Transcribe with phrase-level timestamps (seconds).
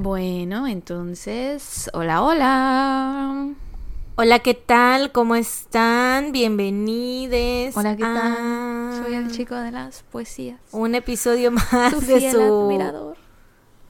[0.00, 3.48] Bueno, entonces, hola, hola.
[4.14, 5.10] Hola, ¿qué tal?
[5.10, 6.30] ¿Cómo están?
[6.30, 7.76] Bienvenidos.
[7.76, 9.02] Hola, ¿qué a tal?
[9.04, 10.60] Soy el chico de las poesías.
[10.70, 13.16] Un episodio más Tu de su admirador.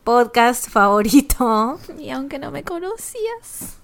[0.02, 1.78] podcast favorito.
[1.98, 3.76] Y aunque no me conocías.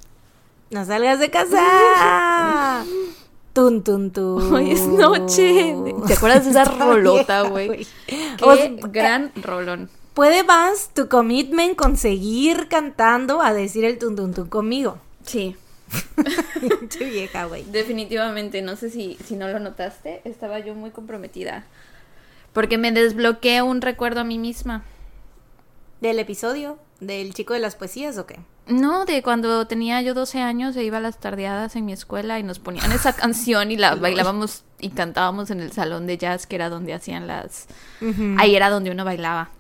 [0.71, 2.85] No salgas de casa.
[3.53, 4.51] Tun, tun, tun.
[4.51, 5.77] Hoy es noche.
[6.07, 7.87] ¿Te acuerdas de esa rolota, güey?
[8.07, 9.91] Qué O sea, gran rolón.
[10.15, 14.99] ¿Puede más tu commitment conseguir cantando a decir el tun, tun, tun conmigo?
[15.25, 15.57] Sí,
[16.61, 17.65] Pinche vieja, güey.
[17.65, 18.63] definitivamente.
[18.63, 20.23] No sé si, si no lo notaste.
[20.25, 21.65] Estaba yo muy comprometida.
[22.53, 24.85] Porque me desbloqueé un recuerdo a mí misma.
[26.01, 26.79] ¿Del episodio?
[27.01, 28.39] ¿Del chico de las poesías o qué?
[28.67, 32.39] No, de cuando tenía yo 12 años e iba a las tardeadas en mi escuela
[32.39, 36.47] y nos ponían esa canción y la bailábamos y cantábamos en el salón de jazz
[36.47, 37.67] que era donde hacían las...
[38.39, 39.51] Ahí era donde uno bailaba.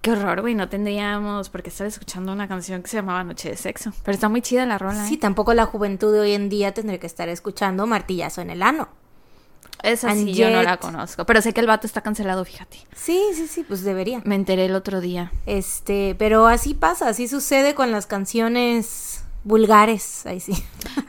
[0.00, 3.50] Qué horror, güey, no tendríamos por qué estar escuchando una canción que se llamaba Noche
[3.50, 3.92] de Sexo.
[4.04, 5.04] Pero está muy chida la rola.
[5.06, 5.18] Sí, ¿eh?
[5.18, 8.88] tampoco la juventud de hoy en día tendría que estar escuchando martillazo en el ano.
[9.82, 11.24] Esa sí And yo no la conozco.
[11.24, 12.78] Pero sé que el vato está cancelado, fíjate.
[12.94, 14.20] Sí, sí, sí, pues debería.
[14.24, 15.32] Me enteré el otro día.
[15.46, 20.52] Este, pero así pasa, así sucede con las canciones vulgares, ahí sí.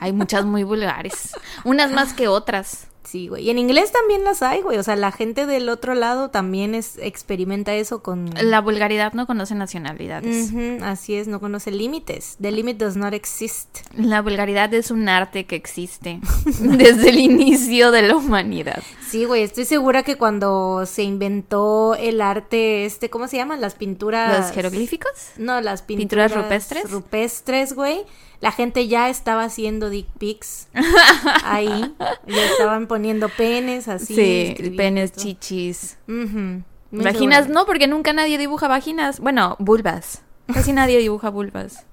[0.00, 1.32] Hay muchas muy vulgares.
[1.64, 2.89] Unas más que otras.
[3.04, 3.44] Sí, güey.
[3.44, 4.78] Y en inglés también las hay, güey.
[4.78, 8.30] O sea, la gente del otro lado también es, experimenta eso con...
[8.42, 10.52] La vulgaridad no conoce nacionalidades.
[10.82, 12.36] Así es, no conoce límites.
[12.40, 13.78] The limit does not exist.
[13.94, 16.20] La vulgaridad es un arte que existe
[16.60, 18.82] desde el inicio de la humanidad.
[19.08, 23.60] Sí, güey, estoy segura que cuando se inventó el arte, este, ¿cómo se llaman?
[23.60, 24.38] Las pinturas...
[24.38, 25.10] ¿Los jeroglíficos?
[25.36, 26.90] No, las pinturas, ¿Pinturas rupestres?
[26.90, 28.04] Rupestres, güey.
[28.40, 30.68] La gente ya estaba haciendo dick pics
[31.44, 31.94] ahí.
[32.26, 34.14] Ya estaban poniendo penes así.
[34.14, 35.98] Sí, penes, chichis.
[36.06, 37.60] Muy Vaginas seguro.
[37.60, 39.20] no, porque nunca nadie dibuja vaginas.
[39.20, 40.22] Bueno, vulvas.
[40.52, 41.86] Casi nadie dibuja vulvas.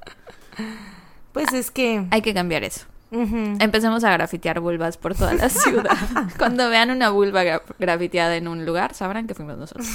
[1.34, 2.08] Pues es que.
[2.12, 2.86] Hay que cambiar eso.
[3.12, 5.98] Empecemos a grafitear vulvas por toda la ciudad.
[6.38, 9.88] Cuando vean una vulva gra- grafiteada en un lugar, sabrán que fuimos nosotros.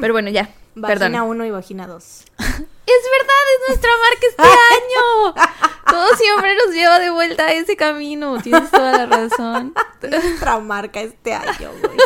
[0.00, 0.50] Pero bueno, ya.
[0.74, 1.30] Vagina Perdón.
[1.30, 2.24] 1 y vagina 2.
[2.86, 5.04] Es verdad, es nuestra marca este año.
[5.90, 8.38] Todo siempre nos lleva de vuelta a ese camino.
[8.42, 9.72] Tienes toda la razón.
[10.02, 11.96] Nuestra marca este año, güey.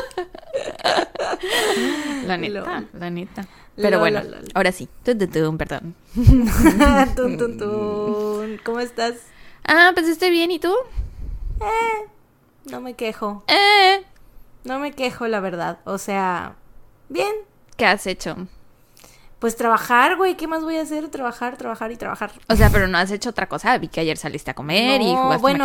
[2.27, 2.89] La neta, Lol.
[2.93, 3.49] la neta.
[3.75, 4.89] Pero Lol, bueno, lol, ahora sí.
[5.05, 5.97] Tun, tun, tun, perdón.
[8.65, 9.15] ¿Cómo estás?
[9.69, 10.75] Ah, pues estoy bien, ¿y tú?
[11.61, 12.09] Eh,
[12.71, 13.43] no me quejo.
[13.49, 14.03] Eh,
[14.65, 15.79] No me quejo, la verdad.
[15.85, 16.55] O sea,
[17.09, 17.33] bien.
[17.77, 18.37] ¿qué has hecho?
[19.39, 20.37] Pues trabajar, güey.
[20.37, 21.09] ¿Qué más voy a hacer?
[21.09, 22.33] Trabajar, trabajar y trabajar.
[22.49, 23.79] O sea, pero no has hecho otra cosa.
[23.79, 25.65] Vi que ayer saliste a comer y jugaste bueno.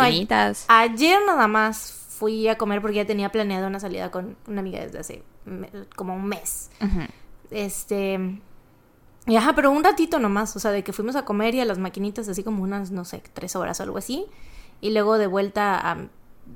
[0.68, 4.80] Ayer nada más fui a comer porque ya tenía planeado una salida con una amiga
[4.80, 6.70] desde hace me- como un mes.
[7.50, 8.38] Este.
[9.26, 10.54] Y ajá, pero un ratito nomás.
[10.56, 13.04] O sea, de que fuimos a comer y a las maquinitas, así como unas, no
[13.04, 14.26] sé, tres horas o algo así.
[14.80, 15.96] Y luego de vuelta a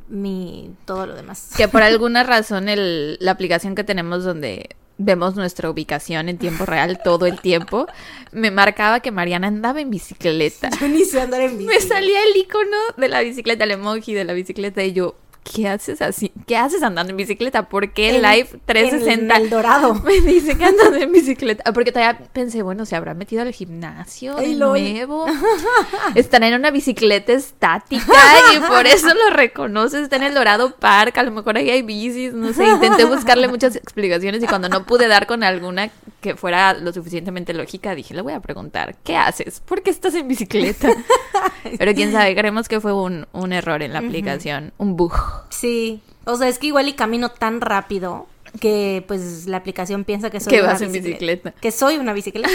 [0.09, 0.75] mi.
[0.85, 1.51] todo lo demás.
[1.57, 6.67] Que por alguna razón el, la aplicación que tenemos donde vemos nuestra ubicación en tiempo
[6.67, 7.87] real todo el tiempo,
[8.33, 10.71] me marcaba que Mariana andaba en bicicleta.
[10.81, 11.71] Yo ni sé andar en bici.
[11.71, 15.69] Me salía el icono de la bicicleta, el emoji de la bicicleta y yo, ¿qué
[15.69, 16.33] haces así?
[16.47, 17.69] ¿Qué haces andando en bicicleta?
[17.69, 19.95] ¿Por qué En- Live 360 En el Dorado.
[20.05, 21.63] me dice que andan en bicicleta?
[21.67, 25.27] Ah, Porque todavía pensé, bueno, se habrá metido al gimnasio de nuevo.
[26.15, 28.13] Están en una bicicleta estática
[28.55, 30.03] y por eso lo reconoces.
[30.03, 32.65] Está en el Dorado Park, a lo mejor ahí hay bicis, no sé.
[32.69, 37.55] Intenté buscarle muchas explicaciones y cuando no pude dar con alguna que fuera lo suficientemente
[37.55, 39.61] lógica, dije, le voy a preguntar, ¿qué haces?
[39.61, 40.91] ¿Por qué estás en bicicleta?
[41.79, 45.13] Pero quién sabe, creemos que fue un, un error en la aplicación, un bug.
[45.51, 46.03] Sí.
[46.25, 48.27] O sea, es que igual y camino tan rápido
[48.61, 51.53] que pues la aplicación piensa que soy Que una vas en bicicleta.
[51.53, 52.49] Que soy una bicicleta.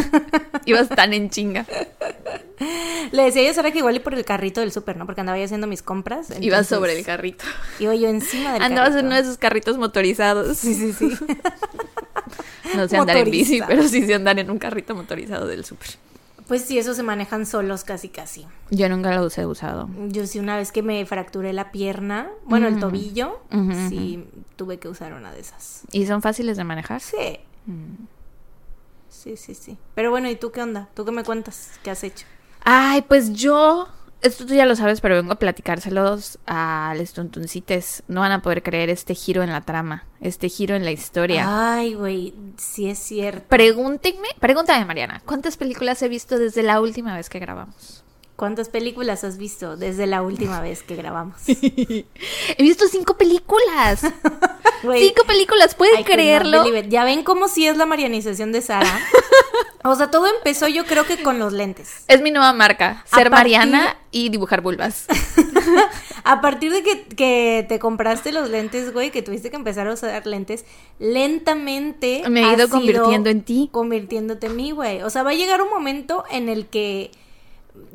[0.64, 1.66] Ibas tan en chinga.
[3.12, 5.06] Le decía yo Sara que igual y por el carrito del súper, ¿no?
[5.06, 6.30] Porque andaba yo haciendo mis compras.
[6.30, 7.44] Ibas entonces, sobre el carrito.
[7.78, 9.00] Iba yo encima del Andabas carrito.
[9.00, 10.58] en uno de esos carritos motorizados.
[10.58, 11.10] Sí, sí, sí.
[12.76, 15.88] No sé andar en bici, pero sí sé andar en un carrito motorizado del súper.
[16.50, 18.44] Pues sí, esos se manejan solos casi casi.
[18.70, 19.88] Yo nunca los he usado.
[20.08, 22.80] Yo sí una vez que me fracturé la pierna, bueno, el Ujú.
[22.88, 23.38] tobillo,
[23.88, 24.26] sí
[24.56, 25.82] tuve que usar una de esas.
[25.92, 27.02] ¿Y son fáciles de manejar?
[27.02, 27.38] Sí.
[27.66, 27.94] Mm.
[29.08, 29.78] Sí, sí, sí.
[29.94, 30.88] Pero bueno, ¿y tú qué onda?
[30.94, 31.70] ¿Tú qué me cuentas?
[31.84, 32.26] ¿Qué has hecho?
[32.64, 33.86] Ay, pues yo.
[34.22, 38.02] Esto tú ya lo sabes, pero vengo a platicárselos a los tuntuncites.
[38.06, 41.46] No van a poder creer este giro en la trama, este giro en la historia.
[41.48, 43.46] Ay, güey, sí es cierto.
[43.48, 48.04] Pregúntenme, pregúntame, Mariana, ¿cuántas películas he visto desde la última vez que grabamos?
[48.36, 51.36] ¿Cuántas películas has visto desde la última vez que grabamos?
[51.46, 52.04] He
[52.58, 54.00] visto cinco películas.
[54.80, 56.64] Cinco películas, ¿pueden I creerlo?
[56.88, 58.98] Ya ven cómo sí es la marianización de Sara.
[59.84, 62.04] O sea, todo empezó yo creo que con los lentes.
[62.08, 65.06] Es mi nueva marca, ser partir- Mariana y dibujar vulvas.
[66.24, 69.94] A partir de que, que te compraste los lentes, güey, que tuviste que empezar a
[69.94, 70.66] usar lentes,
[70.98, 73.68] lentamente Me he ido convirtiendo en ti.
[73.72, 75.02] Convirtiéndote en mí, güey.
[75.02, 77.10] O sea, va a llegar un momento en el que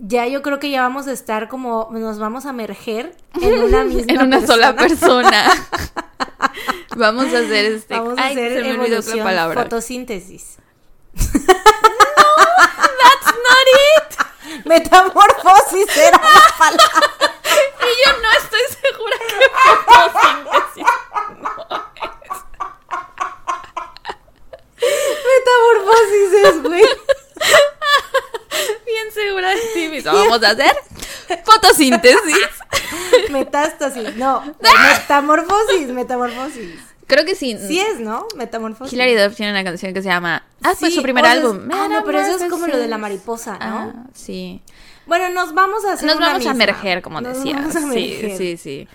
[0.02, 3.84] ya yo creo que ya vamos a estar como, nos vamos a emerger en una
[3.86, 5.44] misma en una sola persona.
[6.98, 7.94] Vamos a hacer este.
[7.94, 9.64] Vamos a Ay, hacer se me olvidó la palabra.
[9.64, 10.58] fotosíntesis.
[13.02, 14.10] That's not it.
[14.66, 17.12] Metamorfosis era la palabra.
[17.86, 19.36] Y yo no estoy segura que
[19.94, 20.90] fotosíntesis.
[25.30, 26.88] Metamorfosis es, güey.
[28.86, 30.02] Bien segura de ti.
[30.04, 30.76] Vamos a hacer
[31.44, 32.50] fotosíntesis.
[33.30, 34.56] Metástasis, no.
[34.60, 36.80] Metamorfosis, metamorfosis.
[37.08, 37.58] Creo que sí.
[37.68, 38.26] Sí es, ¿no?
[38.36, 38.94] Metamorfosis.
[38.94, 40.44] Hilary Duff tiene una canción que se llama.
[40.64, 41.70] Ah, pues Sí, su primer o sea, es- álbum.
[41.72, 43.94] ah, no, pero eso es como lo de la mariposa, ¿no?
[43.94, 44.62] Ah, sí.
[45.06, 46.64] Bueno, nos vamos a hacer Nos una vamos a misma.
[46.64, 47.58] emerger, como Nos decías.
[47.60, 48.88] vamos a Sí, sí, sí.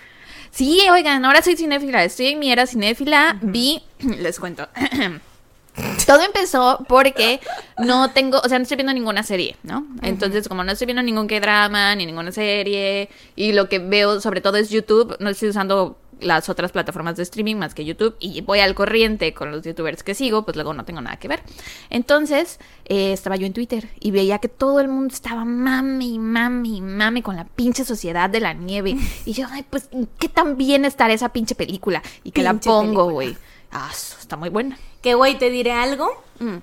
[0.51, 2.03] Sí, oigan, ahora soy cinéfila.
[2.03, 3.37] Estoy en mi era cinéfila.
[3.41, 3.81] Vi,
[4.19, 4.67] les cuento.
[6.05, 7.39] Todo empezó porque
[7.77, 9.85] no tengo, o sea, no estoy viendo ninguna serie, ¿no?
[10.01, 14.41] Entonces, como no estoy viendo ningún K-drama ni ninguna serie, y lo que veo sobre
[14.41, 18.41] todo es YouTube, no estoy usando las otras plataformas de streaming más que YouTube, y
[18.41, 21.41] voy al corriente con los youtubers que sigo, pues luego no tengo nada que ver.
[21.89, 26.81] Entonces, eh, estaba yo en Twitter y veía que todo el mundo estaba mami, mami,
[26.81, 28.95] mami con la pinche sociedad de la nieve.
[29.25, 29.89] Y yo, ay, pues,
[30.19, 32.01] ¿qué tan bien estará esa pinche película?
[32.23, 33.37] Y que la pongo, güey.
[33.71, 34.77] Ah, está muy buena.
[35.01, 36.09] Que, güey, te diré algo.
[36.39, 36.57] Mm.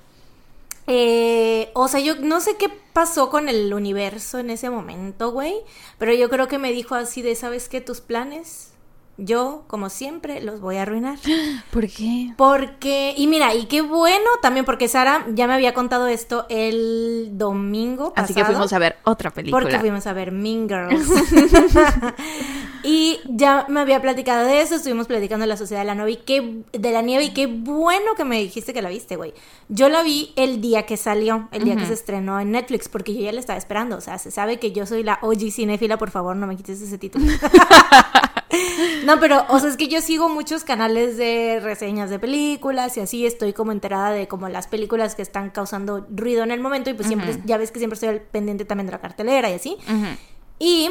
[0.91, 5.55] Eh, o sea, yo no sé qué pasó con el universo en ese momento, güey.
[5.99, 7.81] Pero yo creo que me dijo así de, ¿sabes qué?
[7.81, 8.68] Tus planes,
[9.19, 11.19] yo, como siempre, los voy a arruinar.
[11.73, 12.33] ¿Por qué?
[12.37, 17.31] Porque, y mira, y qué bueno también, porque Sara ya me había contado esto el
[17.33, 18.25] domingo pasado.
[18.25, 19.61] Así que fuimos a ver otra película.
[19.61, 21.09] Porque fuimos a ver Mean Girls.
[22.85, 26.13] y ya me había platicado de eso, estuvimos platicando de la Sociedad de la Nieve
[26.13, 29.35] y qué, de la nieve y qué bueno que me dijiste que la viste, güey.
[29.69, 33.15] Yo la vi el día que salió, el día que se estrenó en Netflix, porque
[33.15, 33.97] yo ya la estaba esperando.
[33.97, 36.81] O sea, se sabe que yo soy la OG cinéfila, por favor, no me quites
[36.81, 37.27] ese título.
[39.05, 43.01] No, pero, o sea, es que yo sigo muchos canales de reseñas de películas y
[43.01, 46.91] así estoy como enterada de como las películas que están causando ruido en el momento
[46.91, 49.55] y pues siempre, ya ves que siempre estoy al pendiente también de la cartelera y
[49.55, 49.77] así.
[50.59, 50.91] Y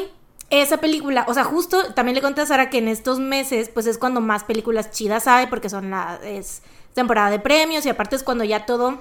[0.50, 3.86] esa película, o sea, justo también le conté a Sara que en estos meses pues
[3.86, 6.62] es cuando más películas chidas hay porque son la, es
[6.94, 8.98] temporada de premios y aparte es cuando ya todo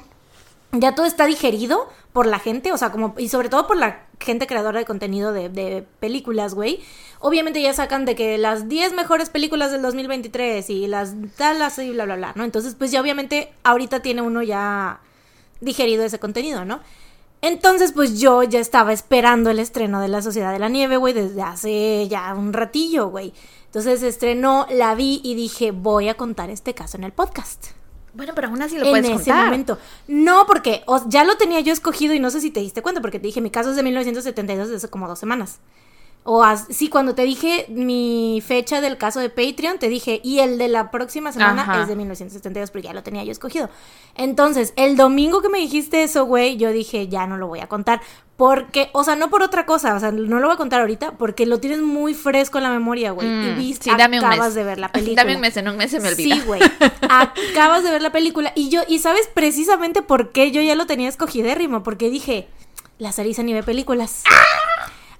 [0.73, 4.06] ya todo está digerido por la gente, o sea, como, y sobre todo por la
[4.19, 6.79] gente creadora de contenido de, de películas, güey.
[7.19, 11.91] Obviamente ya sacan de que las 10 mejores películas del 2023 y las talas y
[11.91, 12.43] bla, bla, bla, ¿no?
[12.43, 14.99] Entonces, pues ya obviamente ahorita tiene uno ya
[15.61, 16.79] digerido ese contenido, ¿no?
[17.41, 21.13] Entonces, pues yo ya estaba esperando el estreno de La Sociedad de la Nieve, güey,
[21.13, 23.33] desde hace ya un ratillo, güey.
[23.65, 27.76] Entonces estrenó, la vi y dije, voy a contar este caso en el podcast
[28.17, 29.45] Bueno, pero aún así lo en puedes ese contar.
[29.45, 29.77] momento.
[30.07, 32.99] No, porque o- ya lo tenía yo escogido y no sé si te diste cuenta,
[32.99, 35.59] porque te dije, mi caso es de 1972, de hace como dos semanas.
[36.29, 40.57] O sí, cuando te dije mi fecha del caso de Patreon, te dije, y el
[40.57, 41.83] de la próxima semana Ajá.
[41.83, 43.69] es de 1972, porque ya lo tenía yo escogido.
[44.13, 47.67] Entonces, el domingo que me dijiste eso, güey, yo dije, ya no lo voy a
[47.67, 48.01] contar.
[48.35, 51.13] Porque, o sea, no por otra cosa, o sea, no lo voy a contar ahorita,
[51.13, 53.25] porque lo tienes muy fresco en la memoria, güey.
[53.27, 54.55] y Mm, viste, sí, dame un acabas mes.
[54.55, 55.23] de ver la película.
[55.23, 56.35] Dame un mes, en un mes se me olvida.
[56.35, 56.61] Sí, güey.
[57.09, 58.51] Acabas de ver la película.
[58.53, 61.83] Y yo, y sabes precisamente por qué yo ya lo tenía escogidérrimo.
[61.83, 62.49] Porque dije,
[62.99, 64.23] la Sarisa ni ve películas.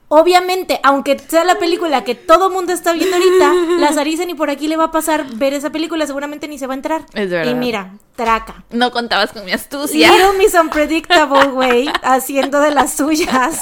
[0.10, 4.50] Obviamente, aunque sea la película que todo mundo está viendo ahorita, la Sarisa ni por
[4.50, 7.06] aquí le va a pasar ver esa película, seguramente ni se va a entrar.
[7.14, 7.52] Es verdad.
[7.52, 8.64] Y mira, traca.
[8.70, 10.10] No contabas con mi astucia.
[10.12, 13.62] Little Miss Unpredictable, güey, haciendo de las suyas.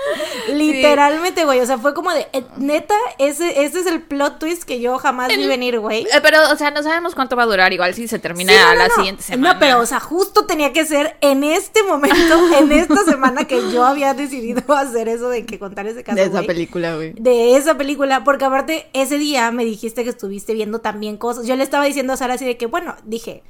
[0.48, 1.60] Literalmente, güey.
[1.60, 2.26] O sea, fue como de.
[2.32, 6.02] eh, neta, ese, ese es el plot twist que yo jamás vi venir, güey.
[6.04, 7.72] Eh, Pero, o sea, no sabemos cuánto va a durar.
[7.72, 8.94] Igual si se termina Sí, no, no, la no.
[8.94, 9.54] siguiente semana.
[9.54, 12.16] No, pero, o sea, justo tenía que ser en este momento,
[12.58, 16.16] en esta semana que yo había decidido hacer eso de que contar ese caso.
[16.16, 17.12] de esa película, güey.
[17.14, 21.46] De esa película, porque aparte ese día me dijiste que estuviste viendo también cosas.
[21.46, 23.42] Yo le estaba diciendo a Sara así de que, bueno, dije,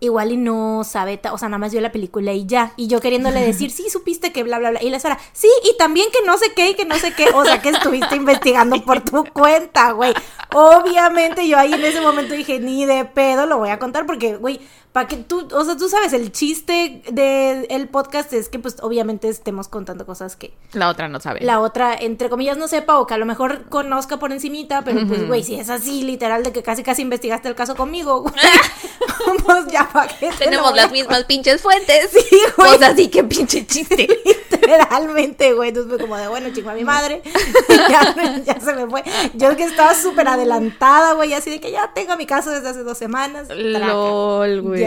[0.00, 2.72] igual y no sabe, o sea, nada más vio la película y ya.
[2.76, 4.82] Y yo queriéndole decir, sí, supiste que bla, bla, bla.
[4.82, 7.28] Y la Sara, sí, y también que no sé qué y que no sé qué.
[7.34, 10.14] O sea, que estuviste investigando por tu cuenta, güey.
[10.52, 14.36] Obviamente yo ahí en ese momento dije, ni de pedo lo voy a contar porque,
[14.36, 14.60] güey,
[14.92, 18.76] para que tú, o sea, tú sabes, el chiste del el podcast es que pues
[18.82, 21.40] obviamente estemos contando cosas que La otra no sabe.
[21.42, 25.06] la otra, entre comillas, no sepa o que a lo mejor conozca por encimita, pero
[25.06, 28.34] pues, güey, si es así, literal, de que casi casi investigaste el caso conmigo, güey,
[29.44, 32.10] pues ya para qué te Tenemos las mismas pinches fuentes.
[32.20, 32.76] Sí, güey.
[32.76, 34.08] Pues así que pinche chiste.
[34.50, 35.68] Literalmente, güey.
[35.70, 37.22] Entonces fue como de, bueno, chingo a mi madre.
[37.88, 39.02] ya, ya se me fue.
[39.34, 41.32] Yo que estaba súper adelantada, güey.
[41.32, 43.48] Así de que ya tengo mi caso desde hace dos semanas.
[43.48, 44.79] LOL, güey.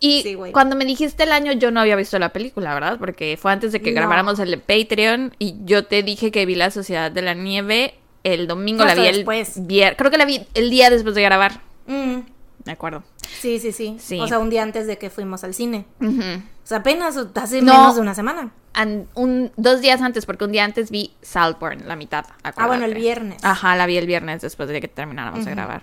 [0.00, 2.98] Y Sí, cuando me dijiste el año, yo no había visto la película, ¿verdad?
[2.98, 3.96] Porque fue antes de que No.
[4.00, 7.94] grabáramos el de Patreon y yo te dije que vi La Sociedad de la Nieve
[8.22, 9.60] el domingo, la vi el después.
[9.66, 12.20] vier- creo que la vi el día después de grabar, Mm,
[12.64, 13.02] me acuerdo.
[13.40, 14.20] sí, sí, sí, Sí.
[14.20, 15.86] O sea, un día antes de que fuimos al cine.
[16.00, 16.20] Ujú.
[16.20, 17.72] O sea, apenas hace No.
[17.74, 18.52] menos de una semana.
[18.72, 22.24] An- un, dos días antes, porque un día antes vi Saltburn, la mitad.
[22.42, 23.00] Ah, bueno, el acuérdate.
[23.00, 23.44] viernes.
[23.44, 25.82] Ajá, la vi el viernes después de que termináramos de grabar.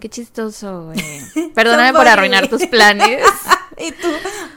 [0.00, 1.52] Qué chistoso, güey.
[1.54, 3.24] Perdóname por arruinar tus planes.
[3.78, 4.08] y tú,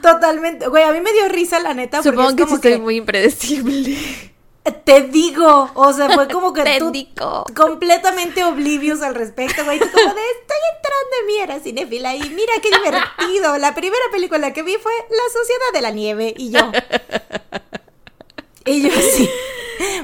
[0.02, 0.66] totalmente.
[0.68, 1.98] Güey, a mí me dio risa, la neta.
[2.02, 3.96] porque Supongo es que sí como estoy muy impredecible.
[4.84, 7.44] Te digo, o sea, fue como que Te tú digo.
[7.56, 9.78] completamente oblivious al respecto, güey.
[9.78, 13.56] Tú como de, estoy entrando en mi era cinéfila y mira qué divertido.
[13.58, 16.70] La primera película que vi fue La Sociedad de la Nieve y yo.
[18.66, 19.28] Y yo sí.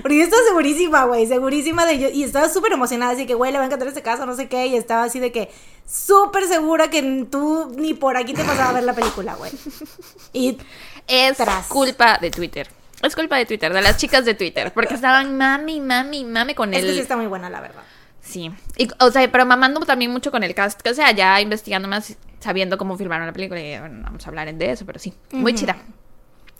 [0.00, 2.08] Porque yo estaba segurísima, güey, segurísima de yo.
[2.08, 4.48] Y estaba súper emocionada, así que, güey, le va a encantar este caso, no sé
[4.48, 4.66] qué.
[4.66, 5.50] Y estaba así de que
[5.86, 9.52] súper segura que tú ni por aquí te pasaba a ver la película, güey.
[10.32, 10.56] Y
[11.06, 11.66] Es Tras.
[11.66, 12.68] culpa de Twitter.
[13.02, 14.72] Es culpa de Twitter, de las chicas de Twitter.
[14.72, 16.88] Porque estaban mami, mami, mami con es el.
[16.88, 17.82] que sí está muy buena, la verdad.
[18.20, 18.50] Sí.
[18.76, 20.86] Y, o sea, pero mamando también mucho con el cast.
[20.86, 23.60] O sea, ya investigando más, sabiendo cómo filmaron la película.
[23.60, 25.12] Y bueno, vamos a hablar de eso, pero sí.
[25.30, 25.76] Muy chida.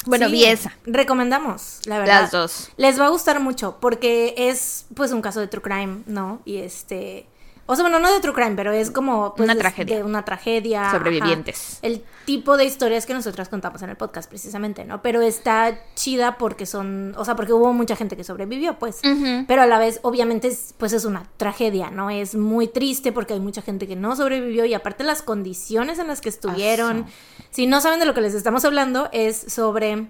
[0.04, 0.72] Bueno, Sí, vi esa.
[0.84, 2.22] Recomendamos, la verdad.
[2.22, 2.70] Las dos.
[2.76, 6.42] Les va a gustar mucho porque es pues un caso de true crime, ¿no?
[6.44, 7.26] Y este...
[7.68, 9.34] O sea, bueno, no de true crime, pero es como...
[9.34, 9.96] Pues, Una tragedia.
[9.96, 10.82] De una tragedia.
[10.82, 10.98] ajá.
[10.98, 11.78] Sobrevivientes.
[11.82, 15.02] El tipo de historias que nosotras contamos en el podcast, precisamente, ¿no?
[15.02, 17.14] Pero está chida porque son...
[17.16, 19.00] O sea, porque hubo mucha gente que sobrevivió, pues.
[19.48, 22.08] Pero a la vez, obviamente, es, pues es una tragedia, ¿no?
[22.08, 26.06] Es muy triste porque hay mucha gente que no sobrevivió y aparte las condiciones en
[26.06, 27.06] las que estuvieron.
[27.50, 30.06] Si no saben de lo que les estamos hablando, es sobre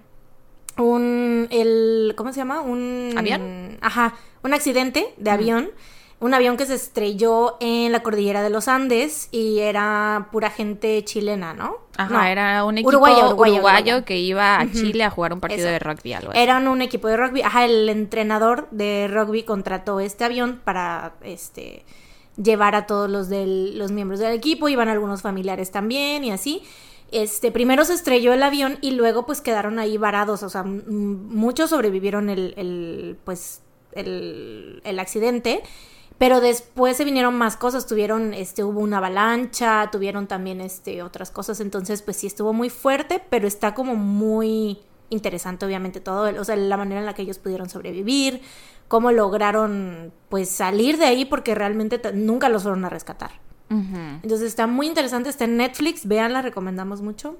[0.77, 2.61] un el ¿cómo se llama?
[2.61, 3.79] Un ¿Avión?
[3.81, 5.71] Ajá, un accidente de avión.
[6.27, 11.05] Un avión que se estrelló en la cordillera de los Andes y era pura gente
[11.05, 11.77] chilena, ¿no?
[11.97, 15.71] Ajá, No, era un equipo uruguayo, que iba a Chile a jugar un partido Eso.
[15.71, 16.41] de rugby, algo así.
[16.41, 17.43] Eran un equipo de rugby.
[17.43, 21.85] Ajá, el entrenador de rugby contrató este avión para este
[22.37, 26.65] llevar a todos los del, los miembros del equipo, iban algunos familiares también y así.
[27.13, 31.71] Este, primero se estrelló el avión y luego pues quedaron ahí varados, o sea, muchos
[31.71, 35.63] sobrevivieron el, el pues el, el accidente,
[36.19, 41.31] pero después se vinieron más cosas, tuvieron, este, hubo una avalancha, tuvieron también, este, otras
[41.31, 44.79] cosas, entonces, pues sí estuvo muy fuerte, pero está como muy
[45.11, 48.41] interesante, obviamente, todo, o sea, la manera en la que ellos pudieron sobrevivir,
[48.89, 53.33] cómo lograron, pues, salir de ahí, porque realmente nunca los fueron a rescatar.
[53.69, 57.37] Entonces está muy interesante, está en Netflix, véanla, recomendamos mucho.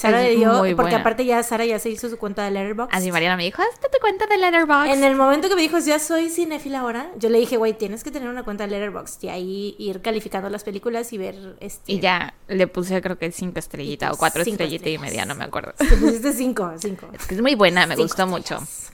[0.00, 0.98] Sara le dio, porque buena.
[0.98, 2.94] aparte ya Sara ya se hizo su cuenta de Letterboxd.
[2.94, 4.92] Así Mariana me dijo, hazte tu cuenta de Letterboxd.
[4.92, 8.04] En el momento que me dijo, ya soy cinéfila ahora, yo le dije, güey, tienes
[8.04, 11.92] que tener una cuenta de Letterboxd y ahí ir calificando las películas y ver este.
[11.92, 15.44] Y ya le puse creo que cinco estrellitas o cuatro estrellitas y media, no me
[15.44, 15.72] acuerdo.
[15.76, 17.08] Te pusiste cinco, cinco.
[17.12, 18.54] Es que es muy buena, me Cinco gustó mucho.
[18.56, 18.92] estrellas.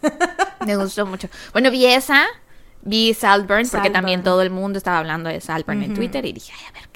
[0.67, 1.29] Me gustó mucho.
[1.53, 2.25] Bueno, vi esa,
[2.81, 5.97] vi Saltburn, porque también todo el mundo estaba hablando de Saltburn en Ujú.
[6.01, 6.89] Twitter y dije, ay, a ver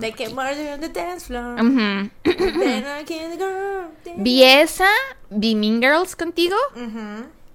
[0.00, 0.34] can aquí?
[0.34, 1.54] murder on the dance floor.
[1.60, 2.10] Ujú.
[2.24, 3.88] Then I the girl.
[4.16, 4.88] Vi esa,
[5.30, 6.56] vi Mean Girls contigo.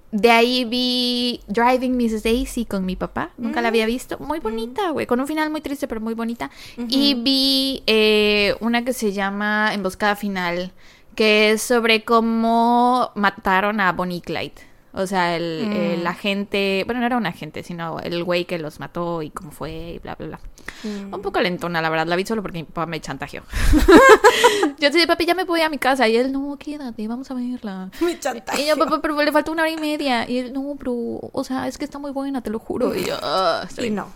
[0.09, 2.23] De ahí vi Driving Mrs.
[2.23, 3.31] Daisy con mi papá.
[3.37, 3.87] Nunca la había Mm.
[3.87, 4.17] visto.
[4.19, 5.05] Muy bonita, güey.
[5.05, 6.49] Con un final muy triste, pero muy bonita.
[6.77, 10.71] Y vi eh, una que se llama Emboscada Final,
[11.15, 14.53] que es sobre cómo mataron a Bonnie Clyde.
[14.97, 15.71] O sea, el, Mm.
[15.73, 19.51] el agente, bueno, no era un agente, sino el güey que los mató y cómo
[19.51, 20.39] fue y bla, bla, bla.
[20.83, 21.13] Mm.
[21.13, 22.07] Un poco lentona, la verdad.
[22.07, 23.41] La vi solo porque mi papá me chantajeó.
[24.79, 26.07] Yo de papi, ya me voy a mi casa.
[26.07, 27.89] Y él, no, quédate, vamos a verla.
[28.01, 28.61] Mi chantaje.
[28.61, 30.29] Y yo, papá, pero le falta una hora y media.
[30.29, 32.93] Y él, no, pero, o sea, es que está muy buena, te lo juro.
[32.95, 33.95] Y yo, "Ah, está Y bien".
[33.95, 34.07] no.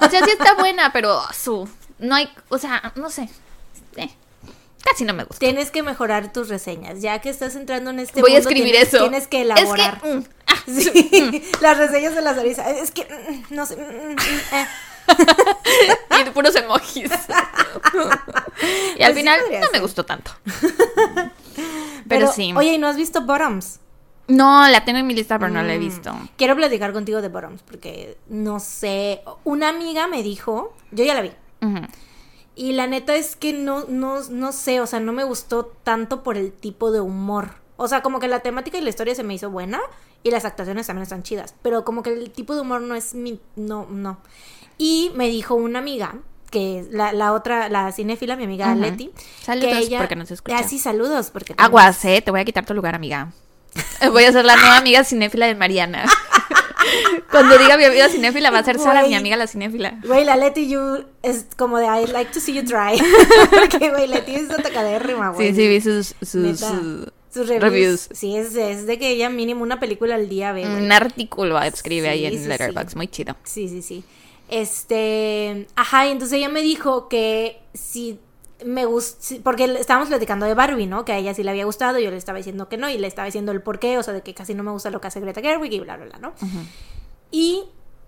[0.00, 1.68] O sea, sí está buena, pero su,
[1.98, 3.28] no hay, o sea, no sé.
[3.96, 4.10] Eh,
[4.90, 5.38] casi no me gusta.
[5.40, 7.00] Tienes que mejorar tus reseñas.
[7.00, 8.98] Ya que estás entrando en este Voy a mundo, escribir tienes, eso.
[9.04, 9.94] Tienes que elaborar.
[9.96, 12.70] Es que, mm, ah, Sí, las reseñas de las Arisa.
[12.70, 13.76] Es que, mm, no sé.
[13.76, 14.66] mm, mm, eh.
[16.20, 17.10] y de puros emojis.
[18.98, 20.32] y al Pues final no me gustó tanto.
[22.08, 22.52] Pero, sí.
[22.56, 23.80] Oye, ¿y no has visto Bottoms?
[24.28, 25.80] No, la tengo en mi lista, pero no la he Mm.
[25.80, 26.12] visto.
[26.36, 29.22] Quiero platicar contigo de Bottoms porque no sé.
[29.44, 31.30] Una amiga me dijo, yo ya la vi.
[32.56, 36.22] Y la neta es que no, no, no sé, o sea, no me gustó tanto
[36.22, 37.50] por el tipo de humor.
[37.76, 39.78] O sea, como que la temática y la historia se me hizo buena
[40.22, 41.54] y las actuaciones también están chidas.
[41.62, 43.38] Pero como que el tipo de humor no es mi.
[43.56, 44.18] No, no.
[44.78, 46.14] Y me dijo una amiga,
[46.50, 48.74] que es la, la otra, la cinéfila, mi amiga.
[48.74, 49.10] Leti.
[49.42, 50.56] Saludos, que ella, porque nos escucha.
[50.58, 51.54] Ah, sí, saludos, porque.
[51.58, 53.32] Aguas, eh, te voy a quitar tu lugar, amiga.
[54.10, 56.06] Voy a ser la nueva amiga cinéfila de Mariana.
[57.30, 59.98] Cuando diga mi amiga cinéfila va a ser Sara, mi amiga la cinéfila.
[60.06, 62.98] Güey, la Leti You es como de I like to see you try.
[63.50, 65.48] Porque, güey, Leti es atacadérrima, güey.
[65.50, 66.68] Sí, sí, vi sus, sus, Neta.
[66.70, 67.62] sus- Sus reviews.
[67.62, 68.08] reviews.
[68.12, 72.08] Sí, es, es de que ella mínimo una película al día ve, un artículo escribe
[72.08, 72.48] ahí Sí, en sí, sí.
[72.48, 73.36] Letterboxd, muy chido.
[73.44, 74.04] Sí, sí, sí.
[74.70, 78.18] Este, ajá, y entonces ella me dijo que si
[78.64, 81.04] me gusta, porque estábamos platicando de Barbie, ¿no?
[81.04, 83.06] Que a ella sí le había gustado, yo le estaba diciendo que no, y le
[83.06, 85.08] estaba diciendo el por qué, o sea, de que casi no me gusta lo que
[85.08, 86.32] hace Greta Gerwig y bla, bla, bla, ¿no?
[87.30, 87.64] Y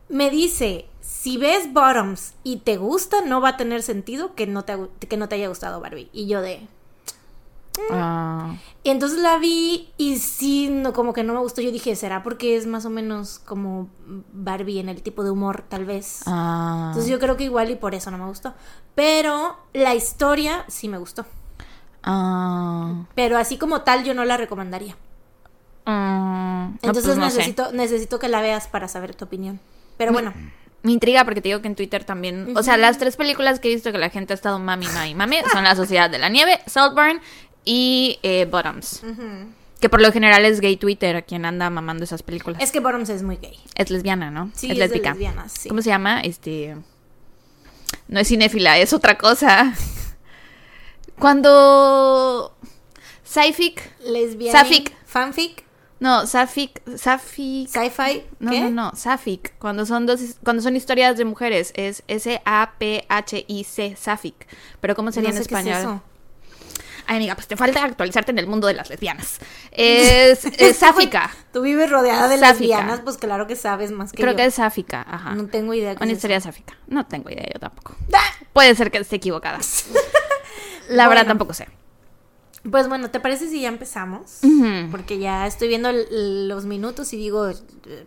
[0.08, 4.64] me dice, si ves Bottoms y te gusta, no va a tener sentido que no
[4.64, 4.76] te,
[5.06, 6.08] que no te haya gustado Barbie.
[6.12, 6.66] Y yo de...
[7.90, 11.60] Ah, Y entonces la vi y sí, no, como que no me gustó.
[11.60, 13.88] Yo dije, ¿será porque es más o menos como
[14.32, 16.22] Barbie en el tipo de humor, tal vez?
[16.26, 16.86] ah.
[16.88, 18.54] Entonces yo creo que igual y por eso no me gustó.
[18.94, 21.24] Pero la historia sí me gustó.
[22.02, 24.96] Ah, Pero así como tal yo no la recomendaría.
[25.86, 26.68] ah.
[26.70, 27.36] No, Entonces pues no sé.
[27.38, 29.60] necesito, necesito que la veas para saber tu opinión.
[29.96, 30.32] Pero bueno,
[30.82, 32.56] Me intriga porque te digo que en Twitter también.
[32.56, 35.14] O sea, las tres películas que he visto que la gente ha estado mami, mami,
[35.14, 37.20] mami son La Sociedad de la Nieve, Saltburn
[37.68, 39.02] y eh, Bottoms.
[39.78, 42.62] Que por lo general es gay Twitter quien anda mamando esas películas.
[42.62, 43.58] es que Bottoms es muy gay.
[43.74, 44.50] Es lesbiana, ¿no?
[44.54, 45.10] Sí, es es de lésbica.
[45.10, 45.68] lesbianas, sí.
[45.68, 46.20] ¿Cómo se llama?
[46.22, 46.76] Este.
[48.08, 49.74] No es cinéfila, es otra cosa.
[51.18, 52.56] Cuando.
[53.22, 53.82] Sci-fic.
[54.00, 54.58] Lesbiana.
[54.58, 54.96] Safic.
[55.04, 55.64] Fanfic.
[56.00, 56.80] No, Safic.
[56.96, 57.68] Safic.
[57.68, 58.22] Sci-fi.
[58.38, 58.60] No, ¿qué?
[58.60, 59.52] no, no, Safic.
[59.58, 64.46] Cuando son dos, cuando son historias de mujeres, es S-A-P-H-I-C, Safic.
[64.80, 66.00] Pero ¿cómo sería No en sé es español?
[67.10, 69.38] Ay, amiga, pues te falta actualizarte en el mundo de las lesbianas.
[69.72, 71.30] Es, es sáfica.
[71.54, 72.76] Tú vives rodeada de Sáfica.
[72.76, 74.36] lesbianas, pues claro que sabes más que Creo yo.
[74.36, 75.34] que es sáfica, ajá.
[75.34, 76.48] No tengo idea Una es historia eso.
[76.48, 76.76] sáfica.
[76.86, 77.96] No tengo idea, yo tampoco.
[78.12, 78.20] ¡Ah!
[78.52, 79.58] Puede ser que esté equivocada.
[80.90, 81.66] La verdad tampoco sé.
[82.70, 84.40] Pues bueno, ¿te parece si ya empezamos?
[84.90, 87.54] Porque ya estoy viendo los minutos y digo, eh,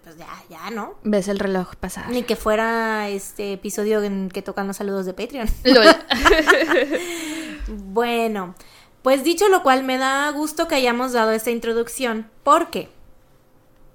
[0.04, 0.96] pues ya, ya, ¿no?
[1.04, 2.10] Ves el reloj pasar.
[2.10, 5.50] Ni que fuera este episodio en que tocan los saludos de Patreon.
[7.68, 8.56] Bueno,
[9.02, 12.90] pues dicho lo cual, me da gusto que hayamos dado esta introducción, porque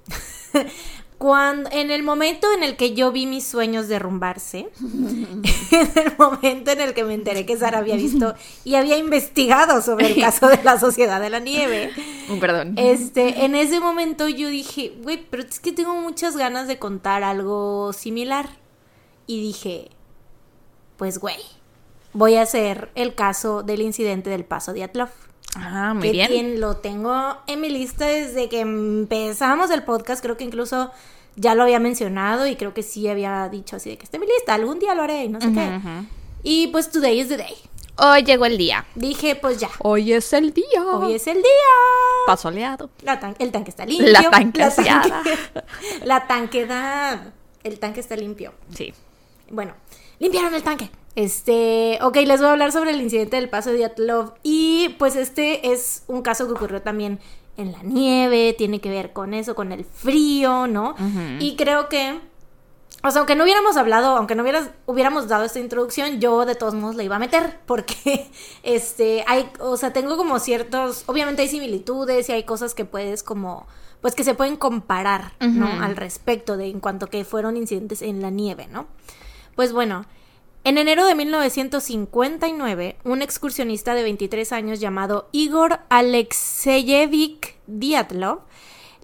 [1.18, 6.70] cuando en el momento en el que yo vi mis sueños derrumbarse, en el momento
[6.72, 10.48] en el que me enteré que Sara había visto y había investigado sobre el caso
[10.48, 11.92] de la Sociedad de la Nieve,
[12.28, 12.74] Uh, Perdón.
[12.76, 17.22] este, en ese momento yo dije, güey, pero es que tengo muchas ganas de contar
[17.22, 18.48] algo similar.
[19.28, 19.90] Y dije,
[20.96, 21.38] pues güey,
[22.16, 25.08] voy a hacer el caso del incidente del paso de Atlov.
[25.54, 26.26] Ah, muy que bien.
[26.28, 30.90] quien lo tengo en mi lista desde que empezamos el podcast, creo que incluso
[31.36, 34.22] ya lo había mencionado y creo que sí había dicho así de que está en
[34.22, 35.76] mi lista, algún día lo haré y no sé Ujú, qué.
[35.76, 36.06] ujú.
[36.42, 37.54] Y pues today is the day.
[37.98, 38.84] Hoy llegó el día.
[38.94, 40.84] Dije, pues ya, Hoy es el día.
[40.84, 41.74] hoy es el día.
[42.26, 42.90] Pasoleado.
[43.02, 44.08] La tan- el tanque está limpio.
[44.12, 45.22] La tanqueseada.
[45.22, 45.38] tanque-
[46.04, 47.32] La tanquedad.
[47.64, 48.52] El tanque está limpio.
[48.74, 48.92] Sí.
[49.50, 49.72] Bueno,
[50.18, 50.90] limpiaron el tanque.
[51.16, 54.34] Este, ok, les voy a hablar sobre el incidente del paso de Dyatlov.
[54.42, 57.18] Y pues este es un caso que ocurrió también
[57.56, 60.94] en la nieve, tiene que ver con eso, con el frío, ¿no?
[61.40, 62.20] Y creo que,
[63.02, 66.54] o sea, aunque no hubiéramos hablado, aunque no hubieras, hubiéramos dado esta introducción, yo de
[66.54, 68.30] todos modos la iba a meter, porque,
[68.62, 73.22] este, hay, o sea, tengo como ciertos, obviamente hay similitudes y hay cosas que puedes
[73.22, 73.66] como,
[74.02, 75.82] pues que se pueden comparar, ¿no?
[75.82, 78.86] Al respecto de en cuanto que fueron incidentes en la nieve, ¿no?
[79.54, 80.04] Pues bueno,
[80.66, 88.40] en enero de 1959, un excursionista de 23 años llamado Igor Alexeyevich Dyatlov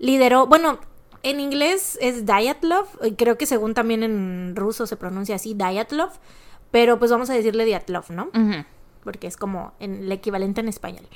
[0.01, 0.81] lideró, bueno,
[1.23, 6.11] en inglés es Dyatlov, y creo que según también en ruso se pronuncia así Dyatlov,
[6.73, 8.31] pero pues vamos a decirle Dyatlov, ¿no?
[9.05, 11.07] Porque es como en, el equivalente en español.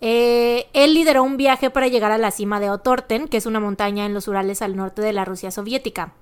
[0.00, 3.58] Eh, él lideró un viaje para llegar a la cima de Otorten, que es una
[3.58, 6.12] montaña en los Urales al norte de la Rusia soviética.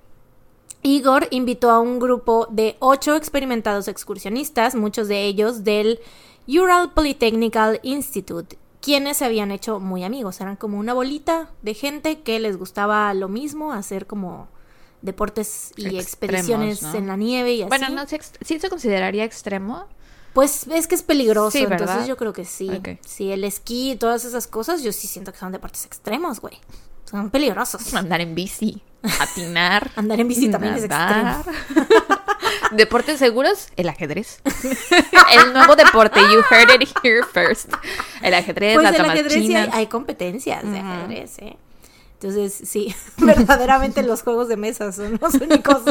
[0.81, 5.99] Igor invitó a un grupo de ocho experimentados excursionistas, muchos de ellos del
[6.47, 10.39] Ural Polytechnical Institute, quienes se habían hecho muy amigos.
[10.41, 14.47] Eran como una bolita de gente que les gustaba lo mismo, hacer como
[15.01, 16.95] deportes y Extremos, expediciones ¿no?
[16.95, 17.69] en la nieve y así.
[17.69, 19.85] Bueno, no ¿sí se consideraría extremo?
[20.33, 22.69] Pues es que es peligroso, entonces yo creo que sí.
[23.05, 26.59] Sí, el esquí y todas esas cosas, yo sí siento que son deportes extremos, güey.
[27.09, 27.93] Son peligrosos.
[27.93, 29.91] Andar en bici, patinar.
[29.95, 31.43] Andar en bici también es nadar.
[32.71, 34.41] Deportes seguros, el ajedrez.
[35.33, 37.73] el nuevo deporte, you heard it here first.
[38.21, 41.57] El ajedrez, Pues las el ajedrez sí hay, competencias de ajedrez, ¿eh?
[42.13, 45.83] Entonces, sí, verdaderamente los juegos de mesa son los únicos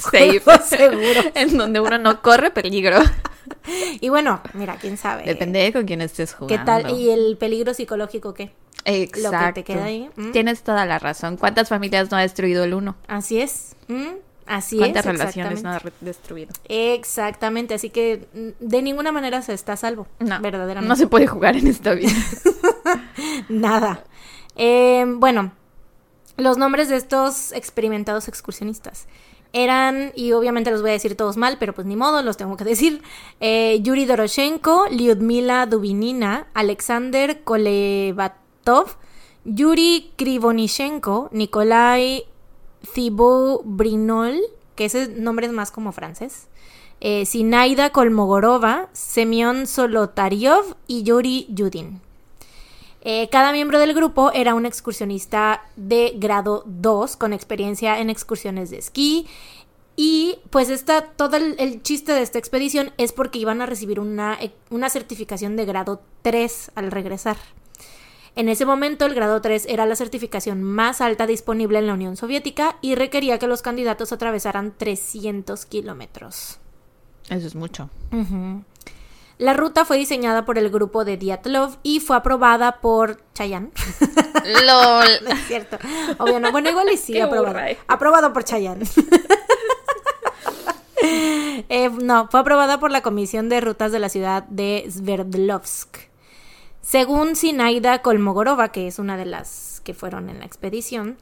[0.00, 0.40] Safe.
[0.64, 1.26] seguros.
[1.34, 2.98] en donde uno no corre peligro.
[4.00, 5.24] Y bueno, mira, quién sabe.
[5.24, 6.58] Depende de con quién estés jugando.
[6.58, 6.98] ¿Qué tal?
[6.98, 8.52] ¿Y el peligro psicológico qué?
[8.84, 9.30] Exacto.
[9.38, 10.10] lo que te queda ahí?
[10.16, 10.32] ¿Mm?
[10.32, 11.36] Tienes toda la razón.
[11.36, 12.96] ¿Cuántas familias no ha destruido el uno?
[13.08, 13.76] Así es.
[13.88, 14.06] ¿Mm?
[14.44, 15.12] Así ¿Cuántas es.
[15.12, 16.52] relaciones no ha destruido?
[16.68, 20.08] Exactamente, así que mm, de ninguna manera se está a salvo.
[20.18, 20.88] No, verdaderamente.
[20.88, 22.10] no se puede jugar en esta vida.
[23.48, 24.04] Nada.
[24.56, 25.52] Eh, bueno,
[26.36, 29.06] los nombres de estos experimentados excursionistas
[29.52, 32.56] eran, y obviamente los voy a decir todos mal, pero pues ni modo, los tengo
[32.56, 33.02] que decir.
[33.40, 37.42] eh, Yuri Doroshenko, Lyudmila Dubinina, Alexander
[38.64, 38.96] Kolevatov,
[39.44, 42.24] Yuri Krivonishenko, Nikolai
[42.94, 44.40] Thibaut Brinol,
[44.76, 46.48] que ese nombre es más como francés.
[47.04, 52.00] eh, Sinaida Kolmogorova, Semyon Solotaryov y Yuri Yudin.
[53.00, 58.70] Eh, cada miembro del grupo era un excursionista de grado 2 con experiencia en excursiones
[58.70, 59.26] de esquí.
[59.96, 63.98] Y pues esta, todo el, el chiste de esta expedición es porque iban a recibir
[63.98, 67.36] una, eh, una certificación de grado 3 al regresar.
[68.34, 72.16] En ese momento el grado 3 era la certificación más alta disponible en la Unión
[72.16, 76.58] Soviética y requería que los candidatos atravesaran 300 kilómetros.
[77.28, 77.90] Eso es mucho.
[79.38, 83.70] La ruta fue diseñada por el grupo de Diatlov y fue aprobada por Chayanne.
[84.66, 85.06] LOL.
[85.24, 85.78] No es cierto.
[86.18, 86.52] Obvio no.
[86.52, 87.48] Bueno, igual y sí, Qué aprobado.
[87.52, 87.78] burra, eh.
[87.86, 88.84] Aprobado por Chayanne.
[91.68, 96.11] Eh, no, fue aprobada por la Comisión de Rutas de la ciudad de Sverdlovsk.
[96.82, 101.16] Según Sinaida Kolmogorova, que es una de las que fueron en la expedición,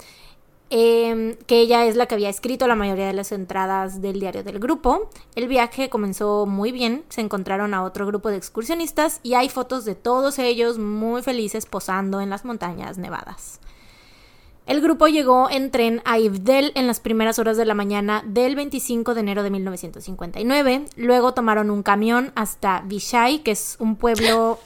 [0.70, 4.42] eh, que ella es la que había escrito la mayoría de las entradas del diario
[4.42, 5.11] del grupo.
[5.35, 9.85] El viaje comenzó muy bien, se encontraron a otro grupo de excursionistas y hay fotos
[9.85, 13.61] de todos ellos muy felices posando en las montañas nevadas.
[14.66, 18.55] El grupo llegó en tren a Ivdel en las primeras horas de la mañana del
[18.55, 20.85] 25 de enero de 1959.
[20.96, 24.61] Luego tomaron un camión hasta Vishay, que es un pueblo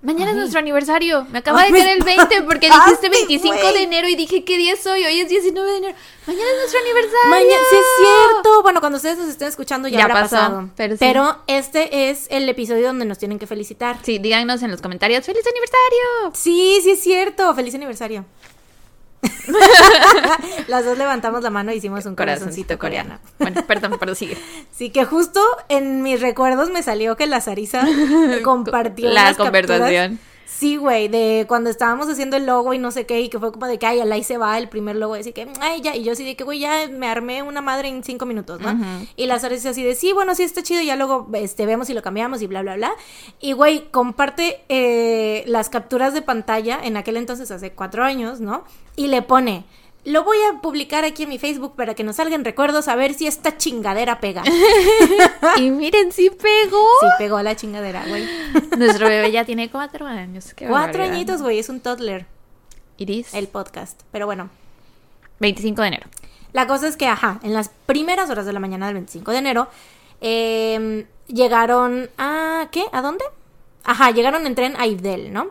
[0.00, 1.26] Mañana es nuestro aniversario.
[1.32, 4.44] Me acaba Ay, de caer el 20 porque espantaste, dijiste 25 de enero y dije
[4.44, 5.04] ¿qué día es hoy?
[5.04, 5.94] Hoy es 19 de enero.
[6.24, 7.30] Mañana es nuestro aniversario.
[7.30, 8.62] Mañana, sí es cierto.
[8.62, 10.68] Bueno, cuando ustedes nos estén escuchando ya, Ya habrá pasó, pasado.
[11.00, 13.98] pero este es el episodio donde nos tienen que felicitar.
[14.04, 16.32] Sí, díganos en los comentarios ¡Feliz aniversario!
[16.34, 17.52] Sí, sí es cierto.
[17.56, 18.24] Feliz aniversario.
[20.68, 23.18] Las dos levantamos la mano y hicimos un corazoncito, coreano.
[23.38, 24.36] Bueno, perdón, pero sigue.
[24.72, 27.84] Sí, que justo en mis recuerdos me salió que la Sarisa
[28.44, 30.10] compartió La unas conversación.
[30.16, 30.28] capturas.
[30.50, 33.52] Sí, güey, de cuando estábamos haciendo el logo y no sé qué, y que fue
[33.52, 36.02] como de que, ay, ahí se va el primer logo, así que, ay, ya, y
[36.02, 38.72] yo así de que, güey, ya me armé una madre en cinco minutos, ¿no?
[38.72, 39.06] Ujú.
[39.14, 41.94] Y la Sarisa así de, sí, bueno, sí está chido, ya luego este, vemos y
[41.94, 42.92] lo cambiamos y bla, bla, bla.
[43.40, 48.64] Y, güey, comparte eh, las capturas de pantalla en aquel entonces, hace cuatro años, ¿no?
[48.96, 49.64] Y le pone...
[50.08, 53.14] Lo voy a publicar aquí en mi Facebook para que nos salgan recuerdos a ver
[53.14, 54.42] si esta chingadera pega.
[55.58, 56.84] Y miren, sí pegó.
[57.00, 58.24] Sí, pegó la chingadera, güey.
[58.76, 60.54] Nuestro bebé ya tiene cuatro años.
[60.54, 61.14] Qué Cuatro barbaridad.
[61.14, 62.26] añitos, güey, es un toddler
[62.96, 63.34] Iris.
[63.34, 64.00] el podcast.
[64.12, 64.50] Pero bueno,
[65.40, 66.06] 25 de enero.
[66.52, 69.38] la cosa es que, ajá, en las primeras horas de la mañana del 25 de
[69.38, 69.68] enero,
[70.20, 72.68] eh, llegaron a...
[72.72, 72.84] ¿Qué?
[72.92, 73.24] ¿A dónde?
[73.84, 75.50] Ajá, llegaron en tren a Ivdel, ¿no?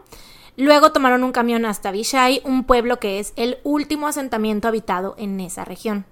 [0.58, 5.40] Luego tomaron un camión hasta Vishay, un pueblo que es el último asentamiento habitado en
[5.40, 6.06] esa región.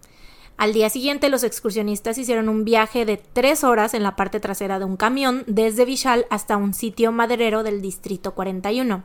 [0.57, 4.79] Al día siguiente, los excursionistas hicieron un viaje de tres horas en la parte trasera
[4.79, 9.03] de un camión desde Vishal hasta un sitio maderero del distrito 41.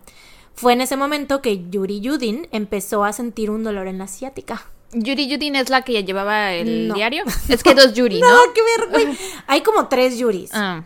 [0.55, 4.62] Fue en ese momento que Yuri Yudin empezó a sentir un dolor en la ciática.
[4.92, 6.94] Yuri Yudin es la que ya llevaba el No.
[6.94, 7.24] diario.
[7.48, 8.26] Es que dos Yuri, ¿no?
[8.29, 9.18] Nada que ver, güey.
[9.46, 10.50] Hay como tres Yuris.
[10.53, 10.83] Ah,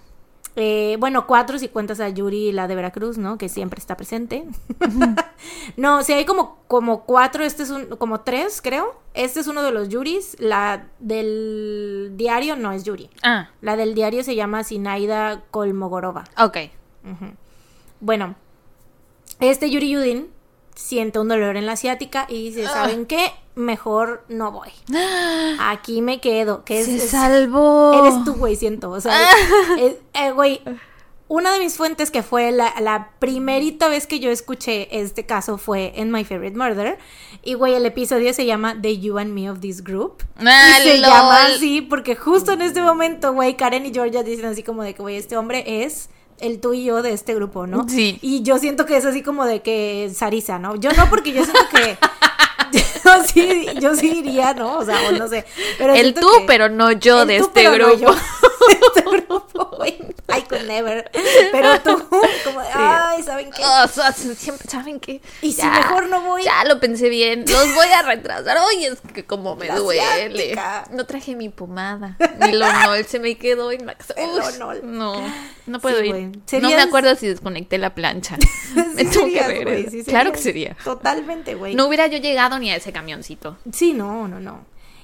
[0.57, 3.39] Eh, bueno, cuatro si cuentas a Yuri, la de Veracruz, ¿no?
[3.39, 4.45] Que siempre está presente.
[5.77, 8.95] no, sí, hay como, como cuatro, este es un, como tres, creo.
[9.15, 10.37] Este es uno de los Yuris.
[10.39, 13.11] La del diario no es Yuri.
[13.23, 16.25] ah, La del diario se llama Sinaida Kolmogorova.
[16.39, 16.59] ok.
[18.01, 18.35] Bueno,
[19.41, 20.29] este Yuri Yudin
[20.75, 23.31] siente un dolor en la asiática y dice, ¿saben qué?
[23.55, 24.71] Mejor no voy.
[25.61, 26.65] Aquí me quedo.
[26.65, 27.93] Que es, Se es- salvó.
[28.07, 28.91] Eres tú, güey, siento.
[28.91, 29.17] O sea,
[29.79, 30.61] eh, güey,
[31.29, 35.57] una de mis fuentes que fue la, la primerita vez que yo escuché este caso
[35.57, 36.99] fue en My Favorite Murder.
[37.43, 40.25] Y, güey, el episodio se llama The You and Me of This Group.
[40.39, 41.11] Ah, y se lol.
[41.11, 44.95] llama así porque justo en este momento, güey, Karen y Georgia dicen así como de
[44.95, 46.09] que, güey, este hombre es
[46.41, 47.89] el tú y yo de este grupo, ¿no?
[47.89, 48.19] Sí.
[48.21, 50.75] Y yo siento que es así como de que Sarisa, ¿no?
[50.75, 51.97] Yo no, porque yo siento que.
[53.05, 54.79] yo sí, yo sí iría, ¿no?
[54.79, 55.45] O sea, o no sé.
[55.79, 58.13] Pero El tú, que- pero no yo el de tú, este pero no grupo.
[58.13, 58.15] yo.
[58.65, 59.85] De este grupo.
[60.35, 61.11] I could never.
[61.53, 62.03] Pero tú,
[62.45, 63.63] como de, ay, ¿saben qué?
[63.63, 63.87] Oh,
[64.35, 65.21] siempre, ¿saben qué?
[65.43, 66.43] Y si mejor no voy.
[66.45, 67.45] Ya lo pensé bien.
[67.47, 68.57] Los voy a retrasar.
[68.69, 70.59] Oye, es que como me La duele.
[70.91, 72.17] No traje mi pomada.
[72.41, 74.81] Mi lonol se me quedó en la Lonol.
[74.85, 75.15] No,
[75.67, 76.63] no puedo Sí, ir.
[76.63, 78.37] No me acuerdo si desconecté la plancha.
[78.75, 80.75] me Sí tengo serías, güey, sí claro que sería.
[80.83, 81.75] Totalmente, güey.
[81.75, 83.59] No hubiera yo llegado ni a ese camioncito.
[83.71, 84.61] Sí, no, no, no.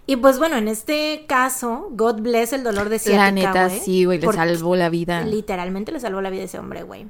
[0.06, 4.06] Y pues bueno, en este caso, God bless el dolor de ciática, la neta, sí,
[4.06, 5.22] güey, le salvó la vida.
[5.22, 7.06] Literalmente le salvó la vida a ese hombre, güey.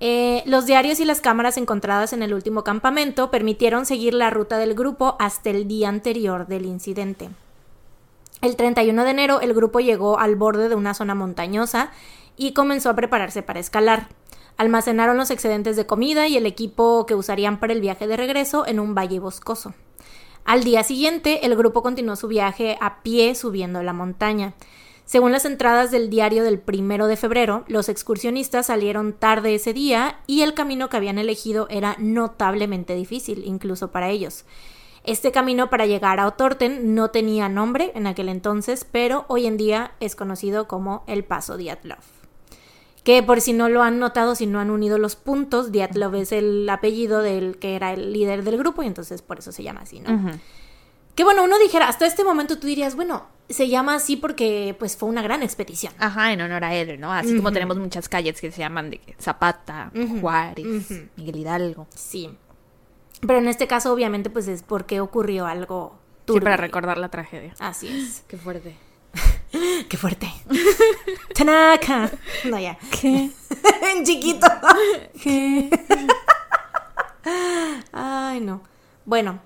[0.00, 4.56] Eh, los diarios y las cámaras encontradas en el último campamento permitieron seguir la ruta
[4.56, 7.30] del grupo hasta el día anterior del incidente.
[8.40, 11.90] El 31 de enero el grupo llegó al borde de una zona montañosa
[12.36, 14.08] y comenzó a prepararse para escalar.
[14.58, 18.66] Almacenaron los excedentes de comida y el equipo que usarían para el viaje de regreso
[18.66, 19.72] en un valle boscoso.
[20.44, 24.54] Al día siguiente, el grupo continuó su viaje a pie subiendo la montaña.
[25.04, 30.18] Según las entradas del diario del primero de febrero, los excursionistas salieron tarde ese día
[30.26, 34.44] y el camino que habían elegido era notablemente difícil, incluso para ellos.
[35.04, 39.56] Este camino para llegar a Otorten no tenía nombre en aquel entonces, pero hoy en
[39.56, 42.17] día es conocido como el Paso Diatlov.
[43.08, 46.30] Que por si no lo han notado, si no han unido los puntos, Diatlov es
[46.30, 49.80] el apellido del que era el líder del grupo y entonces por eso se llama
[49.80, 50.30] así, ¿no?
[51.14, 54.94] Que bueno, uno dijera, hasta este momento tú dirías, bueno, se llama así porque pues
[54.98, 55.94] fue una gran expedición.
[55.98, 57.10] Ajá, en honor a él, ¿no?
[57.10, 59.90] Así como tenemos muchas calles que se llaman de Zapata,
[60.20, 60.66] Juárez.
[61.16, 61.86] Miguel Hidalgo.
[61.94, 62.28] Sí.
[63.22, 66.42] Pero en este caso obviamente pues es porque ocurrió algo Sí, turbio.
[66.44, 67.54] para recordar la tragedia.
[67.58, 68.22] Así es.
[68.28, 68.76] Qué fuerte.
[69.88, 70.32] Qué fuerte.
[71.34, 72.10] Tanaka.
[72.44, 72.78] No, ya.
[73.00, 73.30] ¿Qué?
[73.96, 74.46] en chiquito.
[77.92, 78.62] Ay, no.
[79.04, 79.40] Bueno,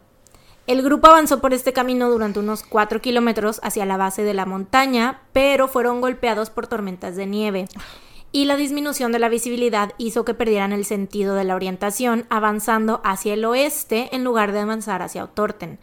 [0.67, 4.47] el grupo avanzó por este camino durante unos 4 kilómetros hacia la base de la
[4.47, 7.67] montaña, pero fueron golpeados por tormentas de nieve.
[8.31, 13.01] Y la disminución de la visibilidad hizo que perdieran el sentido de la orientación, avanzando
[13.05, 15.79] hacia el oeste en lugar de avanzar hacia Otorten.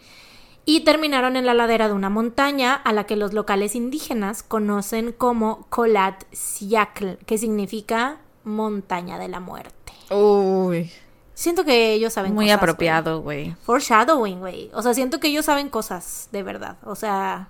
[0.70, 5.14] Y terminaron en la ladera de una montaña a la que los locales indígenas conocen
[5.14, 9.94] como Kolat Siakl, que significa montaña de la muerte.
[10.12, 10.92] Uy.
[11.34, 13.46] Siento que ellos saben Muy cosas, apropiado, güey.
[13.46, 13.56] güey.
[13.64, 14.70] Foreshadowing, güey.
[14.76, 16.78] O sea, siento que ellos saben cosas, de verdad.
[16.84, 17.48] O sea,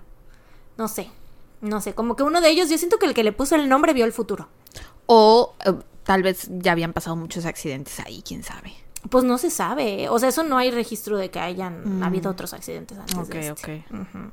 [0.78, 1.10] no sé.
[1.60, 3.68] No sé, como que uno de ellos, yo siento que el que le puso el
[3.68, 4.48] nombre vio el futuro.
[5.04, 8.72] O eh, tal vez ya habían pasado muchos accidentes ahí, quién sabe.
[9.08, 10.08] Pues no se sabe.
[10.10, 12.02] O sea, eso no hay registro de que hayan Mm.
[12.02, 13.84] habido otros accidentes antes Ok, de este.
[13.90, 14.32] ok.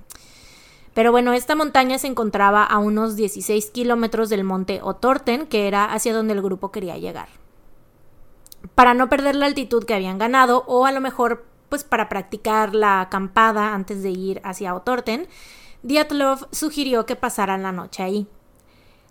[0.93, 5.85] Pero bueno, esta montaña se encontraba a unos 16 kilómetros del monte Otorten, que era
[5.93, 7.29] hacia donde el grupo quería llegar.
[8.75, 12.73] Para no perder la altitud que habían ganado, o a lo mejor, pues para practicar
[12.73, 15.27] la acampada antes de ir hacia Otorten,
[15.83, 18.27] Diatlov sugirió que pasaran la noche ahí.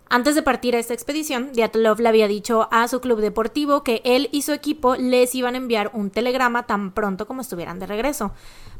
[0.09, 4.01] Antes de partir a esta expedición, Diatlov le había dicho a su club deportivo que
[4.05, 7.87] él y su equipo les iban a enviar un telegrama tan pronto como estuvieran de
[7.87, 8.31] regreso.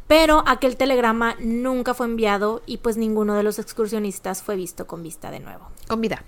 [0.08, 5.04] Pero aquel telegrama nunca fue enviado y pues ninguno de los excursionistas fue visto con
[5.04, 5.68] vista de nuevo.
[5.88, 6.24] Con vida.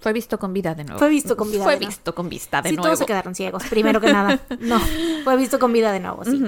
[0.00, 0.98] Fue visto con vida de nuevo.
[0.98, 1.90] Fue visto con vida Fue de nuevo.
[1.90, 2.88] visto con vista de sí, nuevo.
[2.88, 4.40] todos se quedaron ciegos, primero que nada.
[4.60, 4.80] No,
[5.22, 6.42] fue visto con vida de nuevo, sí.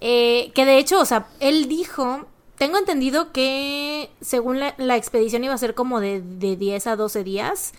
[0.00, 2.26] Eh, que de hecho, o sea, él dijo,
[2.62, 7.24] tengo entendido que según la, expedición iba a ser como de, de 10 a 12
[7.24, 7.72] días.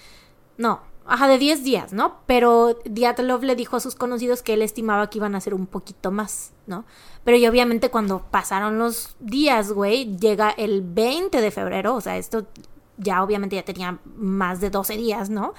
[0.58, 2.17] No, ajá, de 10 días, ¿no?
[2.26, 5.67] Pero Diatlov le dijo a sus conocidos que él estimaba que iban a ser un
[5.67, 6.84] poquito más, ¿no?
[7.24, 12.17] Pero y obviamente cuando pasaron los días, güey, llega el 20 de febrero, o sea,
[12.17, 12.46] esto
[12.98, 15.54] ya obviamente ya tenía más de 12 días, ¿no?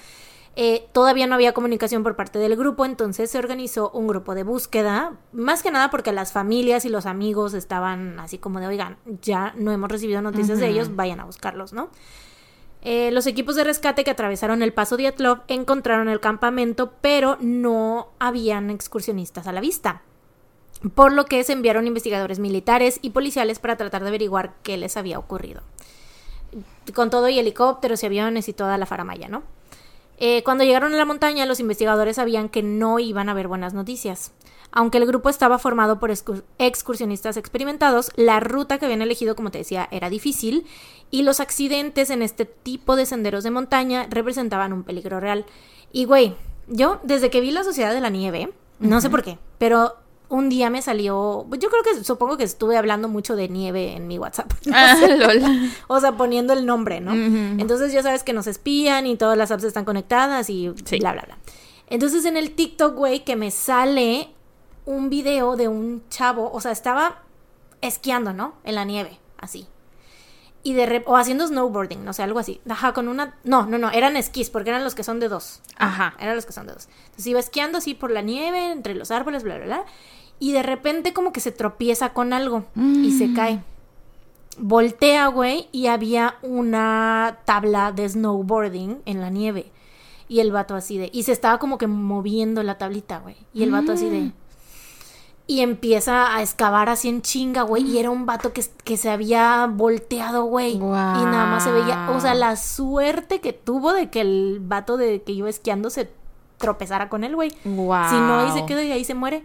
[0.57, 4.45] Eh, todavía no había comunicación por parte del grupo, entonces se organizó un grupo de
[4.45, 8.97] búsqueda, más que nada porque las familias y los amigos estaban así como de, oigan,
[9.21, 11.91] ya no hemos recibido noticias de ellos, vayan a buscarlos, ¿no?
[12.83, 18.09] Eh, los equipos de rescate que atravesaron el paso Diatlov encontraron el campamento, pero no
[18.21, 20.03] habían excursionistas a la vista.
[20.95, 24.99] Por lo que se enviaron investigadores militares y policiales para tratar de averiguar qué les
[24.99, 25.63] había ocurrido.
[26.95, 29.43] Con todo y helicópteros y aviones y toda la faramaya, ¿no?
[30.19, 33.75] Eh, cuando llegaron a la montaña, los investigadores sabían que no iban a haber buenas
[33.75, 34.33] noticias.
[34.71, 39.51] Aunque el grupo estaba formado por excur- excursionistas experimentados, la ruta que habían elegido, como
[39.51, 40.67] te decía, era difícil
[41.11, 45.47] y los accidentes en este tipo de senderos de montaña representaban un peligro real.
[45.93, 46.35] Y güey,
[46.67, 49.95] yo desde que vi la Sociedad de la Nieve, no sé por qué, pero
[50.35, 54.07] un día me salió, yo creo que supongo que estuve hablando mucho de nieve en
[54.09, 54.53] mi WhatsApp.
[54.73, 55.43] Ah, lol.
[55.89, 57.13] O sea, poniendo el nombre, ¿no?
[57.15, 60.99] Entonces ya sabes que nos espían y todas las apps están conectadas y Sí.
[60.99, 61.39] bla, bla, bla.
[61.89, 64.29] Entonces en el TikTok, güey, que me sale
[64.87, 67.23] un video de un chavo, o sea, estaba
[67.81, 68.55] esquiando, ¿no?
[68.65, 69.67] En la nieve, así.
[70.63, 72.61] Y de rep- o haciendo snowboarding, no sé, algo así.
[72.69, 73.37] Ajá, con una...
[73.45, 75.61] No, no, no, eran esquís, porque eran los que son de dos.
[75.77, 76.15] Ajá.
[76.19, 76.89] Eran los que son de dos.
[77.05, 79.85] Entonces iba esquiando así por la nieve, entre los árboles, bla, bla, bla.
[80.39, 83.63] Y de repente como que se tropieza con algo y se cae.
[84.59, 89.73] Voltea, güey, y había una tabla de snowboarding en la nieve.
[90.29, 91.11] Y el vato así de...
[91.13, 93.37] Y se estaba como que moviendo la tablita, güey.
[93.53, 94.33] Y el vato así de...
[95.47, 97.85] Y empieza a excavar así en chinga, güey.
[97.85, 100.77] Y era un vato que, que se había volteado, güey.
[100.77, 102.11] Y nada más se veía.
[102.11, 106.11] O sea, la suerte que tuvo de que el vato de que iba esquiando se
[106.57, 107.51] tropezara con él, güey.
[107.65, 108.09] Wow.
[108.09, 109.45] Si no, ahí se queda y ahí se muere.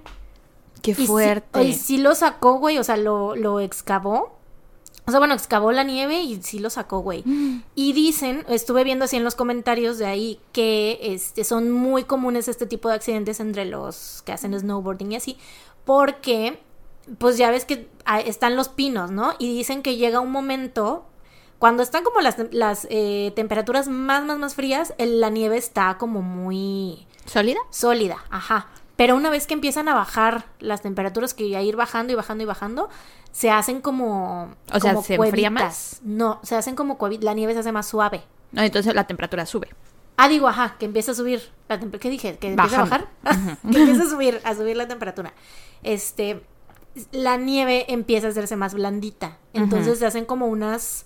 [0.81, 1.63] Qué Y sí- fuerte.
[1.63, 2.77] Y sí, lo sacó, güey.
[2.77, 4.37] O sea, lo, lo excavó.
[5.05, 7.23] O sea, bueno, excavó la nieve y sí lo sacó, güey.
[7.73, 12.47] Y dicen, estuve viendo así en los comentarios de ahí, que este, son muy comunes
[12.47, 15.37] este tipo de accidentes entre los que hacen snowboarding y así,
[15.83, 16.59] porque,
[17.17, 17.87] pues ya ves que
[18.25, 19.33] están los pinos, ¿no?
[19.39, 21.05] Y dicen que llega un momento,
[21.57, 25.97] cuando están como las, las eh, temperaturas más, más, más frías, el- la nieve está
[25.97, 27.59] como muy ¿Sólida?
[27.71, 28.67] sólida, ajá.
[28.99, 32.43] Pero una vez que empiezan a bajar las temperaturas, que a ir bajando y bajando
[32.43, 32.89] y bajando,
[33.31, 34.53] se hacen como.
[34.73, 35.53] O sea, como ¿se enfría cuevitas.
[35.53, 36.01] más?
[36.03, 37.23] No, se hacen como cuevitas.
[37.23, 38.23] La nieve se hace más suave.
[38.51, 39.69] No, entonces la temperatura sube.
[40.17, 41.49] Ah, digo, ajá, que empieza a subir.
[41.69, 42.37] La ¿Qué dije?
[42.39, 43.07] ¿Que empieza a bajar?
[43.71, 45.31] que empieza a subir, a subir la temperatura.
[45.81, 46.43] Este.
[47.13, 49.37] La nieve empieza a hacerse más blandita.
[49.53, 51.05] Entonces se hacen como unas.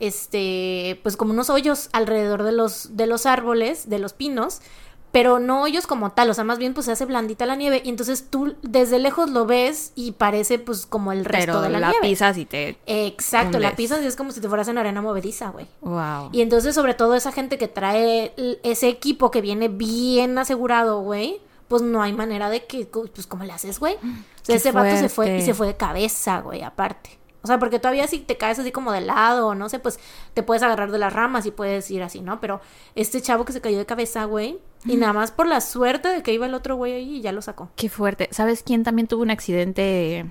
[0.00, 0.98] Este.
[1.02, 4.62] Pues como unos hoyos alrededor de los, de los árboles, de los pinos.
[5.10, 7.80] Pero no hoyos como tal, o sea, más bien pues se hace blandita la nieve
[7.84, 11.70] y entonces tú desde lejos lo ves y parece pues como el resto Pero de
[11.70, 12.08] la, la, nieve.
[12.08, 12.76] pisas y te.
[12.86, 15.66] Exacto, la pisas y es como si te fueras en arena movediza, güey.
[15.80, 16.28] Wow.
[16.32, 21.40] Y entonces, sobre todo esa gente que trae ese equipo que viene bien asegurado, güey,
[21.68, 23.96] pues no hay manera de que, pues, ¿cómo le haces, güey?
[24.48, 25.44] O sea, Qué ese vato se fue y fuerte.
[25.44, 27.18] se fue de cabeza, güey, aparte.
[27.42, 29.98] O sea, porque todavía si te caes así como de lado, o no sé, pues
[30.34, 32.40] te puedes agarrar de las ramas y puedes ir así, ¿no?
[32.40, 32.60] Pero
[32.94, 36.22] este chavo que se cayó de cabeza, güey, y nada más por la suerte de
[36.22, 37.70] que iba el otro güey ahí y ya lo sacó.
[37.76, 38.28] Qué fuerte.
[38.32, 40.26] ¿Sabes quién también tuvo un accidente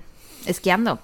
[0.46, 0.98] esquiando?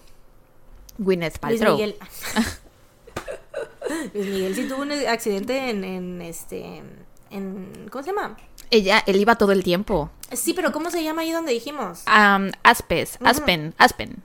[0.99, 1.73] Gwyneth Luis Paltrow.
[1.73, 1.97] Miguel.
[4.15, 6.83] Luis Miguel sí tuvo un accidente en, en este,
[7.31, 8.37] en, ¿cómo se llama?
[8.71, 10.11] Ella, él iba todo el tiempo.
[10.33, 12.03] Sí, pero ¿cómo se llama ahí donde dijimos?
[12.07, 13.19] Am, Aspes.
[13.23, 14.23] Aspen, Aspen.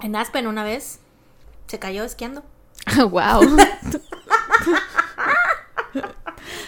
[0.00, 1.00] En Aspen una vez
[1.72, 2.44] se cayó esquiando.
[3.10, 3.42] wow.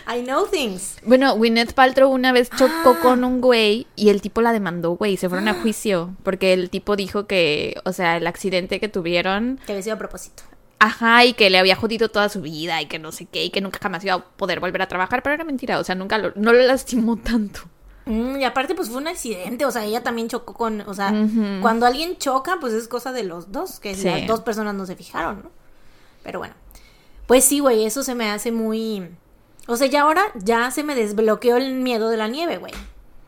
[0.06, 0.98] I know things.
[1.04, 2.98] bueno, Gwyneth Paltrow una vez chocó Ah.
[3.02, 5.16] con un güey y el tipo la demandó, güey.
[5.16, 9.58] Se fueron a juicio porque el tipo dijo que, o sea, el accidente que tuvieron,
[9.66, 10.42] Que había sido a propósito.
[10.78, 13.50] ajá, y que le había jodido toda su vida y que no sé qué, y
[13.50, 16.18] que nunca jamás iba a poder volver a trabajar, pero era mentira, o sea, nunca
[16.18, 17.60] lo, no lo lastimó tanto.
[18.06, 19.64] Mm, y aparte, pues fue un accidente.
[19.64, 20.82] O sea, ella también chocó con.
[20.82, 21.12] O sea,
[21.62, 23.80] cuando alguien choca, pues es cosa de los dos.
[23.80, 24.04] Que Sí.
[24.04, 25.50] las dos personas no se fijaron, ¿no?
[26.22, 26.54] Pero bueno.
[27.26, 29.08] Pues sí, güey, eso se me hace muy.
[29.66, 32.72] O sea, ya ahora ya se me desbloqueó el miedo de la nieve, güey.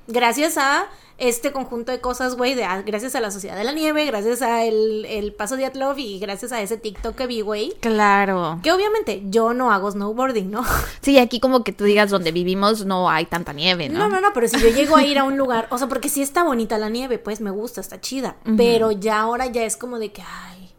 [0.09, 0.87] Gracias a
[1.19, 4.43] este conjunto de cosas, güey, de, a- gracias a la Sociedad de la Nieve, gracias
[4.43, 7.73] a el, el paso de Atlov y gracias a ese TikTok que vi, güey.
[7.81, 8.61] Claro.
[8.63, 10.63] Que obviamente yo no hago snowboarding, ¿no?
[11.01, 14.01] Sí, aquí como que tú digas donde vivimos no hay tanta nieve, ¿no?
[14.01, 16.09] No, no, no, pero si yo llego a ir a un lugar, o sea, porque
[16.09, 18.37] sí está bonita la nieve, pues me gusta, está chida.
[18.57, 20.71] Pero ya ahora ya es como de que, ay,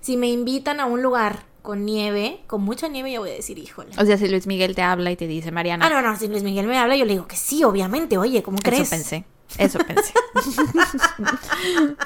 [0.00, 3.58] si me invitan a un lugar con nieve, con mucha nieve, yo voy a decir,
[3.58, 3.90] híjole.
[3.98, 6.28] O sea, si Luis Miguel te habla y te dice, Mariana, Ah, no, no, si
[6.28, 8.82] Luis Miguel me habla, yo le digo que sí, obviamente, oye, ¿cómo crees?
[8.82, 9.24] eso pensé.
[9.58, 10.12] Eso pensé.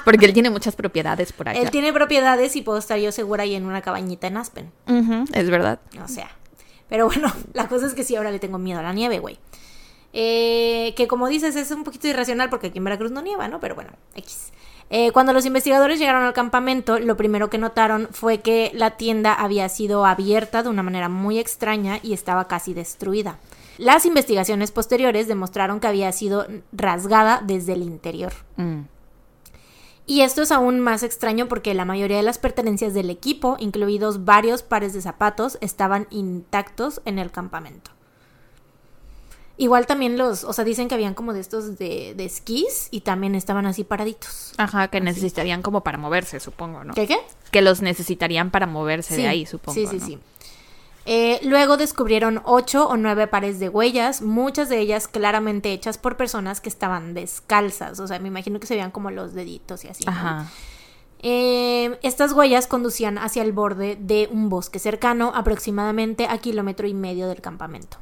[0.03, 1.61] Porque él tiene muchas propiedades por allá.
[1.61, 4.71] Él tiene propiedades y puedo estar yo segura ahí en una cabañita en Aspen.
[5.31, 5.79] Es verdad.
[6.03, 6.31] O sea.
[6.89, 9.37] Pero bueno, la cosa es que sí, ahora le tengo miedo a la nieve, güey.
[10.13, 13.59] Eh, que como dices, es un poquito irracional porque aquí en Veracruz no nieva, ¿no?
[13.59, 14.51] Pero bueno, X.
[14.93, 19.33] Eh, cuando los investigadores llegaron al campamento, lo primero que notaron fue que la tienda
[19.33, 23.39] había sido abierta de una manera muy extraña y estaba casi destruida.
[23.77, 28.33] Las investigaciones posteriores demostraron que había sido rasgada desde el interior.
[28.57, 28.81] Mm.
[30.07, 34.25] Y esto es aún más extraño porque la mayoría de las pertenencias del equipo, incluidos
[34.25, 37.91] varios pares de zapatos, estaban intactos en el campamento.
[39.61, 43.01] Igual también los, o sea, dicen que habían como de estos de, de esquís y
[43.01, 44.53] también estaban así paraditos.
[44.57, 46.95] Ajá, que necesitarían como para moverse, supongo, ¿no?
[46.95, 47.19] ¿Qué qué?
[47.51, 49.75] Que los necesitarían para moverse Sí, de ahí, supongo.
[49.75, 50.05] Sí, sí, ¿no?
[50.07, 50.19] sí.
[51.05, 56.17] Eh, luego descubrieron ocho o nueve pares de huellas, muchas de ellas claramente hechas por
[56.17, 57.99] personas que estaban descalzas.
[57.99, 60.05] O sea, me imagino que se veían como los deditos y así.
[60.05, 60.11] ¿no?
[60.11, 60.47] Ajá.
[61.21, 66.95] Eh, estas huellas conducían hacia el borde de un bosque cercano, aproximadamente a kilómetro y
[66.95, 67.97] medio del campamento.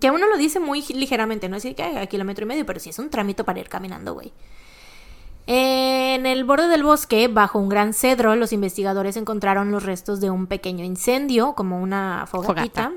[0.00, 2.80] Que uno lo dice muy ligeramente, no es decir que a kilómetro y medio, pero
[2.80, 4.32] sí es un trámite para ir caminando, güey.
[5.46, 10.30] En el borde del bosque, bajo un gran cedro, los investigadores encontraron los restos de
[10.30, 12.92] un pequeño incendio, como una fogatita,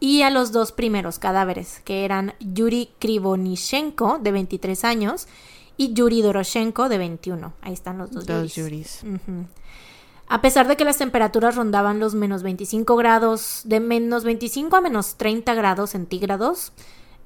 [0.00, 5.28] y a los dos primeros cadáveres, que eran Yuri Krivonishenko, de 23 años,
[5.76, 7.52] y Yuri Doroshenko, de 21.
[7.62, 8.26] Ahí están los dos.
[8.26, 9.02] Dos Yuris.
[10.32, 14.80] A pesar de que las temperaturas rondaban los menos 25 grados, de menos 25 a
[14.80, 16.72] menos 30 grados centígrados,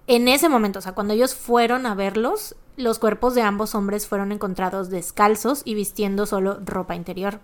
[0.06, 4.06] en ese momento, o sea, cuando ellos fueron a verlos, los cuerpos de ambos hombres
[4.06, 7.40] fueron encontrados descalzos y vistiendo solo ropa interior.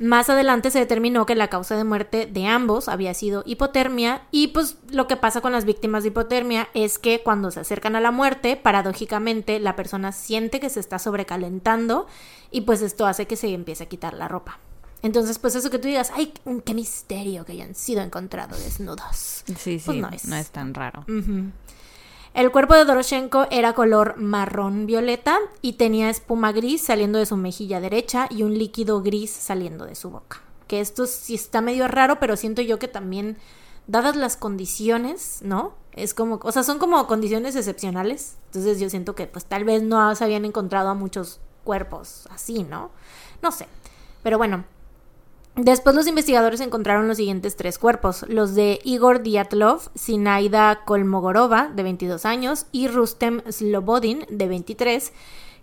[0.00, 4.48] Más adelante se determinó que la causa de muerte de ambos había sido hipotermia y
[4.48, 8.00] pues lo que pasa con las víctimas de hipotermia es que cuando se acercan a
[8.00, 12.06] la muerte, paradójicamente la persona siente que se está sobrecalentando
[12.50, 14.58] y pues esto hace que se empiece a quitar la ropa.
[15.02, 16.32] Entonces, pues eso que tú digas, ay,
[16.64, 19.42] qué misterio que hayan sido encontrados desnudos.
[19.46, 19.82] Sí, sí.
[19.84, 20.50] Pues no, no es.
[20.50, 21.04] tan raro.
[22.34, 27.36] El cuerpo de Doroshenko era color marrón violeta y tenía espuma gris saliendo de su
[27.36, 30.40] mejilla derecha y un líquido gris saliendo de su boca.
[30.66, 33.36] Que esto sí está medio raro, pero siento yo que también,
[33.86, 35.74] dadas las condiciones, ¿no?
[35.92, 38.36] Es como, o sea, son como condiciones excepcionales.
[38.46, 42.64] Entonces yo siento que pues tal vez no se habían encontrado a muchos cuerpos así,
[42.64, 42.90] ¿no?
[43.42, 43.66] No sé.
[44.22, 44.64] Pero bueno,
[45.56, 51.82] Después los investigadores encontraron los siguientes tres cuerpos, los de Igor Dyatlov, Sinaida Kolmogorova, de
[51.82, 55.12] 22 años, y Rustem Slobodin, de 23,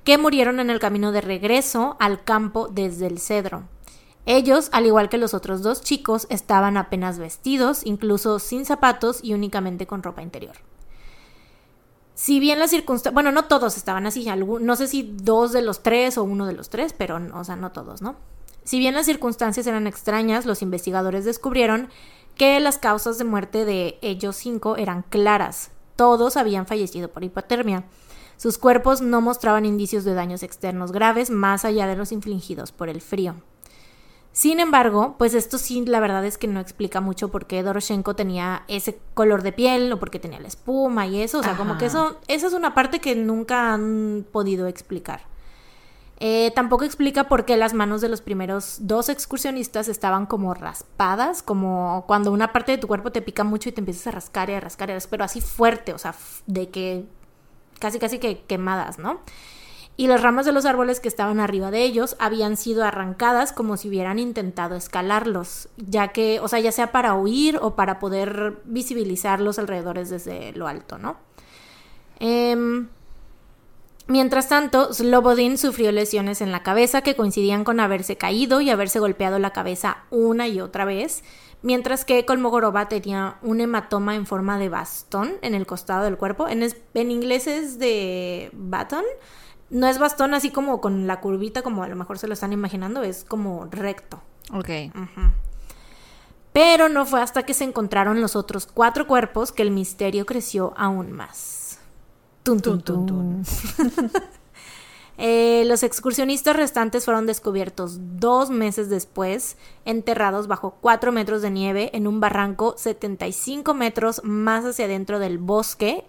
[0.03, 3.63] que murieron en el camino de regreso al campo desde el cedro.
[4.27, 9.33] Ellos, al igual que los otros dos chicos, estaban apenas vestidos, incluso sin zapatos y
[9.33, 10.55] únicamente con ropa interior.
[12.13, 14.27] Si bien las circunstancias, bueno, no todos estaban así,
[14.61, 17.55] no sé si dos de los tres o uno de los tres, pero, o sea,
[17.55, 18.17] no todos, ¿no?
[18.63, 21.89] Si bien las circunstancias eran extrañas, los investigadores descubrieron
[22.35, 25.71] que las causas de muerte de ellos cinco eran claras.
[25.95, 27.83] Todos habían fallecido por hipotermia.
[28.37, 32.87] Sus cuerpos no mostraban indicios de daños externos graves más allá de los infligidos por
[32.87, 33.35] el frío.
[34.31, 38.15] Sin embargo, pues esto sí, la verdad es que no explica mucho por qué Doroshenko
[38.15, 41.39] tenía ese color de piel o por qué tenía la espuma y eso.
[41.39, 45.28] O sea, como que eso, esa es una parte que nunca han podido explicar.
[46.21, 51.41] Eh, tampoco explica por qué las manos de los primeros dos excursionistas estaban como raspadas,
[51.41, 54.49] como cuando una parte de tu cuerpo te pica mucho y te empiezas a rascar
[54.49, 56.13] y a rascar, y a pero así fuerte, o sea,
[56.45, 57.05] de que
[57.79, 59.21] casi casi que quemadas, ¿no?
[59.95, 63.75] Y las ramas de los árboles que estaban arriba de ellos habían sido arrancadas como
[63.75, 68.61] si hubieran intentado escalarlos, ya que, o sea, ya sea para huir o para poder
[68.63, 71.17] visibilizar los alrededores desde lo alto, ¿no?
[72.19, 72.87] Em,
[74.09, 78.97] Mientras tanto, Slobodin sufrió lesiones en la cabeza que coincidían con haberse caído y haberse
[78.99, 81.23] golpeado la cabeza una y otra vez,
[81.61, 86.47] mientras que Kolmogorova tenía un hematoma en forma de bastón en el costado del cuerpo.
[86.47, 89.03] En, es- en inglés es de baton.
[89.69, 92.51] No es bastón así como con la curvita como a lo mejor se lo están
[92.51, 94.19] imaginando, es como recto.
[94.51, 94.69] Ok.
[96.51, 100.73] Pero no fue hasta que se encontraron los otros cuatro cuerpos que el misterio creció
[100.75, 101.58] aún más.
[102.49, 104.11] Tun, tun, Tun, tun, tun.
[105.21, 111.89] Eh, los excursionistas restantes fueron descubiertos dos meses después, enterrados bajo cuatro metros de nieve
[111.91, 116.05] en un barranco 75 metros más hacia adentro del bosque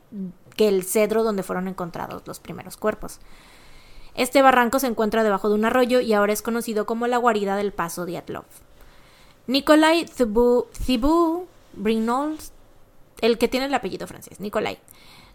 [0.54, 3.18] que el cedro donde fueron encontrados los primeros cuerpos.
[4.14, 7.56] Este barranco se encuentra debajo de un arroyo y ahora es conocido como la guarida
[7.56, 8.44] del Paso Diatlov.
[9.48, 12.52] Nikolai Thibault Brignoles,
[13.22, 14.78] el que tiene el apellido francés, Nikolai,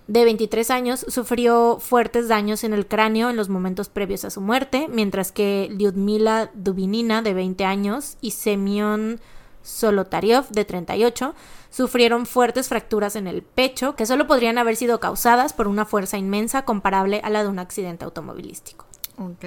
[0.08, 4.40] de 23 años, sufrió fuertes daños en el cráneo en los momentos previos a su
[4.40, 9.20] muerte, mientras que Lyudmila Dubinina, de 20 años, y Semyon
[9.64, 11.34] Solotaryov, de 38,
[11.72, 16.18] sufrieron fuertes fracturas en el pecho que solo podrían haber sido causadas por una fuerza
[16.18, 18.86] inmensa comparable a la de un accidente automovilístico.
[19.18, 19.46] Ok.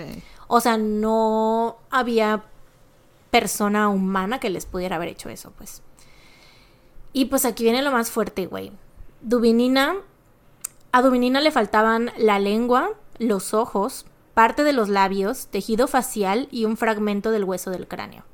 [0.48, 2.44] O sea, no había
[3.30, 5.82] persona humana que les pudiera haber hecho eso, pues.
[7.12, 8.72] Y pues aquí viene lo más fuerte, güey.
[9.20, 9.96] Dubinina,
[10.92, 16.64] a Dubinina le faltaban la lengua, los ojos, parte de los labios, tejido facial y
[16.64, 18.24] un fragmento del hueso del cráneo.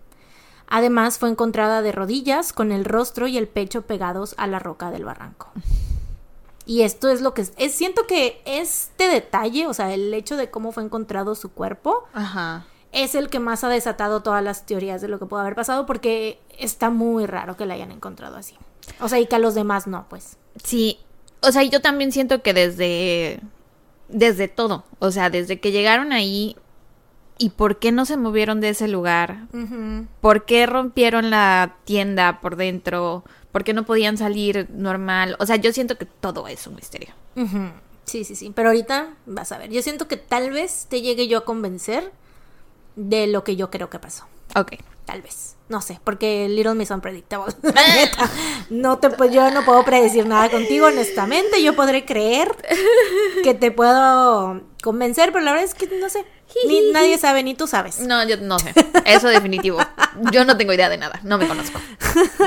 [0.66, 4.90] Además, fue encontrada de rodillas, con el rostro y el pecho pegados a la roca
[4.90, 5.48] del barranco.
[6.66, 10.36] Y esto es lo que es, es- siento que este detalle, o sea, el hecho
[10.36, 12.64] de cómo fue encontrado su cuerpo, Ajá.
[12.92, 15.84] es el que más ha desatado todas las teorías de lo que puede haber pasado
[15.84, 18.56] porque está muy raro que la hayan encontrado así.
[19.00, 20.38] O sea, y que a los demás no, pues.
[20.62, 20.98] Sí,
[21.46, 23.40] o sea, yo también siento que desde
[24.08, 26.56] desde todo, o sea, desde que llegaron ahí
[27.38, 29.46] y por qué no se movieron de ese lugar,
[30.20, 35.56] por qué rompieron la tienda por dentro, por qué no podían salir normal, o sea,
[35.56, 37.14] yo siento que todo es un misterio.
[38.04, 41.26] Sí, sí, sí, pero ahorita vas a ver, yo siento que tal vez te llegue
[41.26, 42.12] yo a convencer
[42.96, 44.26] de lo que yo creo que pasó.
[44.54, 44.74] Ok.
[45.04, 45.56] Tal vez.
[45.68, 47.54] No sé, porque Little Miss Unpredictable.
[48.70, 51.62] no te, pues yo no puedo predecir nada contigo, honestamente.
[51.62, 52.54] Yo podré creer
[53.42, 56.24] que te puedo convencer, pero la verdad es que no sé.
[56.66, 58.00] Ni, nadie sabe, ni tú sabes.
[58.00, 58.74] No, yo no sé.
[59.06, 59.78] Eso definitivo.
[60.30, 61.18] Yo no tengo idea de nada.
[61.22, 61.80] No me conozco.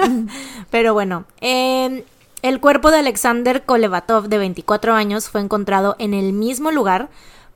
[0.70, 1.26] pero bueno.
[1.42, 2.04] Em,
[2.44, 7.10] el cuerpo de Alexander Kolevatov, de 24 años, fue encontrado en el mismo lugar,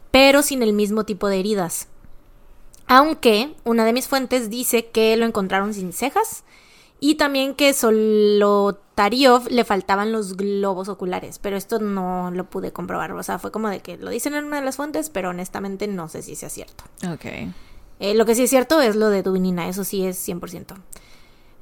[0.09, 1.87] pero sin el mismo tipo de heridas.
[2.93, 6.43] Aunque una de mis fuentes dice que lo encontraron sin cejas
[6.99, 13.13] y también que Solotariov le faltaban los globos oculares, pero esto no lo pude comprobar.
[13.13, 15.87] O sea, fue como de que lo dicen en una de las fuentes, pero honestamente
[15.87, 16.83] no sé si sea cierto.
[17.09, 17.53] Ok.
[18.01, 20.75] Eh, lo que sí es cierto es lo de Dubinina, eso sí es 100%.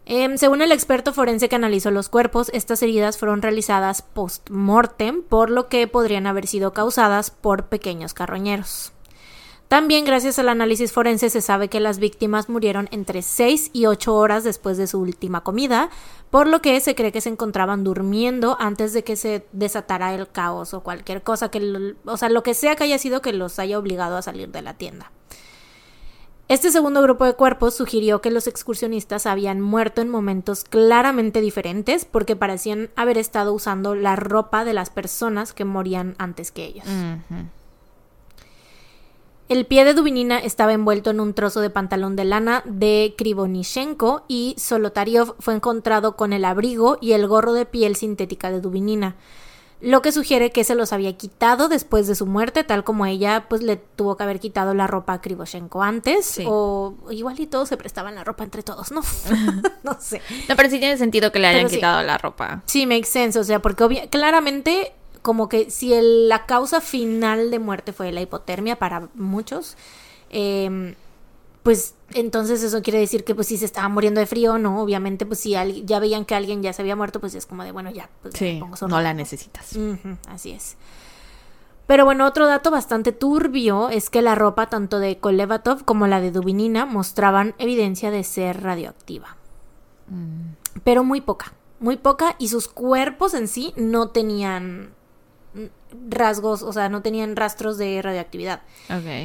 [0.07, 5.51] Em, según el experto forense que analizó los cuerpos, estas heridas fueron realizadas post-mortem, por
[5.51, 8.93] lo que podrían haber sido causadas por pequeños carroñeros.
[9.70, 14.15] También gracias al análisis forense se sabe que las víctimas murieron entre 6 y 8
[14.15, 15.91] horas después de su última comida,
[16.32, 20.28] por lo que se cree que se encontraban durmiendo antes de que se desatara el
[20.28, 23.59] caos o cualquier cosa que, o sea, lo que sea que haya sido que los
[23.59, 25.11] haya obligado a salir de la tienda.
[26.47, 32.05] Este segundo grupo de cuerpos sugirió que los excursionistas habían muerto en momentos claramente diferentes
[32.05, 36.88] porque parecían haber estado usando la ropa de las personas que morían antes que ellos.
[39.49, 44.23] El pie de Dubinina estaba envuelto en un trozo de pantalón de lana de Krivonishenko
[44.27, 49.15] y Solotariov fue encontrado con el abrigo y el gorro de piel sintética de Dubinina,
[49.81, 53.45] lo que sugiere que se los había quitado después de su muerte, tal como ella
[53.49, 57.69] pues le tuvo que haber quitado la ropa a Krivoshenko antes, o igual y todos
[57.69, 59.01] se prestaban la ropa entre todos, ¿no?
[59.83, 60.21] no sé.
[60.47, 62.61] No, pero sí tiene sentido que le hayan quitado la ropa.
[62.67, 67.93] Sí, makes sense, o sea, porque claramente como que si la causa final de muerte
[67.93, 69.78] fue la hipotermia para muchos,
[70.30, 70.95] em,
[71.63, 75.26] pues entonces eso quiere decir que pues si se estaba muriendo de frío, no, obviamente
[75.26, 77.91] pues si ya veían que alguien ya se había muerto, pues es como de bueno
[77.91, 78.41] ya, pues
[78.82, 79.78] no la necesitas.
[80.28, 80.78] así es.
[81.89, 86.22] Pero bueno, otro dato bastante turbio es que la ropa tanto de Kolevatov como la
[86.22, 89.38] de Dubinina mostraban evidencia de ser radioactiva.
[90.07, 90.51] Mm.
[90.84, 94.91] Pero muy poca, muy poca y sus cuerpos en sí no tenían
[96.09, 98.61] rasgos, o sea, no tenían rastros de radioactividad.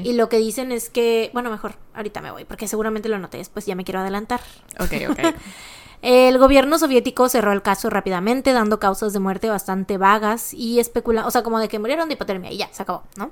[0.02, 3.38] Y lo que dicen es que, bueno, mejor, ahorita me voy, porque seguramente lo noté
[3.38, 4.40] después, ya me quiero adelantar.
[4.80, 5.34] Ok, ok.
[6.02, 11.28] el gobierno soviético cerró el caso rápidamente, dando causas de muerte bastante vagas y especulando,
[11.28, 13.30] o sea, como de que murieron de hipotermia y ya, se acabó, ¿no?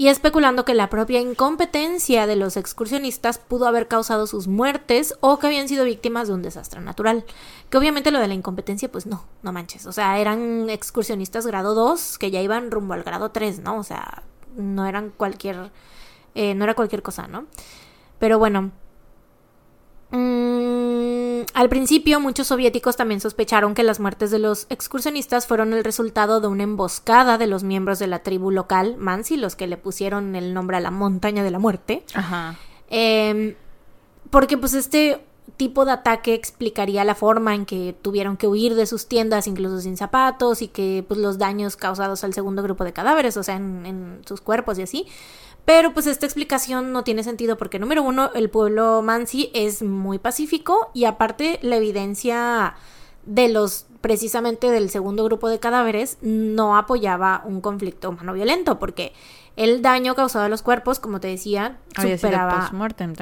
[0.00, 5.40] Y especulando que la propia incompetencia de los excursionistas pudo haber causado sus muertes o
[5.40, 7.24] que habían sido víctimas de un desastre natural.
[7.68, 9.86] Que obviamente lo de la incompetencia, pues no, no manches.
[9.86, 13.76] O sea, eran excursionistas grado 2 que ya iban rumbo al grado 3, ¿no?
[13.76, 14.22] O sea,
[14.56, 15.72] no eran cualquier,
[16.36, 17.46] eh, no era cualquier cosa, ¿no?
[18.20, 18.70] Pero bueno.
[20.12, 21.17] Mmm
[21.54, 26.40] al principio, muchos soviéticos también sospecharon que las muertes de los excursionistas fueron el resultado
[26.40, 30.34] de una emboscada de los miembros de la tribu local, Mansi, los que le pusieron
[30.34, 32.04] el nombre a la montaña de la muerte.
[32.14, 32.56] Ajá.
[32.88, 33.54] Em,
[34.30, 35.20] porque pues este
[35.56, 39.80] tipo de ataque explicaría la forma en que tuvieron que huir de sus tiendas, incluso
[39.80, 43.56] sin zapatos, y que pues los daños causados al segundo grupo de cadáveres, o sea,
[43.56, 45.06] en, en sus cuerpos y así.
[45.68, 50.18] Pero pues esta explicación no tiene sentido porque número uno, el pueblo Mansi es muy
[50.18, 52.74] pacífico y aparte la evidencia
[53.26, 59.12] de los precisamente del segundo grupo de cadáveres no apoyaba un conflicto humano violento porque
[59.56, 62.70] el daño causado a los cuerpos, como te decía, superaba,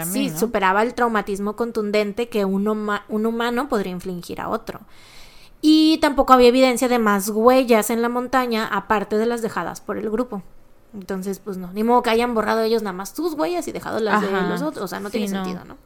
[0.04, 2.68] sí, superaba el traumatismo contundente que un,
[3.08, 4.82] un humano podría infligir a otro.
[5.62, 9.98] Y tampoco había evidencia de más huellas en la montaña aparte de las dejadas por
[9.98, 10.44] el grupo.
[10.96, 14.00] Entonces, pues no, ni modo que hayan borrado ellos nada más tus huellas y dejado
[14.00, 15.76] las de los otros, o sea, no tiene sentido, ¿no?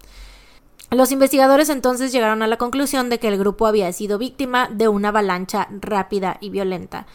[0.93, 4.89] Los investigadores entonces llegaron a la conclusión de que el grupo había sido víctima de
[4.89, 7.07] una avalancha rápida y violenta.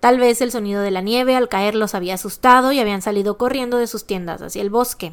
[0.00, 3.38] Tal vez el sonido de la nieve al caer los había asustado y habían salido
[3.38, 5.12] corriendo de sus tiendas hacia el bosque.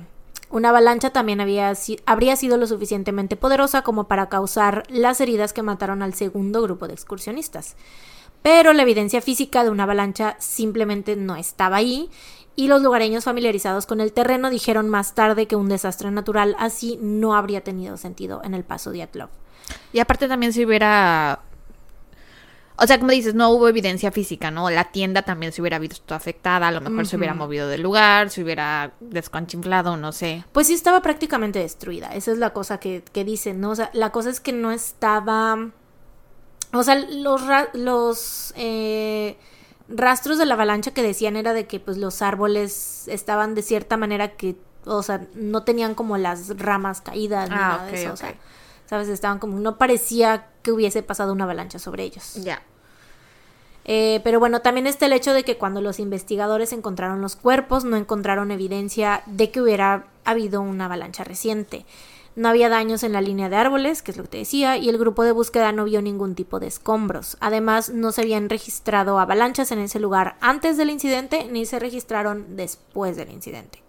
[0.49, 1.73] Una avalancha también había,
[2.05, 6.87] habría sido lo suficientemente poderosa como para causar las heridas que mataron al segundo grupo
[6.87, 7.75] de excursionistas
[8.41, 12.09] pero la evidencia física de una avalancha simplemente no estaba ahí
[12.55, 16.97] y los lugareños familiarizados con el terreno dijeron más tarde que un desastre natural así
[17.01, 19.29] no habría tenido sentido en el paso de Atlov.
[19.93, 21.41] Y aparte también si hubiera...
[22.79, 24.69] O sea, como dices, no hubo evidencia física, ¿no?
[24.69, 28.29] La tienda también se hubiera visto afectada, a lo mejor se hubiera movido del lugar,
[28.29, 30.43] se hubiera desconchinflado, no sé.
[30.51, 33.71] Pues sí estaba prácticamente destruida, esa es la cosa que, que dicen, ¿no?
[33.71, 35.71] O sea, la cosa es que no estaba...
[36.73, 37.41] O sea, los...
[37.73, 39.37] los eh,
[39.89, 43.97] rastros de la avalancha que decían era de que pues los árboles estaban de cierta
[43.97, 48.13] manera que, o sea, no tenían como las ramas caídas ni Ah, nada de eso,
[48.13, 48.35] o sea,
[48.85, 52.35] sabes, estaban como, no parecía que hubiese pasado una avalancha sobre ellos.
[52.35, 52.61] Ya.
[53.85, 57.85] Eh, pero bueno, también está el hecho de que cuando los investigadores encontraron los cuerpos,
[57.85, 61.85] no encontraron evidencia de que hubiera habido una avalancha reciente.
[62.37, 64.89] No había daños en la línea de árboles, que es lo que te decía, y
[64.89, 67.35] el grupo de búsqueda no vio ningún tipo de escombros.
[67.39, 72.55] Además, no se habían registrado avalanchas en ese lugar antes del incidente, ni se registraron
[72.55, 73.81] después del incidente.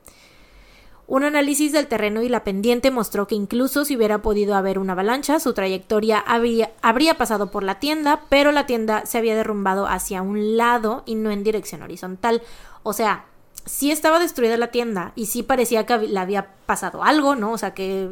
[1.07, 4.95] Un análisis del terreno y la pendiente mostró que incluso si hubiera podido haber una
[4.95, 10.23] avalancha, su trayectoria habría, pasado por la tienda, pero la tienda se había derrumbado hacia
[10.23, 12.41] un lado y no en dirección horizontal.
[12.83, 13.27] O sea,
[13.67, 17.53] sí estaba destruida la tienda y sí parecía que le había pasado algo, ¿no?
[17.53, 18.09] O sea, que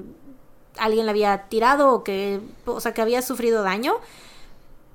[0.78, 3.94] alguien la había tirado o que, o sea, que había sufrido daño.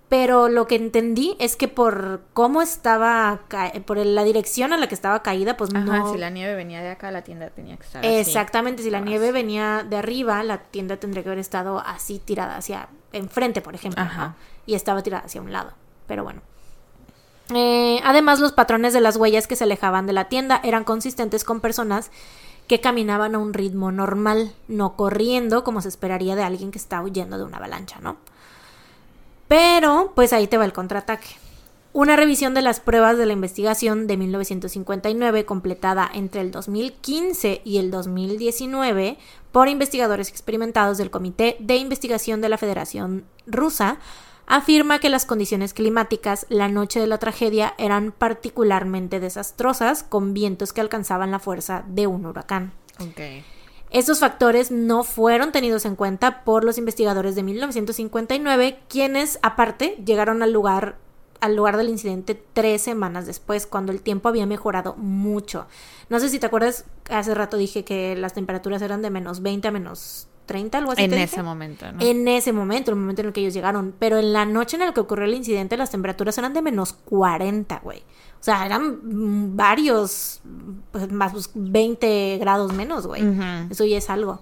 [0.09, 3.39] Pero lo que entendí es que por cómo estaba,
[3.85, 6.11] por la dirección a la que estaba caída, pues Ajá, no...
[6.11, 8.15] si la nieve venía de acá, la tienda tenía que estar así.
[8.15, 12.57] Exactamente, si la nieve venía de arriba, la tienda tendría que haber estado así tirada
[12.57, 14.09] hacia enfrente, por ejemplo, ¿no?
[14.09, 14.35] Ajá.
[14.65, 15.71] y estaba tirada hacia un lado.
[16.07, 16.41] Pero bueno.
[17.53, 21.45] Eh, además, los patrones de las huellas que se alejaban de la tienda eran consistentes
[21.45, 22.11] con personas
[22.67, 27.01] que caminaban a un ritmo normal, no corriendo como se esperaría de alguien que está
[27.01, 28.17] huyendo de una avalancha, ¿no?
[29.47, 31.27] Pero, pues ahí te va el contraataque.
[31.93, 37.79] Una revisión de las pruebas de la investigación de 1959, completada entre el 2015 y
[37.79, 39.17] el 2019
[39.51, 43.97] por investigadores experimentados del Comité de Investigación de la Federación Rusa,
[44.51, 50.73] afirma que las condiciones climáticas la noche de la tragedia eran particularmente desastrosas, con vientos
[50.73, 52.73] que alcanzaban la fuerza de un huracán.
[52.99, 53.21] Ok.
[53.91, 60.43] Estos factores no fueron tenidos en cuenta por los investigadores de 1959, quienes aparte llegaron
[60.43, 60.97] al lugar
[61.39, 65.65] al lugar del incidente tres semanas después, cuando el tiempo había mejorado mucho.
[66.09, 69.67] No sé si te acuerdas, hace rato dije que las temperaturas eran de menos 20
[69.67, 71.03] a menos 30, algo así.
[71.03, 71.43] En ese dije.
[71.43, 72.01] momento, ¿no?
[72.01, 73.93] En ese momento, el momento en el que ellos llegaron.
[73.97, 76.93] Pero en la noche en la que ocurrió el incidente, las temperaturas eran de menos
[76.93, 77.99] 40, güey.
[77.99, 80.41] O sea, eran varios,
[80.91, 83.23] pues, más pues, 20 grados menos, güey.
[83.69, 84.41] Eso ya es algo.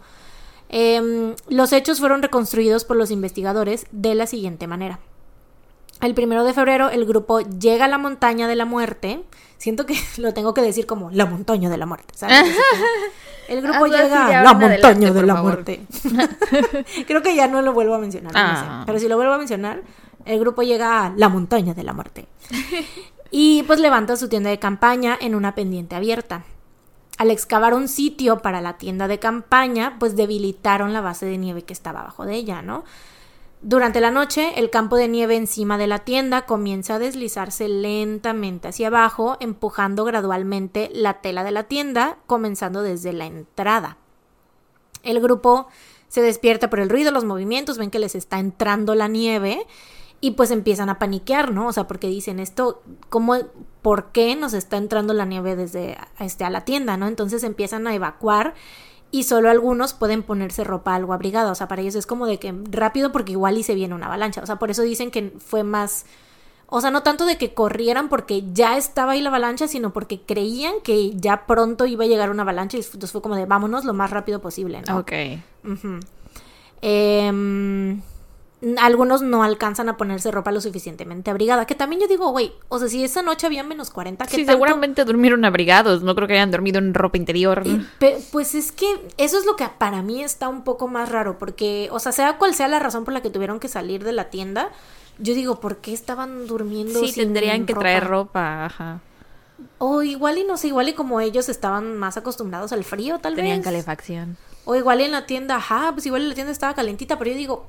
[0.69, 4.99] Em, los hechos fueron reconstruidos por los investigadores de la siguiente manera.
[6.01, 9.23] El primero de febrero, el grupo llega a la montaña de la muerte.
[9.57, 12.43] Siento que lo tengo que decir como la montaña de la muerte, ¿sabes?
[13.47, 15.51] El grupo Hazlo llega a la montaña adelante, de la favor.
[15.53, 15.81] muerte.
[17.07, 18.65] Creo que ya no lo vuelvo a mencionar, no sé.
[18.67, 18.83] Ah.
[18.85, 19.81] pero si lo vuelvo a mencionar,
[20.25, 22.27] el grupo llega a la montaña de la muerte.
[23.31, 26.43] Y pues levanta su tienda de campaña en una pendiente abierta.
[27.17, 31.63] Al excavar un sitio para la tienda de campaña, pues debilitaron la base de nieve
[31.63, 32.83] que estaba abajo de ella, ¿no?
[33.61, 38.69] Durante la noche, el campo de nieve encima de la tienda comienza a deslizarse lentamente
[38.69, 43.97] hacia abajo, empujando gradualmente la tela de la tienda, comenzando desde la entrada.
[45.03, 45.67] El grupo
[46.07, 49.67] se despierta por el ruido, los movimientos, ven que les está entrando la nieve
[50.21, 51.67] y pues empiezan a paniquear, ¿no?
[51.67, 53.35] O sea, porque dicen esto, ¿cómo,
[53.81, 57.07] por qué nos está entrando la nieve desde este, a la tienda, ¿no?
[57.07, 58.53] Entonces empiezan a evacuar
[59.11, 62.37] y solo algunos pueden ponerse ropa algo abrigada, o sea, para ellos es como de
[62.37, 65.33] que rápido porque igual y se viene una avalancha, o sea, por eso dicen que
[65.39, 66.05] fue más,
[66.67, 70.21] o sea, no tanto de que corrieran porque ya estaba ahí la avalancha, sino porque
[70.21, 73.85] creían que ya pronto iba a llegar una avalancha y entonces fue como de vámonos
[73.85, 74.99] lo más rápido posible, ¿no?
[74.99, 75.11] Ok.
[76.81, 78.01] Em,
[78.77, 81.65] algunos no alcanzan a ponerse ropa lo suficientemente abrigada.
[81.65, 84.37] Que también yo digo, güey, o sea, si esa noche había menos 40, ¿qué Sí,
[84.37, 84.51] tanto?
[84.51, 86.03] seguramente durmieron abrigados.
[86.03, 87.63] No creo que hayan dormido en ropa interior.
[87.65, 87.85] Y
[88.31, 88.87] pues es que
[89.17, 92.37] eso es lo que para mí está un poco más raro, porque, o sea, sea
[92.37, 94.69] cual sea la razón por la que tuvieron que salir de la tienda,
[95.19, 96.99] yo digo, ¿por qué estaban durmiendo?
[96.99, 97.81] Sí, sin tendrían que ropa?
[97.81, 98.65] traer ropa.
[98.65, 98.99] Ajá.
[99.77, 103.35] O igual y no sé, igual y como ellos estaban más acostumbrados al frío, tal
[103.35, 103.65] Tenían vez.
[103.65, 104.37] calefacción.
[104.65, 107.37] O igual en la tienda, ajá, pues igual en la tienda estaba calentita, pero yo
[107.37, 107.67] digo,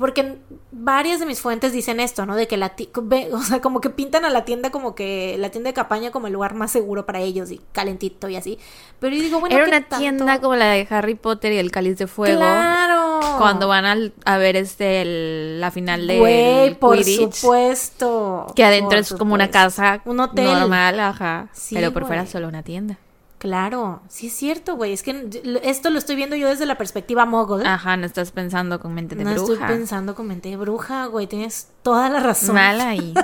[0.00, 0.38] porque
[0.72, 2.34] varias de mis fuentes dicen esto, ¿no?
[2.34, 2.72] De que la
[3.32, 6.26] o sea, como que pintan a la tienda como que la tienda de campaña como
[6.26, 8.58] el lugar más seguro para ellos y calentito y así.
[8.98, 9.98] Pero yo digo, bueno, Era ¿qué una tanto?
[9.98, 12.38] tienda como la de Harry Potter y el cáliz de fuego.
[12.40, 13.20] Claro.
[13.38, 18.46] Cuando van al- a, ver este el- la final de Güey, por Quidditch, supuesto.
[18.56, 20.46] que adentro es como una casa Un hotel.
[20.46, 22.98] normal, ajá, Sí, pero por fuera solo una tienda.
[23.40, 24.92] Claro, sí es cierto, güey.
[24.92, 25.30] Es que
[25.62, 27.64] esto lo estoy viendo yo desde la perspectiva mogul.
[27.66, 29.54] Ajá, no estás pensando con mente de no bruja.
[29.54, 31.26] estoy pensando con mente de bruja, güey.
[31.26, 32.54] Tienes toda la razón.
[32.54, 33.14] Mal ahí.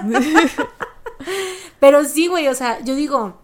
[1.81, 3.37] Pero sí, güey, o sea, yo digo,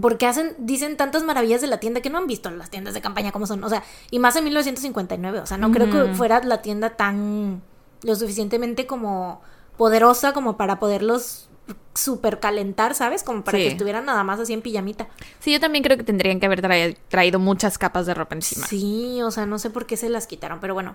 [0.00, 3.02] porque hacen, dicen tantas maravillas de la tienda que no han visto las tiendas de
[3.02, 3.62] campaña como son.
[3.62, 5.40] O sea, y más en 1959.
[5.40, 7.60] O sea, no creo que fuera la tienda tan
[8.02, 9.42] lo suficientemente como
[9.76, 11.50] poderosa como para poderlos
[11.94, 13.22] super calentar, ¿sabes?
[13.22, 13.64] Como para Sí.
[13.64, 15.08] que estuvieran nada más así en pijamita.
[15.40, 18.66] Sí, yo también creo que tendrían que haber traído, traído muchas capas de ropa encima.
[18.66, 20.94] Sí, o sea, no sé por qué se las quitaron, pero bueno.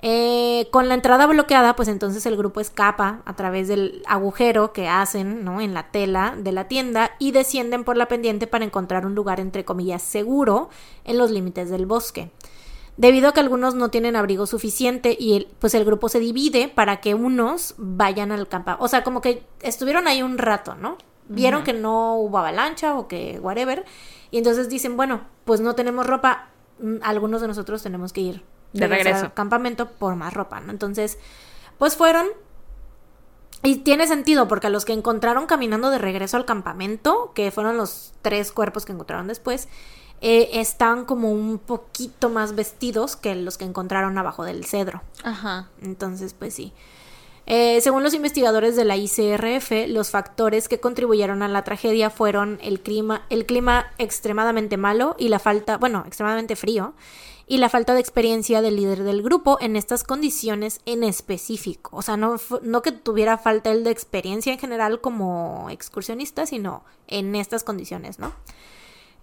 [0.00, 4.88] Eh, con la entrada bloqueada, pues entonces el grupo escapa a través del agujero que
[4.88, 5.60] hacen, ¿no?
[5.60, 9.40] En la tela de la tienda y descienden por la pendiente para encontrar un lugar,
[9.40, 10.68] entre comillas, seguro
[11.04, 12.30] en los límites del bosque.
[12.96, 16.68] Debido a que algunos no tienen abrigo suficiente y el- pues el grupo se divide
[16.68, 18.82] para que unos vayan al campamento.
[18.84, 20.96] O sea, como que estuvieron ahí un rato, ¿no?
[21.28, 23.84] Vieron que no hubo avalancha o que whatever.
[24.30, 26.48] Y entonces dicen, bueno, pues no tenemos ropa.
[26.80, 29.26] mm, Algunos de nosotros tenemos que ir De regreso.
[29.26, 30.70] al campamento por más ropa, ¿no?
[30.70, 31.18] Entonces,
[31.78, 32.26] pues fueron.
[33.62, 37.76] Y tiene sentido, porque a los que encontraron caminando de regreso al campamento, que fueron
[37.76, 39.68] los tres cuerpos que encontraron después,
[40.20, 45.02] eh, están como un poquito más vestidos que los que encontraron abajo del cedro.
[45.22, 45.68] Ajá.
[45.82, 46.72] Entonces, pues sí.
[47.46, 52.58] Eh, según los investigadores de la ICRF, los factores que contribuyeron a la tragedia fueron
[52.60, 56.94] el clima, el clima extremadamente malo y la falta, bueno, extremadamente frío,
[57.46, 61.96] y la falta de experiencia del líder del grupo en estas condiciones en específico.
[61.96, 66.82] O sea, no, no que tuviera falta el de experiencia en general como excursionista, sino
[67.06, 68.32] en estas condiciones, ¿no?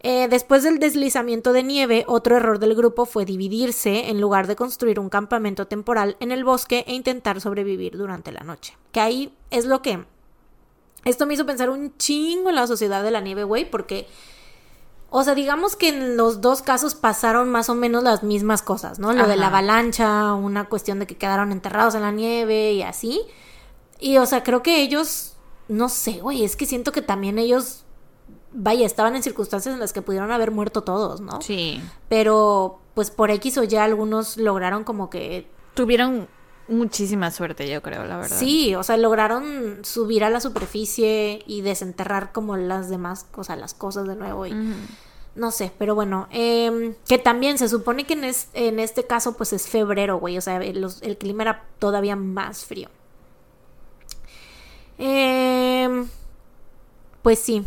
[0.06, 4.58] Eh, después del deslizamiento de nieve, otro error del grupo fue dividirse en lugar de
[4.58, 8.78] construir un campamento temporal en el bosque e intentar sobrevivir durante la noche.
[8.92, 10.06] Que ahí es lo que...
[11.06, 14.08] Esto me hizo pensar un chingo en la sociedad de la nieve, güey, porque...
[15.10, 19.00] O sea, digamos que en los dos casos pasaron más o menos las mismas cosas,
[19.00, 19.14] ¿no?
[19.14, 23.22] Lo de la avalancha, una cuestión de que quedaron enterrados en la nieve y así.
[24.00, 25.36] Y, o sea, creo que ellos...
[25.70, 27.83] No sé, güey, es que siento que también ellos
[28.54, 31.42] vaya, estaban en circunstancias en las que pudieron haber muerto todos, ¿no?
[31.42, 31.82] Sí.
[32.10, 36.28] Pero pues por X o Y algunos lograron como que Tuvieron
[36.68, 38.38] muchísima suerte, yo creo, la verdad.
[38.38, 43.56] sí, o sea, lograron subir a la superficie y desenterrar como las demás, o sea,
[43.56, 44.54] las cosas de nuevo y
[45.36, 49.34] no sé, pero bueno, em, que también se supone que en, es- en este caso
[49.36, 52.88] pues es febrero, güey, o sea, el, los- el clima era todavía más frío.
[54.98, 56.08] Em,
[57.24, 57.66] pues sí,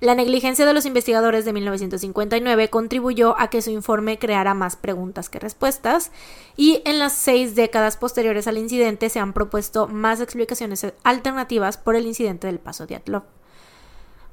[0.00, 5.30] la negligencia de los investigadores de 1959 contribuyó a que su informe creara más preguntas
[5.30, 6.12] que respuestas
[6.54, 11.96] y en las seis décadas posteriores al incidente se han propuesto más explicaciones alternativas por
[11.96, 13.22] el incidente del paso de Atlov.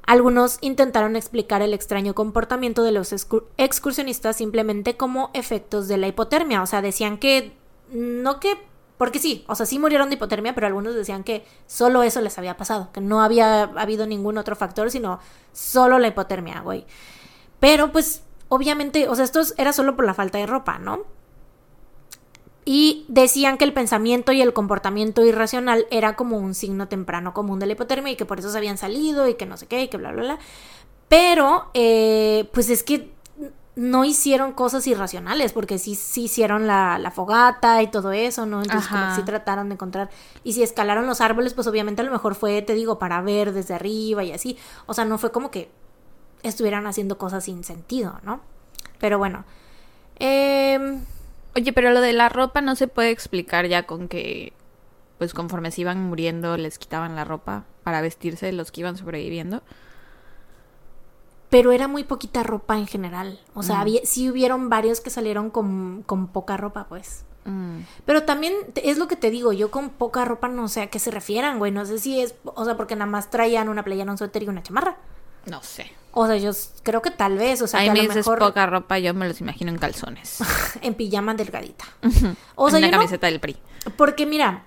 [0.06, 6.08] Algunos intentaron explicar el extraño comportamiento de los excu- excursionistas simplemente como efectos de la
[6.08, 7.54] hipotermia, o sea, decían que
[7.90, 8.58] no que
[9.04, 12.38] porque sí, o sea, sí murieron de hipotermia, pero algunos decían que solo eso les
[12.38, 15.20] había pasado, que no había habido ningún otro factor, sino
[15.52, 16.86] solo la hipotermia, güey.
[17.60, 21.02] Pero pues obviamente, o sea, esto es- era solo por la falta de ropa, ¿no?
[22.66, 27.60] Y decían que el pensamiento y el comportamiento irracional era como un signo temprano común
[27.60, 29.84] de la hipotermia y que por eso se habían salido y que no sé qué
[29.84, 30.40] y que bla, bla, bla.
[31.10, 33.13] Pero, eh, pues es que
[33.76, 38.62] no hicieron cosas irracionales porque sí, sí hicieron la, la fogata y todo eso, ¿no?
[38.62, 40.10] Entonces como que sí trataron de encontrar.
[40.44, 43.52] Y si escalaron los árboles, pues obviamente a lo mejor fue, te digo, para ver
[43.52, 44.58] desde arriba y así.
[44.86, 45.72] O sea, no fue como que
[46.44, 48.42] estuvieran haciendo cosas sin sentido, ¿no?
[49.00, 49.46] Pero bueno.
[50.20, 51.00] Eh,
[51.56, 54.54] Oye, pero lo de la ropa no se puede explicar ya con que,
[55.20, 59.62] pues conforme se iban muriendo, les quitaban la ropa para vestirse los que iban sobreviviendo.
[61.54, 63.40] Pero era muy poquita ropa en general.
[63.54, 63.82] O sea, Mm.
[63.82, 67.26] había, sí hubieron varios que salieron con, con poca ropa, pues.
[67.46, 67.82] Mm.
[68.06, 70.98] Pero también es lo que te digo, yo con poca ropa no sé a qué
[70.98, 71.72] se refieran, güey.
[71.72, 74.48] No sé si es, o sea, porque nada más traían una playera, un suéter y
[74.48, 74.98] una chamarra.
[75.46, 75.92] No sé.
[76.12, 76.52] O sea, yo
[76.82, 78.98] creo que tal vez, o sea, Ahí que a me lo dices mejor poca ropa,
[78.98, 80.40] yo me los imagino en calzones.
[80.82, 81.86] en pijama delgadita.
[82.56, 83.58] O sea, una yo no- camiseta del PRI.
[83.96, 84.64] Porque mira,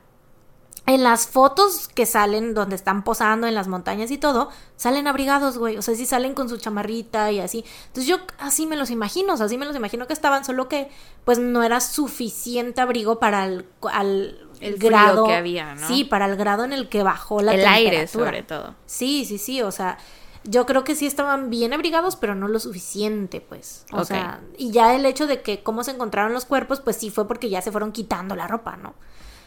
[0.87, 5.59] en las fotos que salen donde están posando en las montañas y todo, salen abrigados,
[5.59, 5.77] güey.
[5.77, 7.65] O sea, sí salen con su chamarrita y así.
[7.89, 10.69] Entonces yo así me los imagino, o sea, así me los imagino que estaban, solo
[10.69, 10.89] que
[11.25, 15.89] pues no era suficiente abrigo para el, al El grado que había, ¿no?
[15.89, 18.77] Sí, para el grado en el que bajó la el aire, sobre todo.
[18.87, 19.99] Sí, sí, sí, o sea,
[20.45, 23.87] yo creo que sí estaban bien abrigados, pero no lo suficiente, pues.
[23.91, 27.11] O sea, y ya el hecho de que cómo se encontraron los cuerpos, pues sí
[27.11, 28.95] fue porque ya se fueron quitando la ropa, ¿no?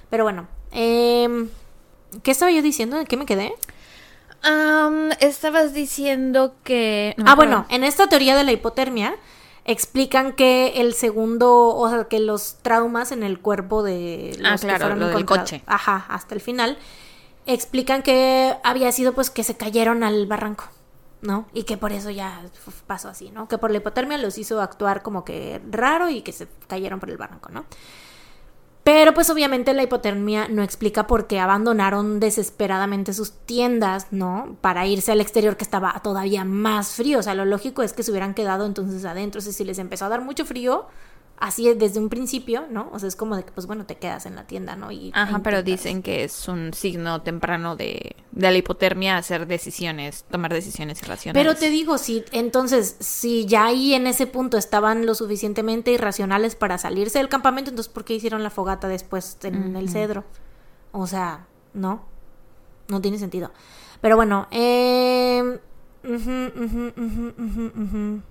[0.09, 1.49] Pero bueno, em,
[2.23, 2.97] ¿qué estaba yo diciendo?
[2.97, 3.53] ¿De qué me quedé?
[4.41, 7.13] Am, estabas diciendo que...
[7.17, 9.15] no Ah, bueno, en esta teoría de la hipotermia
[9.65, 14.55] explican que el segundo, o sea, que los traumas en el cuerpo de los Ah,
[14.55, 15.61] que claro, fueron lo del coche.
[15.67, 16.77] Ajá, hasta el final,
[17.45, 20.65] explican que había sido pues que se cayeron al barranco,
[21.21, 21.45] ¿no?
[21.53, 22.41] Y que por eso ya
[22.87, 23.47] pasó así, ¿no?
[23.47, 27.09] Que por la hipotermia los hizo actuar como que raro y que se cayeron por
[27.09, 27.65] el barranco, ¿no?
[28.91, 34.57] Pero pues obviamente la hipotermia no explica por qué abandonaron desesperadamente sus tiendas, ¿no?
[34.61, 37.19] Para irse al exterior que estaba todavía más frío.
[37.19, 39.37] O sea, lo lógico es que se hubieran quedado entonces adentro.
[39.37, 40.87] O sea, si les empezó a dar mucho frío,
[41.39, 42.89] así desde un principio, ¿no?
[42.91, 44.91] O sea, es como de que, pues bueno, te quedas en la tienda, ¿no?
[44.91, 50.25] Y Ajá, pero dicen que es un signo temprano de, de la hipotermia hacer decisiones,
[50.29, 51.45] tomar decisiones irracionales.
[51.47, 56.55] Pero te digo, si entonces, si ya ahí en ese punto estaban lo suficientemente irracionales
[56.55, 60.25] para salirse del campamento, entonces ¿por qué hicieron la fogata después en el cedro?
[60.91, 62.03] O sea, no,
[62.87, 63.51] no tiene sentido.
[64.01, 65.59] Pero bueno, eh...
[66.03, 68.21] ujú, ujú, ujú, ujú.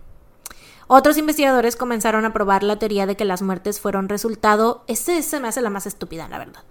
[0.89, 5.39] Otros investigadores comenzaron a probar la teoría de que las muertes fueron resultado, este se
[5.39, 6.64] me hace la más estúpida, la verdad,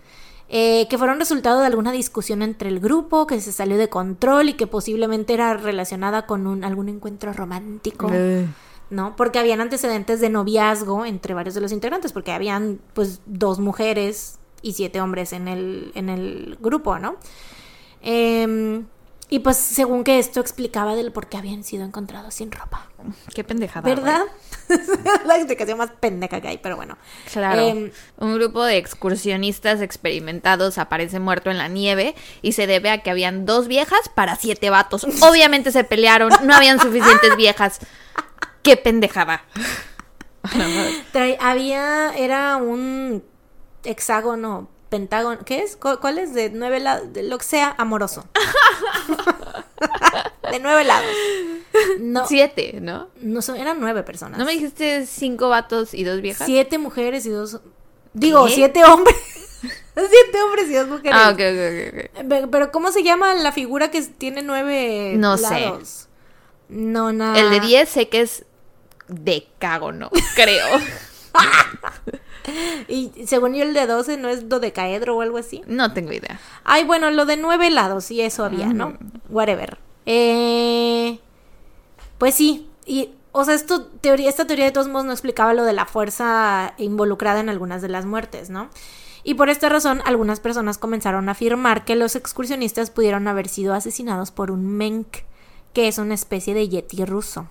[0.50, 4.50] eh, que fueron resultado de alguna discusión entre el grupo, que se salió de control
[4.50, 8.10] y que posiblemente era relacionada con un, algún encuentro romántico.
[8.12, 8.48] Eh.
[8.90, 9.16] ¿no?
[9.16, 14.40] Porque habían antecedentes de noviazgo entre varios de los integrantes, porque habían pues dos mujeres
[14.62, 17.18] y siete hombres en el, en el grupo, ¿no?
[18.02, 18.86] Em,
[19.30, 22.88] y pues según que esto explicaba del por qué habían sido encontrados sin ropa.
[23.36, 23.88] Qué pendejada.
[23.88, 24.22] ¿Verdad?
[25.26, 26.98] la explicación más pendeja que hay, pero bueno.
[27.32, 27.62] Claro.
[27.62, 33.00] Em, Un grupo de excursionistas experimentados aparece muerto en la nieve y se debe a
[33.04, 35.04] que habían dos viejas para siete vatos.
[35.22, 37.80] Obviamente se pelearon, no habían suficientes viejas.
[38.64, 39.44] Qué pendejada.
[41.14, 43.24] trae- había, era un
[43.84, 45.76] hexágono, pentágono, ¿qué es?
[45.76, 46.34] ¿Cu- ¿Cuál es?
[46.34, 48.26] De nueve lados, de lo que sea, amoroso.
[50.52, 51.12] de nueve lados.
[52.00, 53.10] No, Siete, ¿no?
[53.22, 54.40] no son, eran nueve personas.
[54.40, 56.46] ¿No me dijiste cinco vatos y dos viejas?
[56.46, 57.60] Siete mujeres y dos.
[58.14, 58.54] Digo, ¿Qué?
[58.56, 59.16] siete hombres.
[59.96, 61.12] siete hombres y dos mujeres.
[61.14, 62.28] Ah, ok, ok, ok, ok.
[62.30, 65.44] Pe- Pero, ¿cómo se llama la figura que tiene nueve No sé.
[65.44, 66.08] lados?
[66.70, 67.40] No, nada.
[67.40, 68.46] El de 10 sé que es
[69.08, 70.66] decágono, creo.
[72.88, 75.62] Y según yo, el de doce no es dodecaedro o algo así.
[75.68, 76.40] No tengo idea.
[76.64, 78.98] Ay, bueno, lo de nueve lados, y eso había, ¿no?
[79.30, 79.78] Whatever.
[80.06, 81.20] Eh,
[82.18, 85.64] pues sí, y, o sea, esto, teoría, esta teoría de todos modos no explicaba lo
[85.64, 88.70] de la fuerza involucrada en algunas de las muertes, ¿no?
[89.24, 93.74] Y por esta razón, algunas personas comenzaron a afirmar que los excursionistas pudieron haber sido
[93.74, 95.08] asesinados por un menk,
[95.74, 97.50] que es una especie de yeti ruso.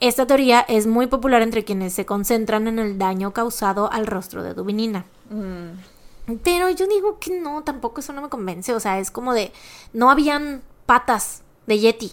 [0.00, 4.42] Esta teoría es muy popular entre quienes se concentran en el daño causado al rostro
[4.42, 5.04] de Dubinina.
[6.44, 8.74] Pero yo digo que no, tampoco eso no me convence.
[8.74, 9.52] O sea, es como de.
[9.92, 12.12] No habían patas de Yeti.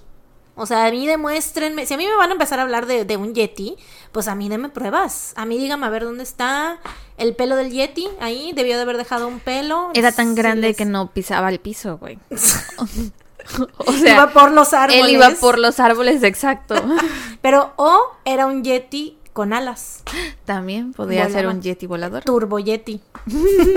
[0.58, 1.86] O sea, a mí demuéstrenme.
[1.86, 3.76] Si a mí me van a empezar a hablar de, de un Yeti,
[4.14, 5.34] pues a mí denme pruebas.
[5.36, 6.80] A mí dígame a ver dónde está
[7.18, 8.08] el pelo del Yeti.
[8.22, 9.90] Ahí debió de haber dejado un pelo.
[9.94, 12.18] Era tan Sí grande les- que no pisaba el piso, güey.
[13.78, 15.04] o sea, iba por los árboles.
[15.04, 16.76] él iba por los árboles, exacto.
[17.42, 20.02] Pero o era un Yeti con alas.
[20.46, 22.24] También podría ser un yeti volador.
[22.24, 23.02] Turbo Yeti.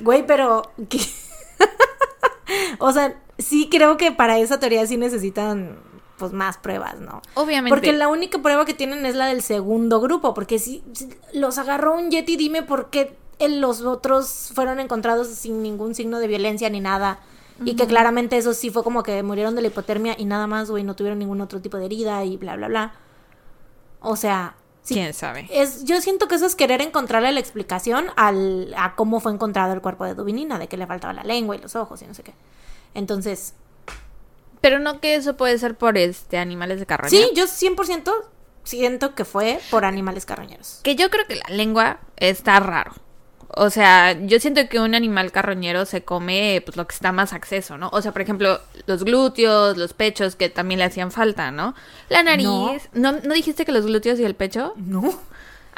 [0.00, 0.62] Güey, pero.
[0.88, 1.00] ¿qué?
[2.78, 5.78] o sea, sí creo que para esa teoría sí necesitan
[6.18, 7.22] pues más pruebas, ¿no?
[7.34, 7.70] Obviamente.
[7.74, 11.56] Porque la única prueba que tienen es la del segundo grupo, porque si, si los
[11.58, 16.26] agarró un Yeti, dime por qué el- los otros fueron encontrados sin ningún signo de
[16.28, 17.20] violencia ni nada.
[17.64, 20.70] Y que claramente eso sí fue como que murieron de la hipotermia y nada más,
[20.70, 22.92] güey, no tuvieron ningún otro tipo de herida y bla, bla, bla.
[24.00, 25.46] O sea, sí, ¿Quién sabe?
[25.50, 29.74] es, yo siento que eso es querer encontrarle la explicación al, a cómo fue encontrado
[29.74, 32.14] el cuerpo de Dubinina, de que le faltaba la lengua y los ojos y no
[32.14, 32.32] sé qué.
[32.94, 33.54] Entonces,
[34.62, 37.10] Pero no que eso puede ser por este animales de carroña.
[37.10, 38.10] sí, yo 100%
[38.64, 40.80] siento que fue por animales carroñeros.
[40.82, 42.92] Que yo creo que la lengua está raro.
[43.56, 47.32] O sea, yo siento que un animal carroñero se come pues lo que está más
[47.32, 47.88] acceso, ¿no?
[47.92, 51.74] O sea, por ejemplo, los glúteos, los pechos que también le hacían falta, ¿no?
[52.08, 52.46] La nariz.
[52.92, 54.74] ¿No, ¿no dijiste que los glúteos y el pecho?
[54.76, 55.12] No.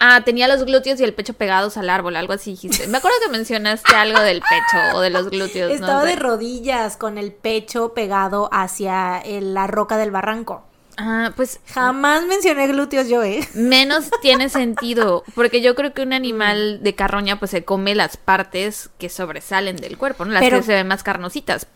[0.05, 2.89] Ah, tenía los glúteos y el pecho pegados al árbol, algo así dijiste.
[2.89, 5.69] Me acuerdo que mencionaste algo del pecho o de los glúteos.
[5.71, 6.09] no Estaba sé.
[6.09, 10.65] de rodillas con el pecho pegado hacia el- la roca del barranco.
[10.99, 13.49] Ah, pues Jamás mencioné glúteos yo, ¿eh?
[13.55, 18.17] menos tiene sentido, porque yo creo que un animal de carroña pues se come las
[18.19, 20.33] partes que sobresalen del cuerpo, ¿no?
[20.33, 21.67] Las Pero- que se ven más carnositas.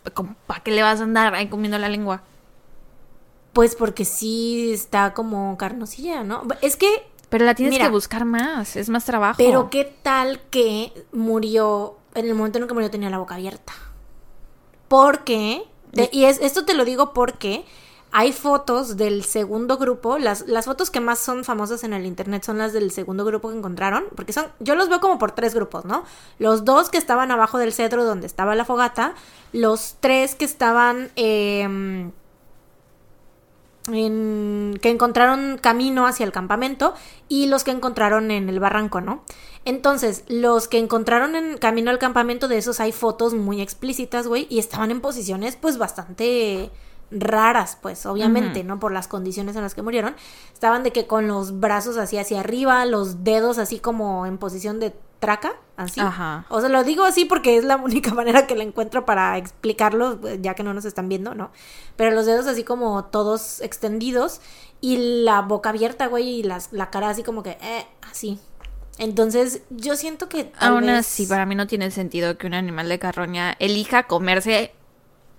[0.47, 2.23] ¿Para qué le vas a andar ahí comiendo la lengua?
[3.55, 6.43] Pues porque sí está como carnosilla, ¿no?
[6.61, 6.89] Es que
[7.31, 7.87] Pero la tienes Mira.
[7.87, 9.37] que buscar más, es más trabajo.
[9.39, 13.35] Pero qué tal que murió, en el momento en el que murió tenía la boca
[13.37, 13.73] abierta.
[14.89, 15.63] Porque,
[15.93, 17.65] de- y es, esto te lo digo porque
[18.19, 22.45] hay fotos del segundo grupo, las, las fotos que más son famosas en el internet
[22.45, 25.55] son las del segundo grupo que encontraron, porque son, yo los veo como por tres
[25.55, 26.03] grupos, ¿no?
[26.39, 29.15] Los dos que estaban abajo del cedro donde estaba la fogata,
[29.53, 31.11] los tres que estaban...
[31.17, 32.13] em,
[33.93, 36.95] en- que encontraron camino hacia el campamento
[37.29, 39.23] y los que encontraron en el barranco, ¿no?
[39.65, 44.47] Entonces, los que encontraron en camino al campamento, de esos hay fotos muy explícitas, güey,
[44.51, 46.71] y estaban en posiciones pues bastante
[47.11, 48.81] raras, pues, obviamente, ¿no?
[48.81, 50.15] Por las condiciones en las que murieron.
[50.53, 54.81] Estaban de que con los brazos así hacia arriba, los dedos así como en posición
[54.81, 56.01] de traca, así.
[56.01, 56.47] Ajá.
[56.51, 60.21] O sea, lo digo así porque es la única manera que le encuentro para explicarlo,
[60.21, 61.51] pues, ya que no nos están viendo, ¿no?
[61.97, 64.41] Pero los dedos así como todos extendidos
[64.81, 68.39] y la boca abierta, güey, y las, la cara así como que, eh, así.
[68.99, 70.53] Entonces, yo siento que...
[70.59, 74.73] Aún vez- así, para mí no tiene sentido que un animal de carroña elija comerse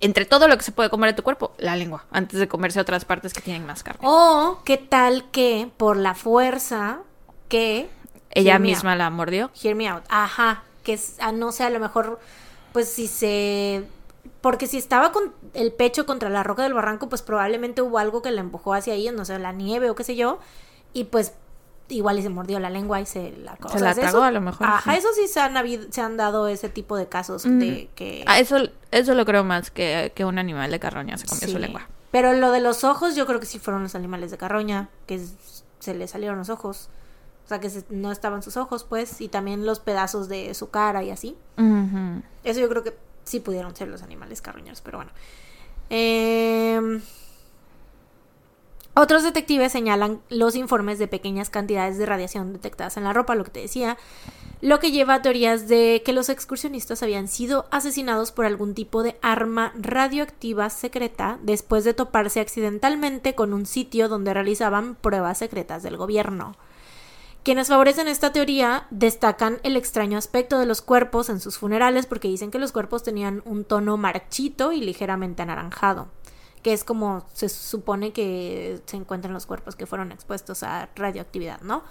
[0.00, 2.80] entre todo lo que se puede comer de tu cuerpo, la lengua, antes de comerse
[2.80, 4.00] otras partes que tienen más carne.
[4.02, 7.00] O qué tal que por la fuerza
[7.48, 7.90] que...
[8.30, 9.50] Ella misma la mordió.
[9.60, 10.04] Hear me out.
[10.08, 10.62] Ajá.
[10.84, 12.20] Que ah, no sé, a lo mejor,
[12.72, 13.84] pues si se.
[14.40, 18.22] Porque si estaba con el pecho contra la roca del barranco, pues probablemente hubo algo
[18.22, 20.38] que la empujó hacia ahí, no sé, la nieve o qué sé yo.
[20.92, 21.32] Y pues
[21.88, 24.40] igual y se mordió la lengua y se la o Se la tragó, a lo
[24.40, 24.98] mejor, Ajá, sí.
[24.98, 28.24] eso sí se han, habido, se han dado ese tipo de casos de que.
[28.26, 28.56] Ah, eso,
[28.90, 31.52] eso lo creo más que, que un animal de carroña se comió sí.
[31.52, 31.88] su lengua.
[32.10, 35.20] Pero lo de los ojos, yo creo que sí fueron los animales de carroña, que
[35.78, 36.88] se le salieron los ojos.
[37.44, 40.68] O sea, que se- no estaban sus ojos, pues, y también los pedazos de su
[40.70, 41.36] cara y así.
[42.44, 45.10] Eso yo creo que sí pudieron ser los animales carroñeros, pero bueno.
[45.90, 47.00] Em,
[49.00, 53.44] otros detectives señalan los informes de pequeñas cantidades de radiación detectadas en la ropa, lo
[53.44, 53.96] que te decía,
[54.60, 59.04] lo que lleva a teorías de que los excursionistas habían sido asesinados por algún tipo
[59.04, 65.84] de arma radioactiva secreta después de toparse accidentalmente con un sitio donde realizaban pruebas secretas
[65.84, 66.56] del gobierno.
[67.44, 72.28] Quienes favorecen esta teoría destacan el extraño aspecto de los cuerpos en sus funerales porque
[72.28, 76.08] dicen que los cuerpos tenían un tono marchito y ligeramente anaranjado,
[76.68, 81.62] que es como se supone que se encuentran los cuerpos que fueron expuestos a radioactividad,
[81.62, 81.82] ¿no?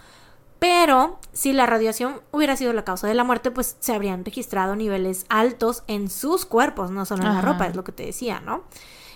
[0.59, 4.75] Pero si la radiación hubiera sido la causa de la muerte, pues se habrían registrado
[4.75, 8.39] niveles altos en sus cuerpos, no solo en la ropa, es lo que te decía,
[8.39, 8.65] ¿no?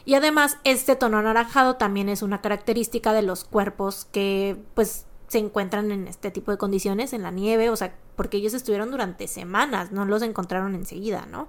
[0.04, 5.38] Y además, este tono anaranjado también es una característica de los cuerpos que, pues, se
[5.38, 9.28] encuentran en este tipo de condiciones, en la nieve, o sea, porque ellos estuvieron durante
[9.28, 11.48] semanas, no los encontraron enseguida, ¿no?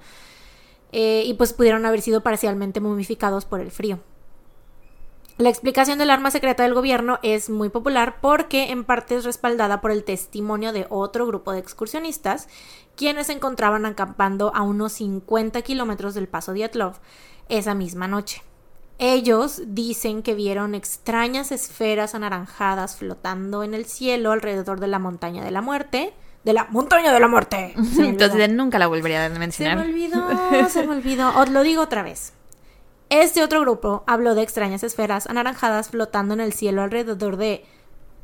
[0.92, 3.98] Eh, y pues pudieron haber sido parcialmente momificados por el frío.
[5.38, 9.80] La explicación del arma secreta del gobierno es muy popular porque en parte es respaldada
[9.80, 12.48] por el testimonio de otro grupo de excursionistas,
[12.96, 16.96] quienes se encontraban acampando a unos 50 kilómetros del paso Diatlov
[17.48, 18.42] esa misma noche.
[18.98, 25.42] Ellos dicen que vieron extrañas esferas anaranjadas flotando en el cielo alrededor de la montaña
[25.42, 26.14] de la muerte.
[26.44, 27.74] De la montaña de la muerte.
[27.98, 29.78] Entonces nunca la volvería a Se me mencionar.
[29.78, 30.28] olvidó,
[30.68, 31.36] se me olvidó.
[31.38, 32.32] Os lo digo otra vez.
[33.10, 37.64] Este otro grupo habló de extrañas esferas anaranjadas flotando en el cielo alrededor de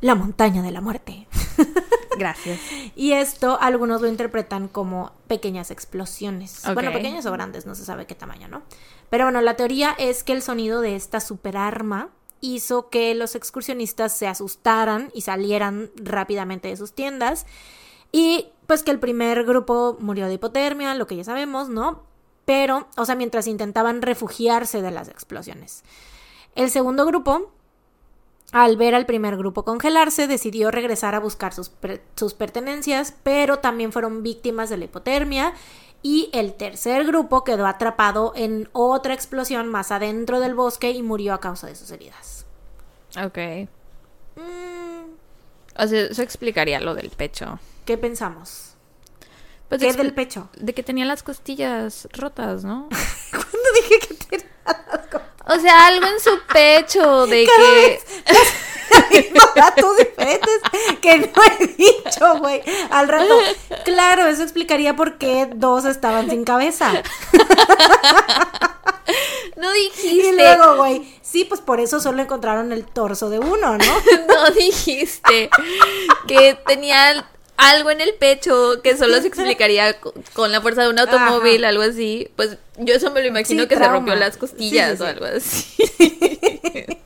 [0.00, 1.26] la montaña de la muerte.
[2.18, 2.58] Gracias.
[2.96, 6.62] Y esto algunos lo interpretan como pequeñas explosiones.
[6.74, 8.62] Bueno, pequeñas o grandes, no se sabe qué tamaño, ¿no?
[9.10, 12.08] Pero bueno, la teoría es que el sonido de esta superarma
[12.40, 17.46] hizo que los excursionistas se asustaran y salieran rápidamente de sus tiendas.
[18.12, 22.02] Y pues que el primer grupo murió de hipotermia, lo que ya sabemos, ¿no?
[22.44, 25.84] Pero, o sea, mientras intentaban refugiarse de las explosiones.
[26.54, 27.50] El segundo grupo
[28.52, 33.58] al ver al primer grupo congelarse, decidió regresar a buscar sus, per- sus pertenencias, pero
[33.58, 35.52] también fueron víctimas de la hipotermia.
[36.00, 41.34] Y el tercer grupo quedó atrapado en otra explosión más adentro del bosque y murió
[41.34, 42.46] a causa de sus heridas.
[43.22, 43.68] Ok.
[44.36, 44.97] Mm,
[45.78, 47.60] O sea, eso explicaría lo del pecho.
[47.84, 48.74] ¿Qué pensamos?
[49.68, 50.48] Pues ¿Qué del pecho?
[50.56, 52.88] De que tenía las costillas rotas, ¿no?
[53.30, 54.46] ¿Cuándo dije que tenía
[55.46, 58.00] O sea, algo en su pecho de que...
[59.56, 60.60] datos diferentes
[61.00, 62.62] que no he dicho, güey?
[62.90, 63.34] Al rato.
[63.84, 66.92] Claro, eso explicaría por qué dos estaban sin cabeza.
[69.56, 70.32] No Y dijiste.
[70.34, 73.84] luego, güey, sí, pues por eso solo encontraron el torso de uno, ¿no?
[74.28, 75.50] No dijiste
[76.28, 77.26] que tenía
[77.56, 81.64] algo en el pecho que solo se explicaría co- con la fuerza de un automóvil,
[81.64, 82.28] algo así.
[82.36, 85.24] Pues yo eso me lo imagino Sí, que se rompió las costillas sí, o algo
[85.24, 86.97] así.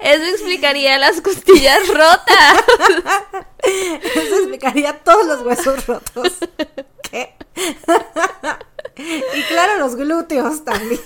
[0.00, 2.64] Eso explicaría las costillas rotas.
[3.62, 6.32] Eso explicaría todos los huesos rotos.
[7.10, 7.34] ¿Qué?
[8.96, 11.00] y claro, los glúteos también.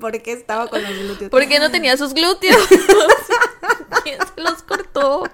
[0.00, 1.30] ¿Por qué estaba con los glúteos?
[1.30, 2.66] Porque no tenía sus glúteos.
[4.02, 5.24] ¿Quién se los cortó?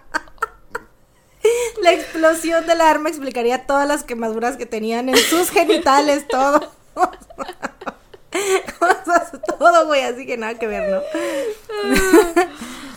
[1.82, 6.72] La explosión del arma explicaría todas las quemaduras que tenían en sus genitales, todo.
[8.78, 11.00] Cosas, todo, güey, así que nada que ver, ¿no?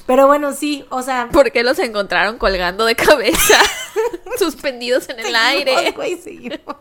[0.05, 1.29] Pero bueno, sí, o sea.
[1.31, 3.57] ¿Por qué los encontraron colgando de cabeza?
[4.37, 5.91] suspendidos en el seguimos, aire.
[5.91, 6.75] güey, seguimos.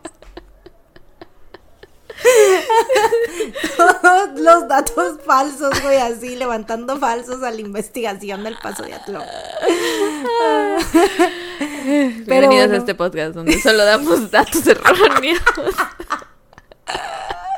[3.76, 9.22] Todos los datos falsos, güey, así levantando falsos a la investigación del paso de Atlón.
[11.84, 12.74] Bienvenidos bueno.
[12.74, 15.40] a este podcast donde solo damos datos erróneos.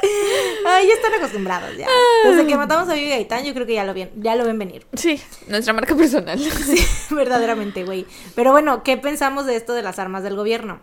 [0.66, 1.86] Ay, ya están acostumbrados ya.
[2.24, 4.58] Desde que matamos a Vivi Gaitán, yo creo que ya lo, ven, ya lo ven
[4.58, 4.86] venir.
[4.94, 6.38] Sí, nuestra marca personal.
[6.64, 6.84] Sí,
[7.14, 8.06] verdaderamente, güey.
[8.34, 10.80] Pero bueno, ¿qué pensamos de esto de las armas del gobierno?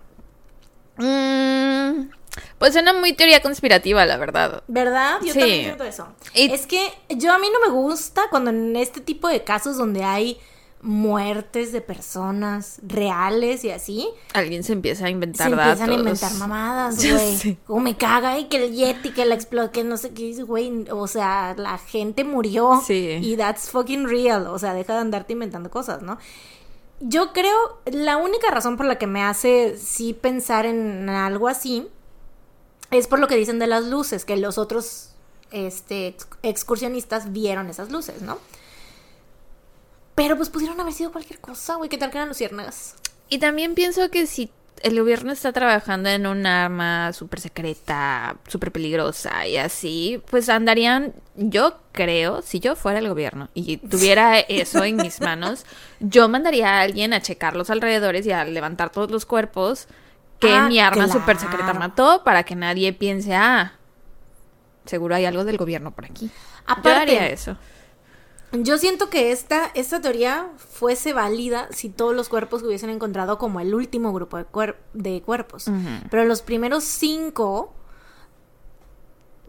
[0.97, 2.09] Mm,
[2.57, 4.63] pues suena muy teoría conspirativa, la verdad.
[4.67, 5.17] ¿Verdad?
[5.21, 5.39] Yo Sí.
[5.39, 6.07] también siento eso.
[6.33, 10.03] Es que yo a mí no me gusta cuando en este tipo de casos donde
[10.03, 10.39] hay
[10.81, 15.95] muertes de personas reales y así, Alguien se empieza a se inventar empiezan datos.
[15.95, 16.97] a inventar mamadas,
[17.43, 17.57] güey.
[17.65, 20.43] Como me caga y que el Yeti, que la explotó, que no sé qué dice,
[20.43, 20.85] güey.
[20.91, 22.81] O sea, la gente murió.
[22.85, 23.17] Sí.
[23.21, 24.47] Y that's fucking real.
[24.47, 26.17] O sea, deja de andarte inventando cosas, ¿no?
[27.01, 31.87] Yo creo, la única razón por la que me hace sí pensar en algo así
[32.91, 35.11] es por lo que dicen de las luces, que los otros
[35.51, 38.37] este, ex- excursionistas vieron esas luces, ¿no?
[40.19, 41.89] Pero pues pudieron haber sido cualquier cosa, güey.
[41.89, 42.95] ¿Qué tal que eran luciérnagas?
[43.29, 44.51] Y también pienso que si
[44.83, 51.13] el gobierno está trabajando en un arma súper secreta, súper peligrosa y así, pues andarían,
[51.35, 55.65] yo creo, si yo fuera el gobierno y tuviera eso en mis manos,
[56.01, 59.87] yo mandaría a alguien a checar los alrededores y a levantar todos los cuerpos
[60.39, 61.13] que Ah, mi arma claro.
[61.21, 63.71] súper secreta mató para que nadie piense, ah,
[64.85, 66.25] seguro hay algo del gobierno por aquí.
[66.27, 66.31] yo
[66.65, 67.55] Aparte, haría eso.
[68.51, 73.59] Yo siento que esta, esta teoría fuese válida si todos los cuerpos hubiesen encontrado como
[73.59, 75.69] el último grupo de, cuer- de cuerpos.
[76.09, 77.73] Pero los primeros cinco,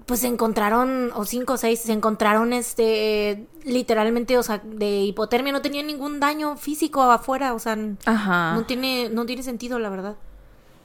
[0.06, 5.52] pues se encontraron, o cinco o seis, se encontraron este, literalmente, o sea, de hipotermia,
[5.52, 8.54] no tenían ningún daño físico afuera, o sea, Ajá.
[8.54, 10.16] no tiene, no tiene sentido, la verdad.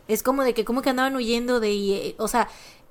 [0.07, 2.47] Es como de que, como que andaban huyendo de, eh, o sea,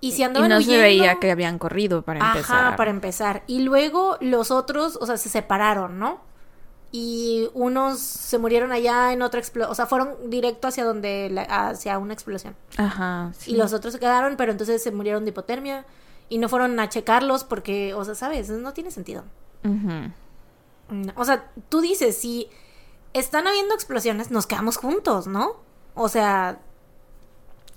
[0.09, 0.61] y si y no huyendo...
[0.63, 2.77] se veía que habían corrido para Ajá, empezar.
[2.77, 3.43] para empezar.
[3.47, 6.21] Y luego los otros, o sea, se separaron, ¿no?
[6.93, 11.43] Y unos se murieron allá en otra explosión, o sea, fueron directo hacia donde, la-
[11.43, 12.55] hacia una explosión.
[12.77, 13.33] Ajá.
[13.37, 13.53] sí.
[13.53, 15.85] Y los otros se quedaron, pero entonces se murieron de hipotermia
[16.29, 19.25] y no fueron a checarlos porque, o sea, sabes, no tiene sentido.
[20.91, 22.49] No, O sea, tú dices, si
[23.13, 25.57] están habiendo explosiones, nos quedamos juntos, ¿no?
[25.95, 26.59] O sea,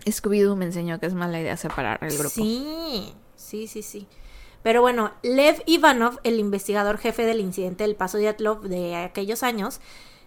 [0.05, 2.29] Scooby-Doo me enseñó que es mala idea separar el grupo.
[2.29, 4.07] Sí, sí, sí, sí.
[4.63, 9.43] Pero bueno, Lev Ivanov, el investigador jefe del incidente del Paso de Atlov de aquellos
[9.43, 9.79] años,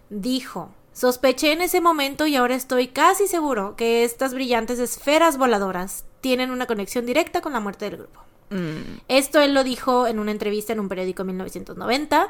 [0.09, 6.05] dijo, sospeché en ese momento y ahora estoy casi seguro que estas brillantes esferas voladoras
[6.21, 8.21] tienen una conexión directa con la muerte del grupo.
[8.49, 12.29] Mm, Esto él lo dijo en una entrevista en un periódico en 1990,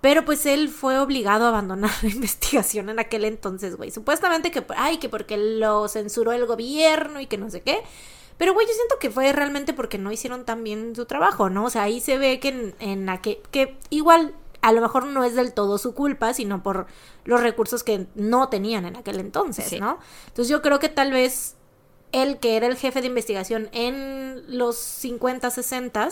[0.00, 3.90] pero pues él fue obligado a abandonar la investigación en aquel entonces, güey.
[3.90, 7.82] Supuestamente que, ay, que porque lo censuró el gobierno y que no sé qué.
[8.38, 11.66] Pero, güey, yo siento que fue realmente porque no hicieron tan bien su trabajo, ¿no?
[11.66, 15.24] O sea, ahí se ve que en, en aquel, que igual a lo mejor no
[15.24, 16.86] es del todo su culpa, sino por
[17.24, 19.80] los recursos que no tenían en aquel entonces, Sí.
[19.80, 19.98] ¿no?
[20.28, 21.56] Entonces yo creo que tal vez
[22.12, 26.08] él, que era el jefe de investigación en los 50, 60,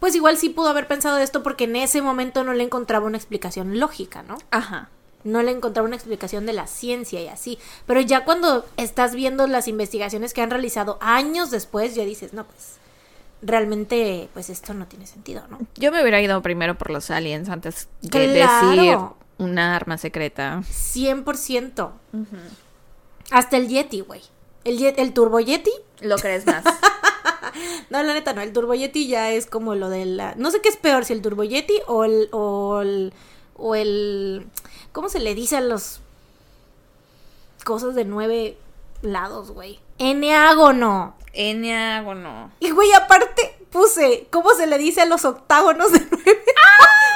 [0.00, 3.06] pues igual sí pudo haber pensado de esto porque en ese momento no le encontraba
[3.06, 4.36] una explicación lógica, ¿no?
[4.50, 4.88] Ajá.
[5.24, 7.58] No le encontraba una explicación de la ciencia y así.
[7.86, 12.44] Pero ya cuando estás viendo las investigaciones que han realizado años después, ya dices, no,
[12.46, 12.76] pues
[13.42, 15.58] realmente, pues esto no tiene sentido, ¿no?
[15.76, 18.70] Yo me hubiera ido primero por los aliens antes de Claro.
[18.70, 18.98] decir
[19.38, 20.62] una arma secreta.
[20.70, 21.90] 100%.
[23.30, 24.22] Hasta el Yeti, güey.
[24.64, 25.70] El, Yet- el Turbo Yeti.
[26.00, 26.64] Lo crees más.
[27.90, 28.40] No, la neta, no.
[28.40, 30.34] El Turbo Yeti ya es como lo de la...
[30.36, 32.28] No sé qué es peor, si el Turbo Yeti o el...
[32.32, 33.12] O el,
[33.56, 34.46] o el
[34.92, 36.00] ¿Cómo se le dice a los...
[37.64, 38.56] Cosas de nueve
[39.02, 39.80] lados, güey?
[39.98, 41.16] Eneágono.
[41.32, 42.52] Eneágono.
[42.60, 44.26] Y, güey, aparte puse...
[44.30, 46.24] ¿Cómo se le dice a los octágonos de nueve?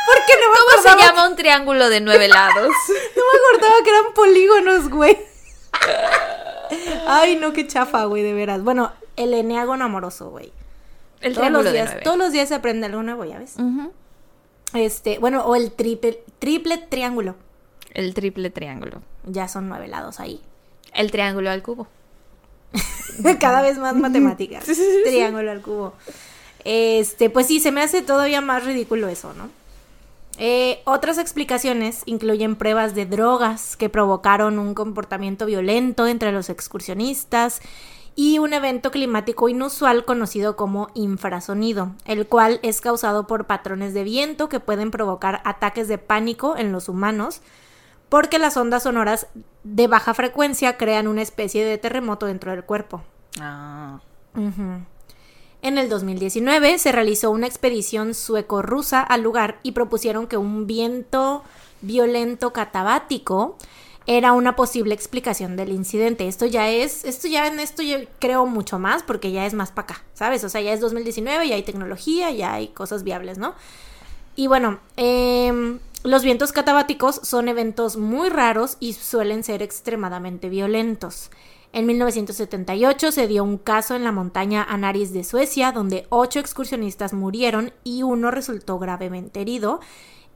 [0.07, 2.73] Porque no me ¿Cómo se llama un triángulo de nueve lados?
[3.17, 5.19] No me acordaba que eran polígonos, güey.
[7.07, 8.63] Ay, no, qué chafa, güey, de veras.
[8.63, 8.93] Bueno,
[9.23, 10.53] el eneágono amoroso, güey.
[11.21, 13.57] El Todos los de días, todos los días se aprende algo nuevo, ¿ya ves?
[14.75, 17.37] Este, bueno, o el triple, triple triángulo.
[17.93, 19.03] El triple triángulo.
[19.25, 20.41] Ya son nueve lados ahí.
[20.95, 21.87] El triángulo al cubo.
[23.41, 24.65] Cada vez más matemáticas.
[25.05, 25.95] Triángulo al cubo.
[26.65, 29.51] Este, pues sí, se me hace todavía más ridículo eso, ¿no?
[30.39, 37.61] Eh, otras explicaciones incluyen pruebas de drogas que provocaron un comportamiento violento entre los excursionistas
[38.15, 44.05] y un evento climático inusual conocido como infrasonido, el cual es causado por patrones de
[44.05, 47.41] viento que pueden provocar ataques de pánico en los humanos,
[48.09, 49.29] porque las ondas sonoras
[49.65, 53.03] de baja frecuencia crean una especie de terremoto dentro del cuerpo.
[53.41, 54.01] Ah.
[55.63, 61.45] En el 2019 se realizó una expedición sueco-rusa al lugar y propusieron que un viento
[61.81, 63.57] violento catabático
[64.07, 66.29] era una posible explicación del incidente.
[66.29, 69.71] Esto ya es, esto ya en esto yo creo mucho más porque ya es más
[69.71, 70.45] para acá, ¿sabes?
[70.45, 73.55] O sea, ya es 2019, ya hay tecnología, ya hay cosas viables, ¿no?
[74.35, 81.31] Y bueno, em, los vientos catabáticos son eventos muy raros y suelen ser extremadamente violentos.
[81.75, 87.15] En 1978 se dio un caso en la montaña Anaris de Suecia donde ocho excursionistas
[87.15, 89.81] murieron y uno resultó gravemente herido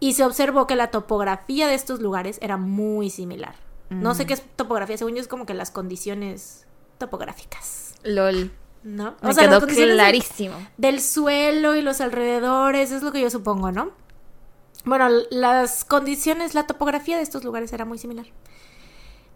[0.01, 3.55] y se observó que la topografía de estos lugares era muy similar.
[3.89, 6.67] No sé qué es topografía, según yo es como que las condiciones
[6.99, 8.51] topográficas, LOL.
[8.83, 9.15] ¿no?
[9.23, 10.57] Me las quedó condiciones del- clarísimo.
[10.77, 13.91] del suelo y los alrededores, es lo que yo supongo, ¿no?
[14.85, 18.27] Bueno, las condiciones, la topografía de estos lugares era muy similar.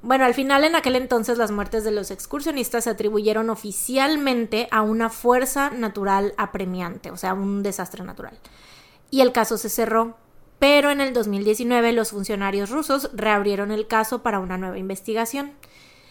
[0.03, 4.83] Bueno, al final en aquel entonces las muertes de los excursionistas se atribuyeron oficialmente a
[4.83, 8.39] una fuerza natural apremiante, o sea, un desastre natural.
[9.11, 10.17] Y el caso se cerró,
[10.61, 15.55] pero en el 2019 los funcionarios rusos reabrieron el caso para una nueva investigación.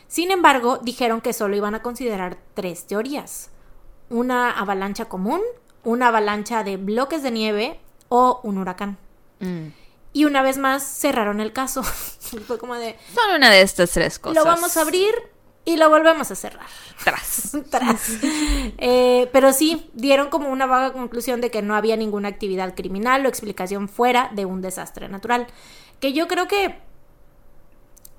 [0.08, 3.52] Sin embargo, dijeron que solo iban a considerar tres teorías.
[4.10, 5.40] Una avalancha común,
[5.84, 8.98] una avalancha de bloques de nieve o un huracán.
[9.40, 9.68] Mm.
[10.14, 11.84] Y una vez más cerraron el caso.
[12.48, 14.44] Fue como de, Son una de estas tres cosas.
[14.44, 15.14] lo vamos a abrir
[15.66, 16.66] y lo volvemos a cerrar.
[17.04, 17.58] Tras.
[17.70, 18.18] Tras.
[18.78, 23.26] Eh, pero sí, dieron como una vaga conclusión de que no había ninguna actividad criminal
[23.26, 25.48] o explicación fuera de un desastre natural.
[26.00, 26.80] Que yo creo que...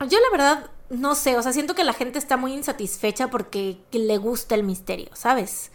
[0.00, 3.78] Yo la verdad no sé, o sea, siento que la gente está muy insatisfecha porque
[3.92, 5.70] le gusta el misterio, ¿sabes?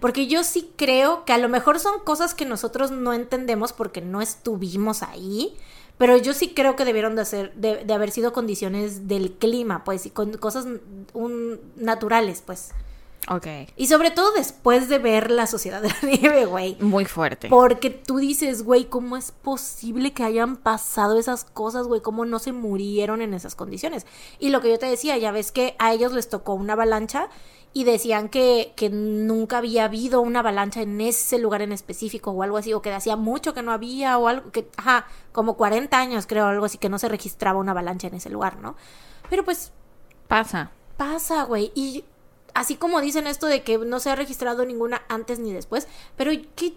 [0.00, 4.00] Porque yo sí creo que a lo mejor son cosas que nosotros no entendemos porque
[4.00, 5.54] no estuvimos ahí.
[5.98, 9.84] Pero yo sí creo que debieron de, hacer, de, de haber sido condiciones del clima,
[9.84, 10.66] pues, y con cosas
[11.12, 12.72] un- naturales, pues.
[13.28, 13.46] Ok.
[13.76, 16.76] Y sobre todo después de ver la sociedad de la nieve, güey.
[16.80, 17.48] Muy fuerte.
[17.48, 22.02] Porque tú dices, güey, ¿cómo es posible que hayan pasado esas cosas, güey?
[22.02, 24.04] ¿Cómo no se murieron en esas condiciones?
[24.38, 27.30] Y lo que yo te decía, ya ves que a ellos les tocó una avalancha
[27.76, 32.42] y decían que, que nunca había habido una avalancha en ese lugar en específico o
[32.44, 35.98] algo así, o que hacía mucho que no había o algo, que, ajá, como 40
[35.98, 38.76] años creo, algo así, que no se registraba una avalancha en ese lugar, ¿no?
[39.28, 39.72] Pero pues
[40.28, 40.70] Pasa.
[40.96, 41.72] pasa, güey.
[41.74, 42.04] Y
[42.54, 46.30] así como dicen esto de que no se ha registrado ninguna antes ni después, pero
[46.54, 46.72] ¿qué?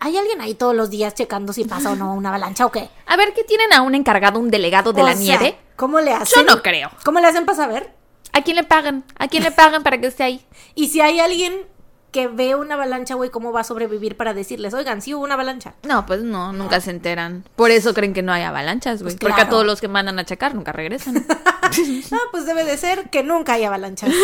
[0.00, 2.90] ¿hay alguien ahí todos los días checando si pasa o no una avalancha o qué?
[3.06, 5.56] A ver, ¿qué tienen a un encargado, un delegado de O la sea, nieve?
[5.76, 6.44] ¿Cómo le hacen?
[6.44, 6.90] Yo no creo.
[7.04, 7.99] ¿Cómo le hacen para saber?
[8.32, 9.04] ¿A quién le pagan?
[9.18, 10.46] ¿A quién le pagan para que esté ahí?
[10.74, 11.66] Y si hay alguien
[12.12, 15.34] que ve una avalancha, güey, ¿cómo va a sobrevivir para decirles, oigan, sí hubo una
[15.34, 15.74] avalancha?
[15.84, 17.44] No, pues no, nunca se enteran.
[17.56, 19.16] Por eso creen que no hay avalanchas, güey.
[19.16, 21.14] Pues Porque a todos los que mandan a checar nunca regresan.
[21.14, 24.10] No, pues debe de ser que nunca hay avalanchas.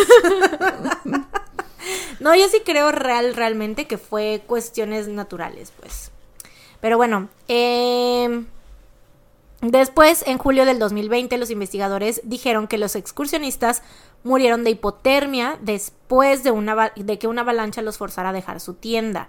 [2.19, 6.11] no, yo sí creo real, realmente que fue cuestiones naturales, pues.
[6.81, 8.43] Pero bueno, eh,
[9.61, 13.83] después, en julio del 2020, los investigadores dijeron que los excursionistas
[14.23, 19.27] murieron de hipotermia después de, una, que una avalancha los forzara a dejar su tienda.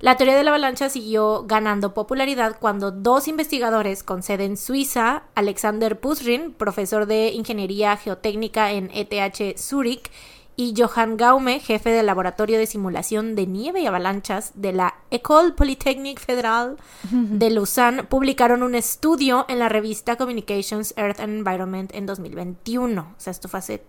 [0.00, 5.22] La teoría de la avalancha siguió ganando popularidad cuando dos investigadores con sede en Suiza,
[5.34, 10.10] Alexander Pusrin, profesor de Ingeniería Geotécnica en ETH Zurich,
[10.56, 15.52] y Johann Gaume, jefe del Laboratorio de Simulación de Nieve y Avalanchas de la École
[15.52, 16.76] Polytechnique Fédérale
[17.10, 23.00] de Lausanne, publicaron un estudio en la revista Communications Earth and Environment en 2021.
[23.02, 23.82] O sea, esto fue hace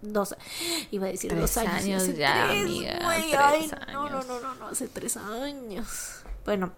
[0.00, 0.34] dos,
[0.90, 1.74] iba a decir Tres dos años.
[1.74, 6.22] años hace ya, tres, amiga, güey, tres ay, No, no, no, no, hace tres años.
[6.44, 6.72] Bueno,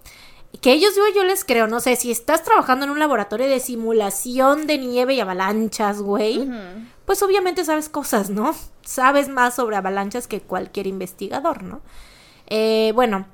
[0.60, 3.60] que ellos yo, yo les creo, no sé, si estás trabajando en un laboratorio de
[3.60, 6.48] simulación de nieve y avalanchas, güey,
[7.06, 8.55] pues obviamente sabes cosas, ¿no?
[8.85, 11.81] Sabes más sobre avalanchas que cualquier investigador, ¿no?
[12.48, 13.26] Eh, bueno,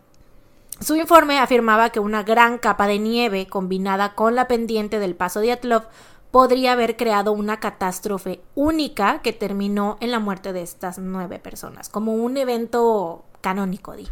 [0.81, 5.41] su informe afirmaba que una gran capa de nieve combinada con la pendiente del paso
[5.41, 5.83] de Atlov
[6.31, 11.89] podría haber creado una catástrofe única que terminó en la muerte de estas nueve personas,
[11.89, 14.09] como un evento canónico, di.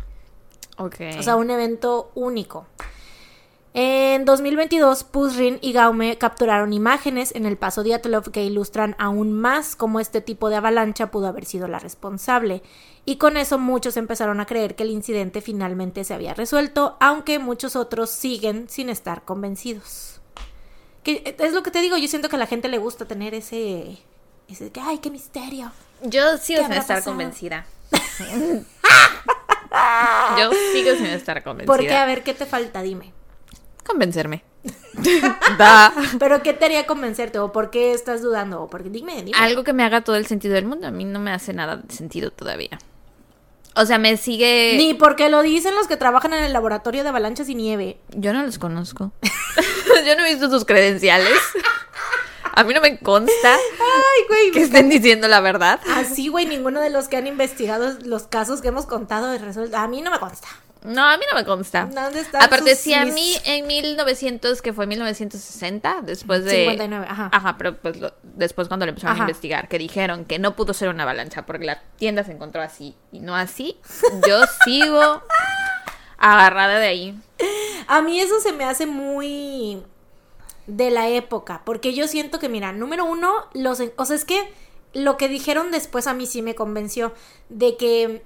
[0.76, 0.96] Ok.
[1.18, 2.66] O sea, un evento único.
[3.80, 9.76] En 2022, Pusrin y Gaume capturaron imágenes en el paso Dyatlov que ilustran aún más
[9.76, 12.64] cómo este tipo de avalancha pudo haber sido la responsable.
[13.04, 17.38] Y con eso muchos empezaron a creer que el incidente finalmente se había resuelto, aunque
[17.38, 20.20] muchos otros siguen sin estar convencidos.
[21.04, 23.32] Que es lo que te digo, yo siento que a la gente le gusta tener
[23.32, 23.96] ese
[24.48, 25.70] ese que ay, qué misterio.
[26.02, 27.12] Yo sigo ¿Qué sin estar pasado?
[27.12, 27.64] convencida.
[30.36, 31.72] Yo sigo sin estar convencida.
[31.72, 31.94] ¿Por qué?
[31.94, 32.82] A ver, ¿qué te falta?
[32.82, 33.12] Dime.
[33.88, 34.44] Convencerme.
[35.58, 35.92] da.
[36.18, 37.38] ¿Pero qué te haría convencerte?
[37.38, 38.62] ¿O por qué estás dudando?
[38.62, 38.90] ¿O por qué?
[38.90, 39.36] Dime, dime.
[39.38, 40.86] Algo que me haga todo el sentido del mundo.
[40.86, 42.78] A mí no me hace nada de sentido todavía.
[43.74, 44.74] O sea, me sigue.
[44.76, 47.98] Ni porque lo dicen los que trabajan en el laboratorio de avalanchas y nieve.
[48.10, 49.12] Yo no los conozco.
[50.06, 51.38] Yo no he visto sus credenciales.
[52.54, 54.50] A mí no me consta Ay, güey.
[54.50, 55.78] que estén diciendo la verdad.
[55.94, 59.76] Así, güey, ninguno de los que han investigado los casos que hemos contado es resuelto.
[59.76, 60.48] A mí no me consta.
[60.84, 61.86] No, a mí no me consta.
[61.92, 66.52] ¿Dónde están Aparte, sus- si a mis- mí en 1900, que fue 1960, después de...
[66.52, 67.30] 59, ajá.
[67.32, 69.24] Ajá, pero pues lo- después cuando le empezaron Ajá.
[69.24, 72.62] a investigar, que dijeron que no pudo ser una avalancha porque la tienda se encontró
[72.62, 73.76] así y no así,
[74.28, 75.22] yo sigo
[76.16, 77.20] agarrada de ahí.
[77.86, 79.82] A mí eso se me hace muy
[80.66, 84.52] de la época, porque yo siento que, mira, número uno, los, o sea, es que
[84.92, 87.14] lo que dijeron después a mí sí me convenció
[87.48, 88.22] de que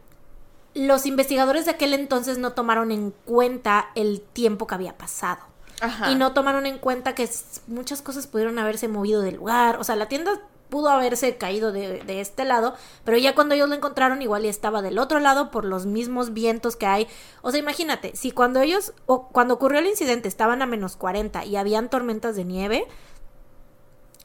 [0.75, 5.43] los investigadores de aquel entonces no tomaron en cuenta el tiempo que había pasado.
[5.81, 6.11] Ajá.
[6.11, 7.29] Y no tomaron en cuenta que
[7.67, 9.79] muchas cosas pudieron haberse movido del lugar.
[9.81, 10.41] O sea, la tienda
[10.73, 12.75] pudo haberse caído de, de este lado,
[13.05, 16.33] pero ya cuando ellos lo encontraron igual ya estaba del otro lado por los mismos
[16.33, 17.09] vientos que hay.
[17.43, 21.45] O sea, imagínate, si cuando ellos, o cuando ocurrió el incidente estaban a menos 40
[21.45, 22.87] y habían tormentas de nieve,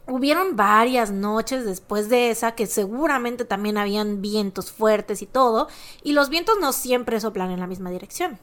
[0.07, 5.67] hubieron varias noches después de esa que seguramente también habían vientos fuertes y todo,
[6.03, 8.39] y los vientos no siempre soplan en la misma dirección,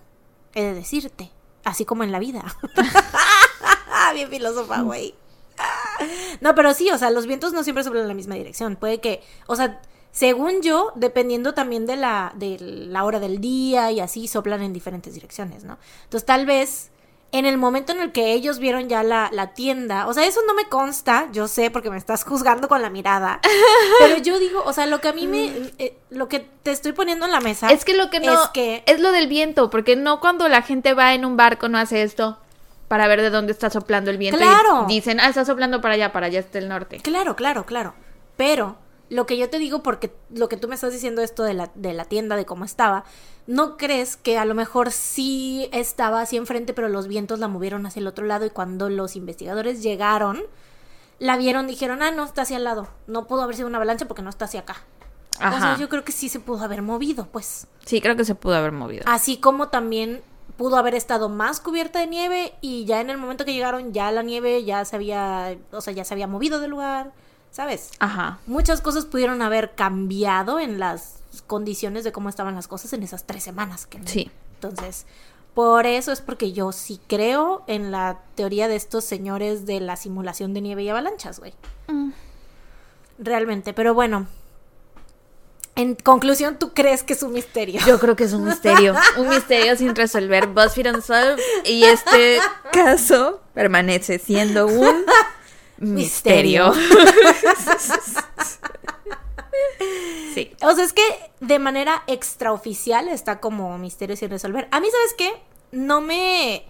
[0.54, 1.30] he de decirte,
[1.64, 2.44] así como en la vida.
[4.14, 5.14] Bien filósofa, güey.
[6.40, 8.76] No, pero sí, o sea, los vientos no siempre soplan en la misma dirección.
[8.76, 9.80] Puede que, o sea,
[10.12, 14.72] según yo, dependiendo también de la, de la hora del día y así, soplan en
[14.72, 15.78] diferentes direcciones, ¿no?
[16.04, 16.90] Entonces, tal vez
[17.34, 20.40] en el momento en el que ellos vieron ya la, la tienda, o sea, eso
[20.46, 23.40] no me consta, yo sé porque me estás juzgando con la mirada,
[23.98, 25.46] pero yo digo, o sea, lo que a mí me,
[25.78, 28.32] eh, lo que te estoy poniendo en la mesa Es que lo que no...
[28.32, 31.68] es Es, que lo del viento, porque no cuando la gente va en un barco
[31.68, 32.38] no hace esto
[32.86, 34.38] para ver de dónde está soplando el viento.
[34.38, 34.84] y Claro.
[34.86, 36.98] dicen, ah, está soplando para allá, para allá está el norte.
[37.02, 37.94] Claro, claro, claro.
[38.36, 38.76] Pero
[39.10, 41.70] lo que yo te digo, porque lo que tú me estás diciendo esto de la,
[41.74, 43.04] de la tienda, de cómo estaba,
[43.46, 47.86] ¿no crees que a lo mejor sí estaba así enfrente, pero los vientos la movieron
[47.86, 50.42] hacia el otro lado y cuando los investigadores llegaron,
[51.18, 52.88] la vieron, dijeron, ah, no, está hacia el lado.
[53.06, 54.76] No pudo haber sido una avalancha porque no está hacia acá.
[55.36, 55.76] O sea, Ajá.
[55.78, 57.66] yo creo que sí se pudo haber movido, pues.
[57.84, 59.02] Sí, creo que se pudo haber movido.
[59.06, 60.22] Así como también
[60.56, 64.12] pudo haber estado más cubierta de nieve y ya en el momento que llegaron ya
[64.12, 67.12] la nieve ya se había, o sea, ya se había movido del lugar,
[67.54, 67.90] ¿sabes?
[68.00, 68.40] Ajá.
[68.46, 73.24] Muchas cosas pudieron haber cambiado en las condiciones de cómo estaban las cosas en esas
[73.24, 73.86] tres semanas.
[73.86, 74.30] Que Sí.
[74.56, 75.06] Entonces,
[75.54, 79.94] por eso es porque yo sí creo en la teoría de estos señores de la
[79.94, 81.54] simulación de nieve y avalanchas, güey.
[83.18, 84.26] Realmente, pero bueno.
[85.76, 87.80] En conclusión, ¿tú crees que es un misterio?
[87.86, 90.48] Yo creo que es un misterio, un misterio sin resolver.
[90.48, 92.38] BuzzFeed Unsolved y este
[92.72, 95.04] caso permanece siendo un
[95.78, 96.72] misterio.
[100.34, 100.52] sí.
[100.62, 101.02] O sea, es que
[101.40, 104.68] de manera extraoficial está como misterio sin resolver.
[104.70, 105.30] A mí, ¿sabes qué?
[105.72, 106.64] No me...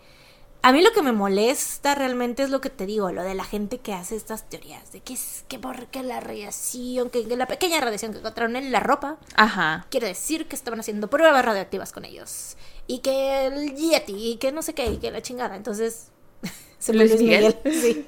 [0.62, 3.44] A mí lo que me molesta realmente es lo que te digo, lo de la
[3.44, 7.46] gente que hace estas teorías, de que es que porque la radiación, que, que la
[7.46, 9.86] pequeña radiación que encontraron en la ropa, Ajá.
[9.90, 12.56] quiere decir que estaban haciendo pruebas radioactivas con ellos.
[12.86, 15.54] Y que el Yeti, y que no sé qué, y que la chingada.
[15.54, 16.08] Entonces,
[16.78, 17.56] se me Luis Luis Miguel.
[17.62, 17.82] Miguel.
[17.82, 18.06] Sí.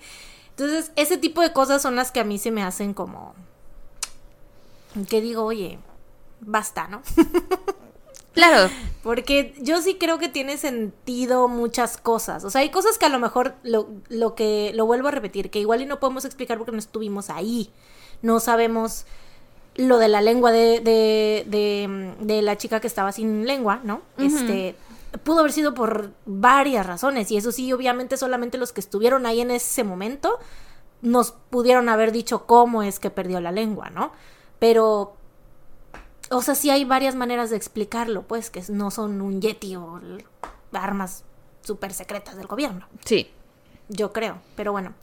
[0.58, 3.34] Entonces, ese tipo de cosas son las que a mí se me hacen como...
[5.10, 5.78] Que digo, oye,
[6.40, 7.02] basta, ¿no?
[8.36, 8.70] Claro.
[9.02, 12.44] Porque yo sí creo que tiene sentido muchas cosas.
[12.44, 15.48] O sea, hay cosas que a lo mejor lo, lo que lo vuelvo a repetir,
[15.48, 17.70] que igual y no podemos explicar porque no estuvimos ahí.
[18.20, 19.06] No sabemos
[19.74, 24.02] lo de la lengua de, de, de, de la chica que estaba sin lengua, ¿no?
[24.18, 24.74] Este
[25.24, 27.30] pudo haber sido por varias razones.
[27.30, 30.38] Y eso sí, obviamente, solamente los que estuvieron ahí en ese momento
[31.02, 34.12] nos pudieron haber dicho cómo es que perdió la lengua, ¿no?
[34.58, 35.16] Pero
[36.30, 40.00] o sea, sí hay varias maneras de explicarlo, pues, que no son un yeti o
[40.72, 41.24] armas
[41.62, 43.30] súper secretas del gobierno, Sí.
[43.88, 44.94] yo creo, pero bueno.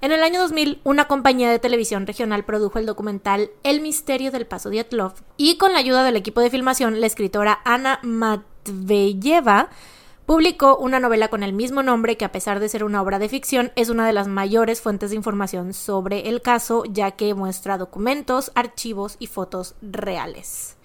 [0.00, 4.46] En el año 2000, una compañía de televisión regional produjo el documental El misterio del
[4.46, 7.98] paso Dyatlov y con la ayuda del equipo de filmación, la escritora Ana
[8.70, 9.70] Matveyeva
[10.28, 13.30] Publicó una novela con el mismo nombre que a pesar de ser una obra de
[13.30, 17.78] ficción es una de las mayores fuentes de información sobre el caso ya que muestra
[17.78, 20.76] documentos, archivos y fotos reales.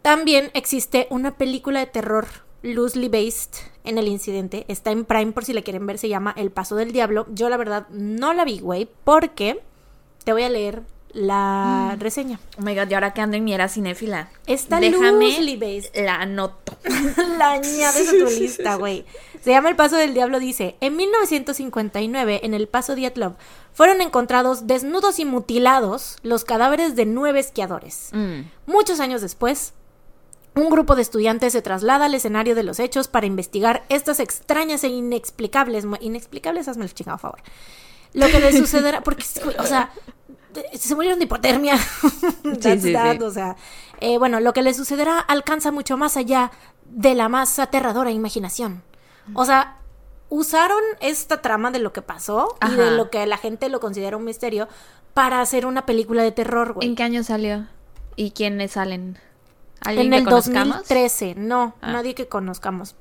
[0.00, 2.26] También existe una película de terror
[2.62, 3.52] loosely based
[3.84, 4.64] en el incidente.
[4.68, 7.26] Está en Prime por si la quieren ver, se llama El Paso del Diablo.
[7.30, 9.62] Yo la verdad no la vi, güey, porque
[10.24, 12.38] te voy a leer la reseña.
[12.58, 14.28] Oh my god, y ahora que ando en mi era cinéfila.
[14.46, 15.38] Está Déjame
[15.94, 16.76] la anoto.
[17.38, 19.04] la añades a tu lista, güey.
[19.42, 23.34] Se llama El Paso del Diablo, dice, en 1959, en el Paso Dyatlov,
[23.72, 28.10] fueron encontrados desnudos y mutilados los cadáveres de nueve esquiadores.
[28.12, 28.40] Mm.
[28.66, 29.72] Muchos años después,
[30.54, 34.82] un grupo de estudiantes se traslada al escenario de los hechos para investigar estas extrañas
[34.84, 35.86] e inexplicables...
[36.00, 37.40] Inexplicables, hazme el chingado favor.
[38.12, 39.02] Lo que les sucederá...
[39.02, 39.24] Porque,
[39.58, 39.92] o sea,
[40.74, 41.76] se murieron de hipotermia.
[42.60, 43.22] That's sí, that, sí.
[43.22, 43.56] O sea,
[44.00, 46.50] eh, bueno, lo que les sucederá alcanza mucho más allá
[46.86, 48.82] de la más aterradora imaginación.
[49.34, 49.76] O sea,
[50.30, 54.16] usaron esta trama de lo que pasó y de lo que la gente lo considera
[54.16, 54.68] un misterio
[55.14, 56.86] para hacer una película de terror, güey.
[56.88, 57.66] ¿En qué año salió?
[58.16, 59.18] ¿Y quiénes salen?
[59.80, 60.76] ¿Alguien En que el conozcamos?
[60.78, 61.92] 2013, no, Ah.
[61.92, 62.94] nadie que conozcamos.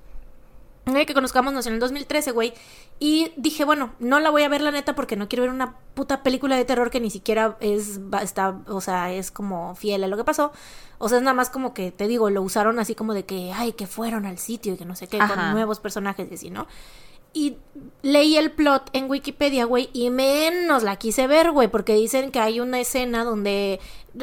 [0.93, 2.53] Que conozcamos nació en el 2013, güey.
[2.99, 5.75] Y dije, bueno, no la voy a ver la neta porque no quiero ver una
[5.93, 10.07] puta película de terror que ni siquiera es, está, o sea, es como fiel a
[10.07, 10.51] lo que pasó.
[10.97, 13.51] O sea, es nada más como que, te digo, lo usaron así como de que,
[13.53, 15.35] ay, que fueron al sitio y que no sé qué, Ajá.
[15.35, 16.67] con nuevos personajes y así, ¿no?
[17.33, 17.57] Y
[18.01, 22.39] leí el plot en Wikipedia, güey, y menos la quise ver, güey, porque dicen que
[22.39, 23.79] hay una escena donde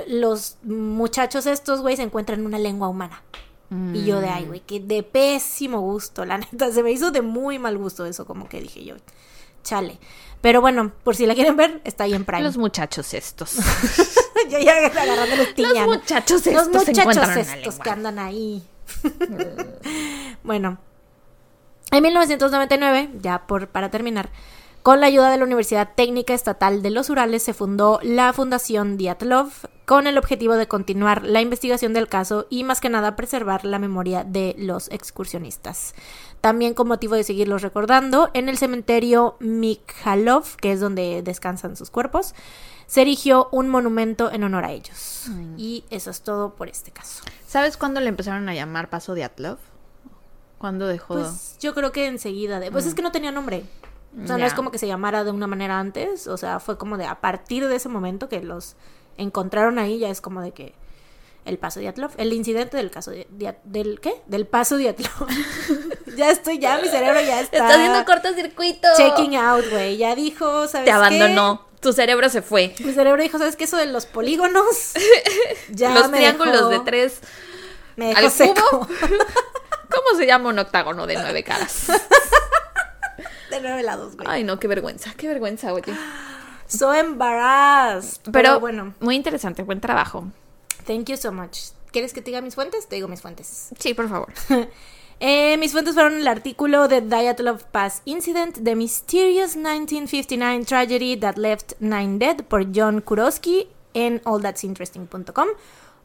[0.09, 3.23] los muchachos estos, güey, se encuentran en una lengua humana.
[3.93, 7.23] Y yo de, ay, güey, que de pésimo gusto, la neta, se me hizo de
[7.23, 8.97] muy mal gusto eso, como que dije yo,
[9.63, 9.99] chale.
[10.41, 12.43] Pero bueno, por si la quieren ver, está ahí en Prime.
[12.43, 13.57] Los muchachos estos.
[14.51, 18.63] yo ya agarrando los Los muchachos Los estos se muchachos estos que andan ahí.
[20.45, 20.79] bueno,
[21.91, 24.29] en 1999, ya por para terminar,
[24.85, 28.99] con la ayuda de la Universidad Técnica Estatal de los Urales se fundó la Fundación
[28.99, 29.51] Dyatlov
[29.87, 33.79] con el objetivo de continuar la investigación del caso y más que nada preservar la
[33.79, 35.95] memoria de los excursionistas.
[36.43, 41.89] También con motivo de seguirlos recordando, en el cementerio Mikhalov, que es donde descansan sus
[41.89, 42.35] cuerpos,
[42.87, 45.31] se erigió un monumento en honor a ellos.
[45.57, 47.25] Y eso es todo por este caso.
[47.47, 49.57] ¿Sabes cuándo le empezaron a llamar Paso de Atlov?
[50.59, 51.15] ¿Cuándo dejó?
[51.15, 52.61] Pues yo creo que enseguida.
[52.61, 52.71] De...
[52.71, 53.65] Pues es que no tenía nombre.
[54.23, 56.27] O sea, no es como que se llamara de una manera antes.
[56.29, 58.77] O sea, fue como de a partir de ese momento que los
[59.17, 60.75] encontraron ahí, ya es como de que
[61.45, 64.23] el paso de Atlov, el incidente del caso de, de- del ¿qué?
[64.27, 65.29] Del paso de Atlov.
[66.17, 68.89] ya estoy, ya mi cerebro ya está, Está haciendo cortocircuito.
[68.97, 69.97] checking out, güey.
[69.99, 70.93] Ya dijo, ¿sabes Te qué?
[70.93, 71.67] abandonó.
[71.81, 72.75] Tu cerebro se fue.
[72.79, 73.65] Mi cerebro dijo, ¿sabes qué?
[73.65, 74.65] Eso de los polígonos.
[75.71, 77.21] ya Los me triángulos dejó- de tres.
[77.97, 78.55] Me dejó al seco.
[78.71, 78.89] cubo.
[79.91, 81.89] ¿Cómo se llama un octágono de nueve caras?
[83.63, 84.27] Lados, güey.
[84.29, 85.93] Ay, no, qué vergüenza, qué vergüenza, oye.
[86.67, 88.23] So embarrassed.
[88.25, 88.95] Pero, Pero bueno.
[89.01, 90.25] muy interesante, buen trabajo.
[90.87, 91.59] Thank you so much.
[91.93, 92.89] ¿Quieres que te diga mis fuentes?
[92.89, 93.69] Te digo mis fuentes.
[93.79, 94.33] Sí, por favor.
[95.21, 101.37] Eh, mis fuentes fueron el artículo de Dyatlov Pass Incident, The Mysterious 1959 Tragedy That
[101.37, 105.49] Left Nine Dead por John Kurosky en allthat'sinteresting.com.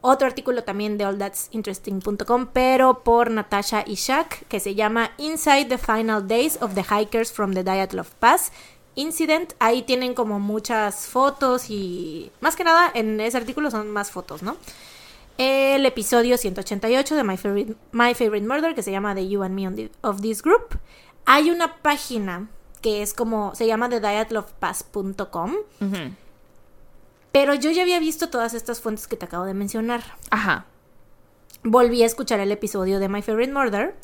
[0.01, 6.27] Otro artículo también de allthat'sinteresting.com, pero por Natasha Ishak, que se llama Inside the Final
[6.27, 8.51] Days of the Hikers from the Dyatlov Pass
[8.95, 9.53] Incident.
[9.59, 14.41] Ahí tienen como muchas fotos y más que nada en ese artículo son más fotos,
[14.41, 14.55] ¿no?
[15.39, 19.55] el episodio 188 de My Favorite, My Favorite Murder, que se llama The You and
[19.55, 20.77] Me of This Group.
[21.25, 22.49] Hay una página
[22.81, 25.97] que es como, se llama thediatlovepass.com, Ujú.
[27.31, 30.03] Pero yo ya había visto todas estas fuentes que te acabo de mencionar.
[30.31, 30.65] Ajá.
[31.63, 33.95] Volví a escuchar el episodio de My Favorite Murder,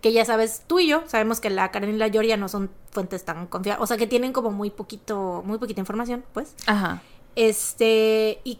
[0.00, 2.70] que ya sabes, tú y yo sabemos que la Karen y la Georgia no son
[2.90, 6.54] fuentes tan confiables, o sea que tienen como muy poquito, muy poquita información, pues.
[6.66, 7.02] Ajá.
[7.36, 8.58] Este, y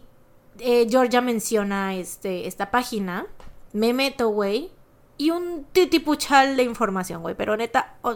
[0.59, 3.27] eh, Georgia menciona este, esta página.
[3.73, 4.71] Me meto, güey.
[5.17, 7.35] Y un titipuchal de información, güey.
[7.35, 7.95] Pero neta.
[8.01, 8.13] oh,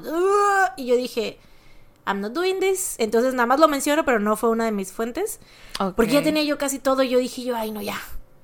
[0.75, 1.39] y yo dije,
[2.05, 2.95] I'm not doing this.
[2.97, 5.39] Entonces nada más lo menciono, pero no fue una de mis fuentes.
[5.95, 7.03] Porque ya tenía yo casi todo.
[7.03, 7.99] Y yo dije, yo, ay, no, ya.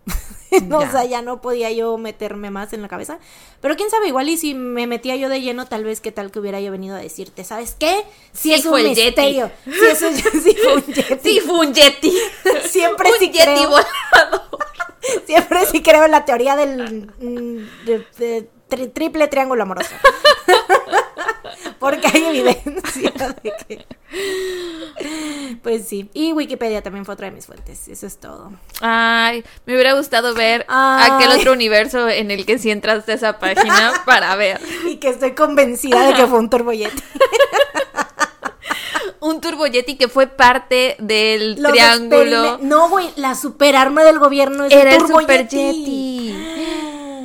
[0.67, 0.79] no.
[0.79, 3.17] O sea, ya no podía yo meterme más en la cabeza.
[3.61, 6.29] Pero quién sabe, igual y si me metía yo de lleno, tal vez qué tal
[6.31, 8.03] que hubiera yo venido a decirte, ¿sabes qué?
[8.31, 9.51] Si Sí es un misterio.
[9.65, 10.07] Si eso
[10.43, 11.19] sí fue un Yeti.
[11.23, 12.13] Sí, fue un Yeti.
[12.69, 13.69] Siempre un sí Yeti creo.
[13.69, 14.41] volador.
[15.25, 19.93] Siempre sí creo en la teoría del mm, de- de tri- triple triángulo amoroso.
[21.79, 23.11] Porque hay evidencia
[23.43, 23.85] de que.
[25.61, 26.09] Pues sí.
[26.13, 27.87] Y Wikipedia también fue otra de mis fuentes.
[27.87, 28.51] Eso es todo.
[28.81, 31.11] Ay, me hubiera gustado ver Ay.
[31.11, 34.59] aquel otro universo en el que sí entraste a esa página para ver.
[34.87, 37.01] Y que estoy convencida de que fue un turboyete.
[39.25, 42.59] Un Turboyeti que fue parte del Los triángulo.
[42.61, 45.73] No, güey, la superarma del gobierno es Era el Turbo Super Yeti.
[45.73, 46.74] Yeti.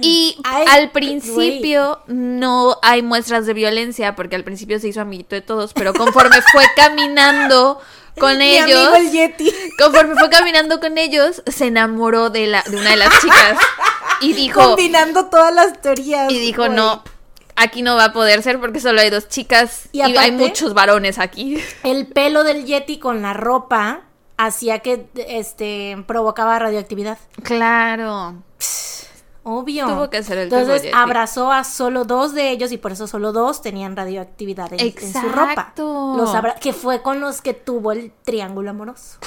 [0.02, 5.34] Y Ay, al principio no hay muestras de violencia, porque al principio se hizo amiguito
[5.34, 7.80] de todos, pero conforme fue caminando
[8.18, 9.52] con Mi ellos, amigo el Yeti.
[9.78, 13.58] conforme fue caminando con ellos, se enamoró de, la, de una de las chicas
[14.20, 16.30] y dijo, Combinando todas las teorías.
[16.30, 17.02] y dijo, no,
[17.56, 20.74] aquí no va a poder ser porque solo hay dos chicas Y y, hay muchos
[20.74, 21.62] varones aquí.
[21.82, 24.02] El pelo del Yeti con la ropa
[24.36, 27.18] hacía que este provocaba radioactividad.
[27.42, 28.34] Claro.
[29.42, 29.86] Obvio.
[29.86, 33.32] Tuvo que ser el Entonces abrazó a solo dos de ellos y por eso solo
[33.32, 35.72] dos tenían radioactividad en, en su ropa.
[35.76, 39.18] Los abra- que fue con los que tuvo el triángulo amoroso.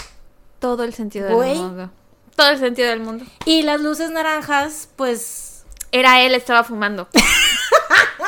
[0.59, 1.89] Todo el sentido del mundo.
[2.35, 3.25] Todo el sentido del mundo.
[3.45, 7.07] Y las luces naranjas, pues Era él, estaba fumando.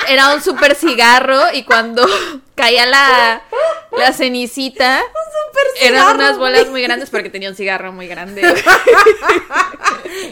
[0.07, 2.05] Era un super cigarro y cuando
[2.55, 3.41] caía la,
[3.97, 5.01] la cenicita,
[5.81, 8.41] eran cigarro, unas bolas muy grandes porque tenía un cigarro muy grande.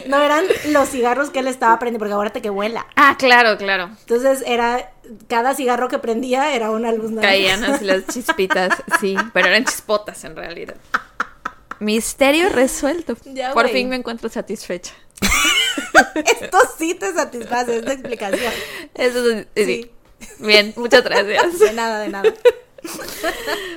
[0.06, 2.86] no eran los cigarros que él estaba prendiendo, porque acuérdate que vuela.
[2.96, 3.90] Ah, claro, claro.
[4.00, 4.90] Entonces era
[5.28, 7.12] cada cigarro que prendía era una luz.
[7.20, 10.76] Caían así las chispitas, sí, pero eran chispotas en realidad.
[11.80, 13.16] Misterio resuelto.
[13.24, 14.92] Ya, Por fin me encuentro satisfecha.
[16.14, 18.52] Esto sí te satisface esta explicación.
[18.94, 19.64] Eso es- sí.
[19.64, 19.90] Sí.
[20.38, 21.58] Bien, muchas gracias.
[21.58, 22.32] De nada, de nada.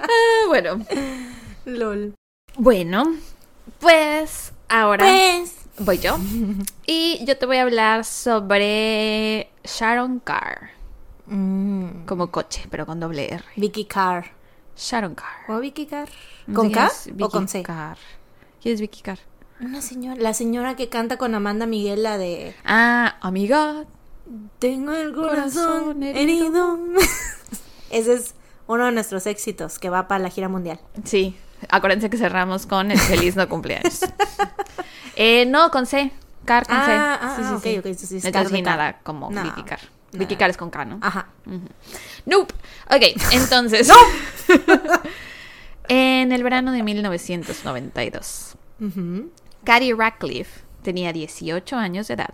[0.02, 0.86] Ah, bueno.
[1.66, 2.14] Lol.
[2.58, 3.16] Bueno,
[3.80, 5.54] pues ahora Pues.
[5.80, 6.18] voy yo.
[6.86, 10.72] Y yo te voy a hablar sobre Sharon Carr.
[11.28, 13.44] mm, Como coche, pero con doble R.
[13.56, 14.32] Vicky Carr.
[14.78, 15.28] Sharon Carr.
[15.50, 16.10] ¿O Vicky Carr?
[16.54, 17.64] ¿Con K o con C?
[17.64, 17.98] Carr.
[18.62, 19.20] ¿Quién es Vicky Carr?
[19.60, 23.86] Una señora, la señora que canta con Amanda Miguel, la de Ah, amiga.
[24.60, 26.78] Tengo el corazón Corazón herido.
[27.90, 28.36] Ese es
[28.68, 30.80] uno de nuestros éxitos que va para la gira mundial.
[31.06, 31.36] Sí,
[31.70, 34.02] acuérdense que cerramos con el feliz no cumpleaños.
[35.16, 36.12] eh, no, con C.
[36.46, 36.92] Carr con C.
[36.92, 38.62] Ah, ah, ok, sí, sí, Entonces Carr.
[38.64, 39.80] nada como No, Vicky Carr.
[40.12, 41.00] Vicky Carr es con K, ¿no?
[41.02, 41.28] Ajá.
[42.28, 42.54] Nope.
[42.90, 43.90] Ok, entonces.
[45.88, 49.32] en el verano de 1992, Ujú.
[49.64, 52.34] Cady Radcliffe tenía 18 años de edad.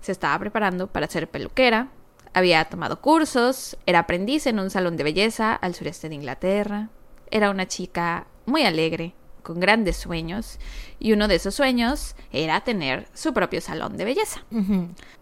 [0.00, 1.88] Se estaba preparando para ser peluquera.
[2.34, 6.88] Había tomado cursos, era aprendiz en un salón de belleza al sureste de Inglaterra.
[7.30, 10.58] Era una chica muy alegre, con grandes sueños,
[10.98, 14.44] y uno de esos sueños era tener su propio salón de belleza.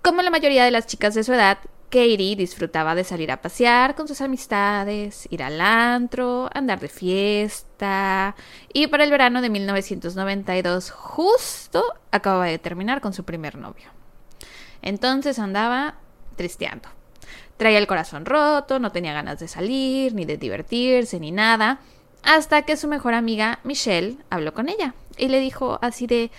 [0.03, 1.59] Como la mayoría de las chicas de su edad,
[1.91, 8.37] Katie disfrutaba de salir a pasear con sus amistades, ir al antro, andar de fiesta.
[8.73, 11.83] Y para el verano de 1992, justo
[12.13, 13.89] acababa de terminar con su primer novio.
[14.83, 15.97] Entonces andaba
[16.37, 16.89] tristeando.
[17.57, 21.81] Traía el corazón roto, no tenía ganas de salir, ni de divertirse, ni nada.
[22.23, 26.31] Hasta que su mejor amiga, Michelle, habló con ella y le dijo así de,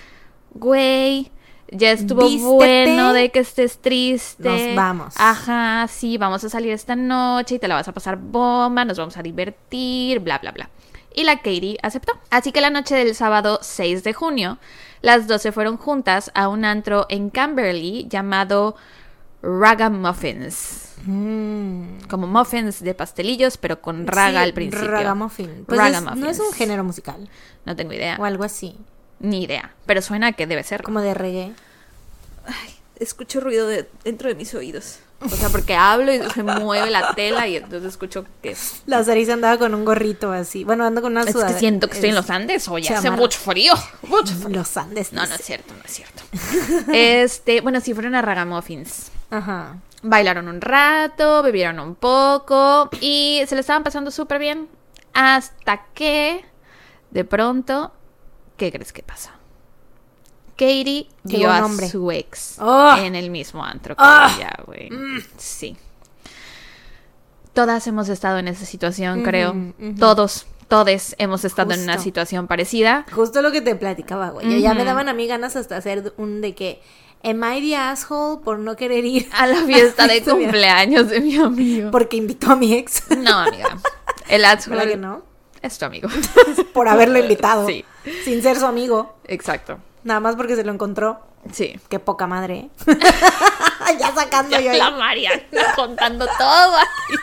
[0.53, 1.32] güey,
[1.70, 2.44] ya estuvo Vístete.
[2.44, 4.44] bueno de que estés triste.
[4.44, 5.14] Nos vamos.
[5.18, 8.98] Ajá, sí, vamos a salir esta noche y te la vas a pasar bomba, nos
[8.98, 10.70] vamos a divertir, bla, bla, bla.
[11.14, 12.14] Y la Katie aceptó.
[12.30, 14.58] Así que la noche del sábado 6 de junio,
[15.02, 18.76] las dos se fueron juntas a un antro en Camberley llamado
[19.41, 20.93] Ragamuffins.
[21.05, 22.01] Mm.
[22.09, 24.88] Como muffins de pastelillos, pero con raga Sí, al principio.
[24.88, 25.65] Ragamuffin.
[25.65, 26.39] Pues es- no es Ragamuffins.
[26.39, 27.30] un género musical
[27.65, 28.18] No tengo idea.
[28.19, 28.77] o algo así,
[29.19, 29.73] Ni idea.
[29.85, 30.84] Pero suena que debe ser.
[30.84, 31.53] como de reggae.
[32.97, 34.99] Escucho ruido de, dentro de mis oídos.
[35.23, 38.52] O sea, porque hablo y se mueve la tela y entonces escucho que...
[38.52, 40.64] Es La Sarisa andaba con un gorrito así.
[40.64, 41.60] Bueno, ando con una que sudadera.
[41.60, 43.73] siento que estoy en Es- los Andes o ya hace mucho frío.
[44.03, 44.57] Mucho frío.
[44.57, 45.14] Los Andes.
[45.14, 46.23] No, no es cierto, no es cierto.
[46.93, 49.11] Este, bueno, sí fueron a Ragamuffins.
[49.30, 49.77] Ajá.
[50.03, 54.68] Bailaron un rato, bebieron un poco y se le estaban pasando súper bien.
[55.14, 56.43] Hasta que,
[57.11, 57.93] de pronto,
[58.57, 59.30] ¿qué crees que pasó?
[60.61, 62.95] Katie vio a su ex ¡Oh!
[62.97, 64.31] en el mismo antro que ¡Ah!
[64.38, 64.89] ella, güey.
[65.38, 65.75] Sí.
[67.53, 69.53] Todas hemos estado en esa situación, creo.
[69.53, 69.95] ujú.
[69.99, 73.07] Todos, todes hemos estado en una situación parecida.
[73.11, 74.61] Justo lo que te platicaba, güey.
[74.61, 76.81] Ya me daban a mí ganas hasta hacer un de que.
[77.23, 79.29] Am I the asshole por no querer ir?
[79.33, 81.91] A la fiesta de cumpleaños de mi amigo.
[81.91, 83.03] Porque invitó a mi ex.
[83.15, 83.77] No, amiga.
[84.27, 85.23] El ¿Verdad asshole que no?
[85.61, 86.09] es tu amigo.
[86.73, 87.67] Por haberlo invitado.
[87.67, 87.83] Sí.
[88.23, 89.17] Sin ser su amigo.
[89.25, 89.77] Exacto.
[90.03, 91.19] Nada más porque se lo encontró.
[91.52, 91.80] Sí.
[91.90, 92.69] Qué poca madre, ¿eh?
[93.99, 94.73] ya sacando yo.
[94.73, 94.91] La.
[94.91, 95.41] Mariana
[95.76, 97.15] contando todo aquí.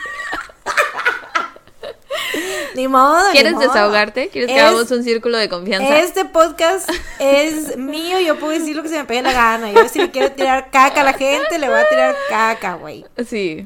[2.75, 3.25] Ni modo.
[3.27, 3.67] ni ¿Quieres modo.
[3.67, 4.29] desahogarte?
[4.29, 5.97] ¿Quieres que hagamos un círculo de confianza?
[5.99, 9.71] Este podcast es mío, yo puedo decir lo que se me pegue la gana.
[9.71, 13.05] Yo si le quiero tirar caca a la gente, le voy a tirar caca, güey.
[13.27, 13.63] Sí,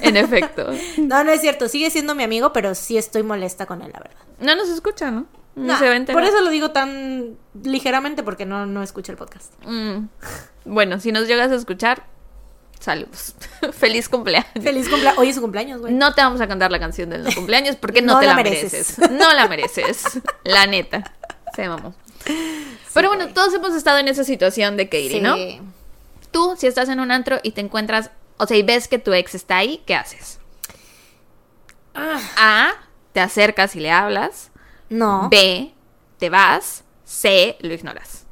[0.00, 0.70] en efecto.
[0.98, 4.00] No, no es cierto, sigue siendo mi amigo, pero sí estoy molesta con él, la
[4.00, 4.20] verdad.
[4.38, 5.26] No nos escucha, ¿no?
[5.66, 6.20] No se va a enterar.
[6.22, 9.52] por eso lo digo tan ligeramente, porque no, no escucho el podcast.
[9.64, 10.06] Mm.
[10.64, 12.04] Bueno, si nos llegas a escuchar,
[12.78, 13.34] saludos.
[13.72, 14.50] Feliz cumpleaños.
[14.62, 15.18] Feliz cumpleaños.
[15.18, 15.92] Hoy es su cumpleaños, güey.
[15.92, 18.32] No te vamos a cantar la canción de los cumpleaños porque no, No te la
[18.32, 18.98] la, mereces.
[18.98, 19.10] mereces.
[19.18, 20.04] No la mereces.
[20.44, 21.12] La neta.
[21.54, 21.94] Se mamó.
[22.94, 23.34] Pero bueno, güey.
[23.34, 25.36] todos hemos estado en esa situación de Katie, ¿no?
[25.36, 25.60] Sí.
[26.30, 29.12] Tú, si estás en un antro y te encuentras, o sea, y ves que tu
[29.12, 30.38] ex está ahí, ¿qué haces?
[31.94, 32.72] Ah, A,
[33.12, 34.49] te acercas y le hablas.
[34.90, 35.28] No.
[35.30, 35.72] B,
[36.18, 36.84] te vas.
[37.04, 38.26] C, lo ignoras.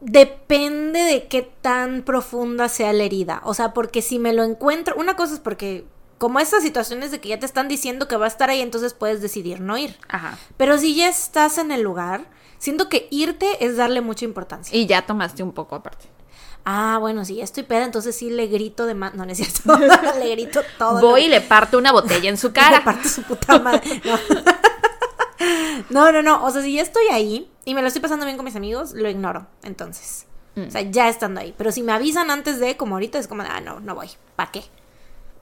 [0.00, 3.40] Depende de qué tan profunda sea la herida.
[3.44, 4.94] O sea, porque si me lo encuentro.
[4.96, 5.86] Una cosa es porque.
[6.18, 8.94] Como estas situaciones de que ya te están diciendo que va a estar ahí, entonces
[8.94, 9.96] puedes decidir no ir.
[10.08, 10.38] Ajá.
[10.56, 12.26] Pero si ya estás en el lugar,
[12.58, 14.76] siento que irte es darle mucha importancia.
[14.76, 16.06] Y ya tomaste un poco aparte.
[16.64, 19.14] Ah, bueno, si ya estoy peda, entonces sí le grito de más.
[19.14, 19.76] No, no es cierto.
[20.20, 21.00] le grito todo.
[21.00, 22.84] Voy y le parto una botella en su Le cara.
[22.84, 24.00] parto su puta madre.
[24.04, 24.16] No.
[25.90, 26.44] no, no, no.
[26.44, 28.92] O sea, si ya estoy ahí y me lo estoy pasando bien con mis amigos,
[28.92, 29.46] lo ignoro.
[29.62, 30.26] Entonces.
[30.54, 30.66] Mm.
[30.66, 31.54] O sea, ya estando ahí.
[31.56, 34.08] Pero si me avisan antes de, como ahorita, es como, ah, no, no voy.
[34.36, 34.62] ¿Para qué?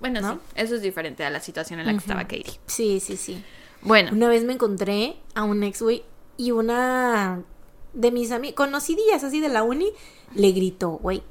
[0.01, 0.35] Bueno, ¿No?
[0.35, 2.59] sí, eso es diferente a la situación en la que estaba Katie.
[2.66, 3.44] Sí, sí, sí.
[3.82, 6.05] Bueno, Una vez me encontré a un ex, güey,
[6.36, 7.43] y una
[7.92, 9.92] de mis amigas, conocidillas así de la uni,
[10.34, 11.22] le gritó, güey.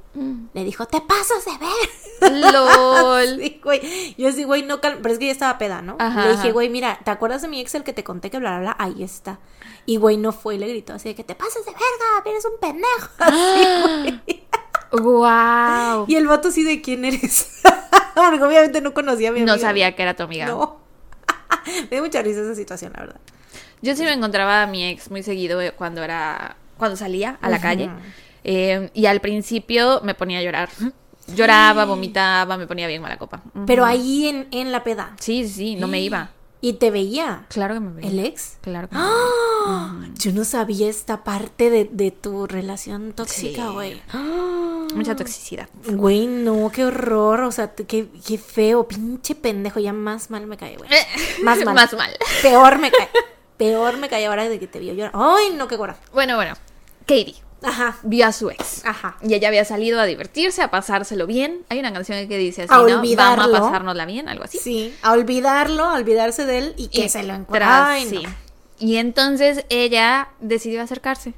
[0.54, 2.54] Le dijo, te pasas de ver.
[2.54, 3.40] LOL.
[3.40, 4.16] Sí, güey.
[4.18, 5.00] Yo así, güey, no cal...
[5.02, 5.96] Pero es que ya estaba peda, ¿no?
[6.00, 6.52] Ajá, le dije, ajá.
[6.52, 8.76] güey, mira, ¿te acuerdas de mi ex el que te conté que bla, bla, bla?
[8.80, 9.40] Ahí está.
[9.86, 12.46] Y güey no fue y le gritó así de que te pasas de verga, eres
[12.46, 13.10] un pendejo.
[13.20, 14.50] Así, güey.
[14.92, 16.06] Wow.
[16.08, 17.62] Y el vato así de quién eres.
[18.16, 19.56] Porque obviamente no conocía a mi amiga.
[19.56, 20.48] No sabía que era tu amiga.
[20.48, 20.80] No.
[21.66, 23.22] Me dio mucha risa esa situación, la verdad.
[23.82, 27.50] Yo sí me encontraba a mi ex muy seguido eh, cuando era cuando salía a
[27.50, 27.90] la calle
[28.44, 30.70] Eh, y al principio me ponía a llorar.
[31.36, 33.42] Lloraba, vomitaba, me ponía bien mala copa.
[33.68, 35.14] Pero ahí en, en la peda.
[35.20, 36.32] Sí, sí, sí, no me iba.
[36.62, 37.46] Y te veía.
[37.50, 38.10] Claro que me veía.
[38.10, 38.58] ¿El ex?
[38.62, 39.94] Claro que me ¡Ah!
[40.16, 43.74] Yo no sabía esta parte de, de tu relación tóxica, Sí.
[43.74, 43.90] güey.
[44.14, 44.88] veía.
[44.96, 45.70] Mucha toxicidad.
[45.88, 47.42] Güey, no, qué horror.
[47.42, 49.80] O sea, qué, qué feo, pinche pendejo.
[49.80, 50.90] Ya más mal me cae, güey.
[51.44, 51.76] Más mal.
[51.76, 52.12] Más mal.
[52.42, 53.08] Peor me cae.
[53.60, 55.12] Peor me cae ahora de que te vio llorar.
[55.14, 56.00] Ay, no, qué coraje.
[56.14, 56.56] Bueno, bueno.
[57.02, 57.98] Katie Ajá.
[58.04, 58.84] vio a su ex.
[58.86, 59.18] Ajá.
[59.22, 61.66] Y ella había salido a divertirse, a pasárselo bien.
[61.70, 62.84] Hay una canción que dice así, A ¿no?
[63.00, 63.44] olvidarlo.
[63.52, 64.58] Vamos a pasárnosla bien, algo así.
[64.60, 67.68] Sí, a olvidarlo, a olvidarse de él y que Y se lo encuentre.
[67.70, 68.22] Ay, no.
[68.22, 68.28] sí.
[68.80, 71.34] Y entonces ella decidió acercarse,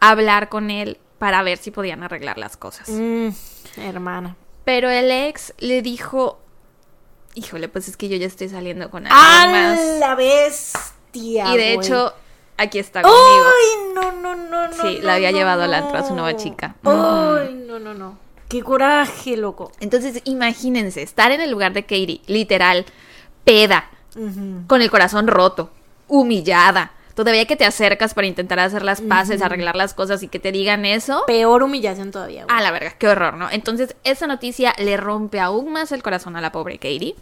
[0.00, 2.88] a hablar con él para ver si podían arreglar las cosas.
[2.88, 3.28] Mm,
[3.76, 4.34] hermana.
[4.64, 6.40] Pero el ex le dijo,
[7.34, 9.98] híjole, pues es que yo ya estoy saliendo con alguien ¡A más.
[10.00, 10.14] la
[11.12, 12.12] Y de hecho,
[12.56, 13.20] aquí está conmigo.
[13.22, 14.72] ¡Ay, no, no, no, no!
[14.74, 15.76] Sí, no, la había no, llevado al no!
[15.76, 16.74] antro a su nueva chica.
[16.84, 18.18] ¡Ay, no, no, no!
[18.48, 19.72] ¡Qué coraje, loco!
[19.80, 22.84] Entonces, imagínense, estar en el lugar de Katie, literal,
[23.44, 23.88] peda,
[24.66, 25.70] con el corazón roto,
[26.08, 26.92] humillada.
[27.14, 30.52] Todavía que te acercas para intentar hacer las paces, arreglar las cosas y que te
[30.52, 31.24] digan eso.
[31.26, 32.56] Peor humillación todavía, güey.
[32.56, 33.50] A la verga, qué horror, ¿no?
[33.50, 37.14] Entonces, esa noticia le rompe aún más el corazón a la pobre Katie.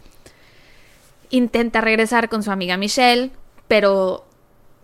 [1.31, 3.31] Intenta regresar con su amiga Michelle,
[3.69, 4.25] pero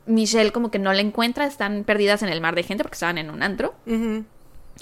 [0.05, 3.17] Michelle como que no la encuentra, están perdidas en el mar de gente porque estaban
[3.17, 3.73] en un antro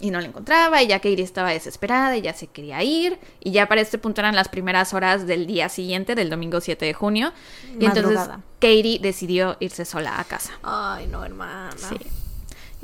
[0.01, 3.51] y no la encontraba y ya Katie estaba desesperada y ya se quería ir y
[3.51, 6.93] ya para este punto eran las primeras horas del día siguiente, del domingo 7 de
[6.93, 7.31] junio
[7.79, 8.19] y entonces.
[8.59, 10.51] Katie decidió irse sola a casa.
[10.63, 11.71] Ay, no, hermana.
[11.77, 11.95] Sí.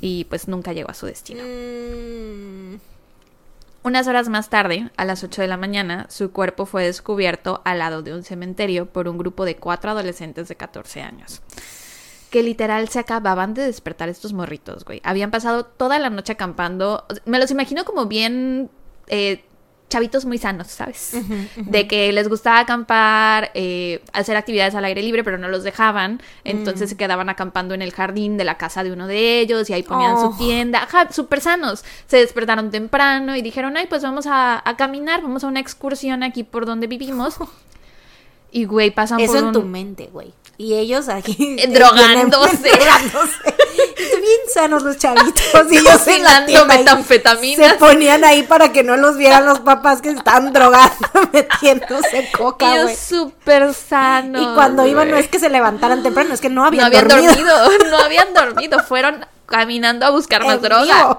[0.02, 1.44] Y pues nunca llegó a su destino.
[1.44, 2.80] Mm.
[3.90, 7.80] Unas horas más tarde, a las 8 de la mañana, su cuerpo fue descubierto al
[7.80, 11.42] lado de un cementerio por un grupo de cuatro adolescentes de 14 años.
[12.30, 15.02] Que literal se acababan de despertar estos morritos, güey.
[15.04, 17.04] Habían pasado toda la noche acampando.
[17.26, 18.70] Me los imagino como bien
[19.08, 19.44] eh,
[19.90, 21.14] chavitos muy sanos, ¿sabes?
[21.58, 26.22] De que les gustaba acampar, eh, hacer actividades al aire libre, pero no los dejaban.
[26.44, 29.74] Entonces se quedaban acampando en el jardín de la casa de uno de ellos y
[29.74, 30.32] ahí ponían Oh.
[30.32, 30.84] su tienda.
[30.84, 31.84] Ajá, súper sanos.
[32.08, 36.24] Se despertaron temprano y dijeron, ay, pues vamos a, a caminar, vamos a una excursión
[36.24, 37.36] aquí por donde vivimos.
[38.52, 39.54] Y, güey, pasan Eso por en un...
[39.54, 40.34] tu mente, güey.
[40.60, 41.38] Y ellos aquí.
[41.58, 42.58] Eh, drogándose.
[42.70, 43.56] drogándose.
[43.98, 45.42] Están bien sanos los chavitos.
[45.72, 47.68] Y ellos en la tienda metanfetaminas.
[47.68, 52.74] Se ponían ahí para que no los vieran los papás que estaban drogando, metiéndose coca,
[52.74, 52.96] Ellos güey.
[52.98, 54.42] súper sanos.
[54.42, 57.08] Y cuando iban, no es que se levantaran temprano, es que no habían, no habían
[57.08, 57.58] dormido.
[57.58, 57.90] dormido.
[57.90, 58.84] no habían dormido.
[58.84, 61.18] Fueron caminando a buscar más droga.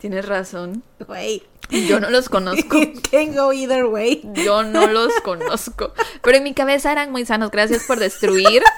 [0.00, 0.82] Tienes razón.
[1.06, 1.42] Güey.
[1.70, 2.78] Yo no los conozco.
[3.10, 4.22] Can go either way.
[4.34, 5.92] Yo no los conozco.
[6.22, 7.50] Pero en mi cabeza eran muy sanos.
[7.50, 8.62] Gracias por destruir.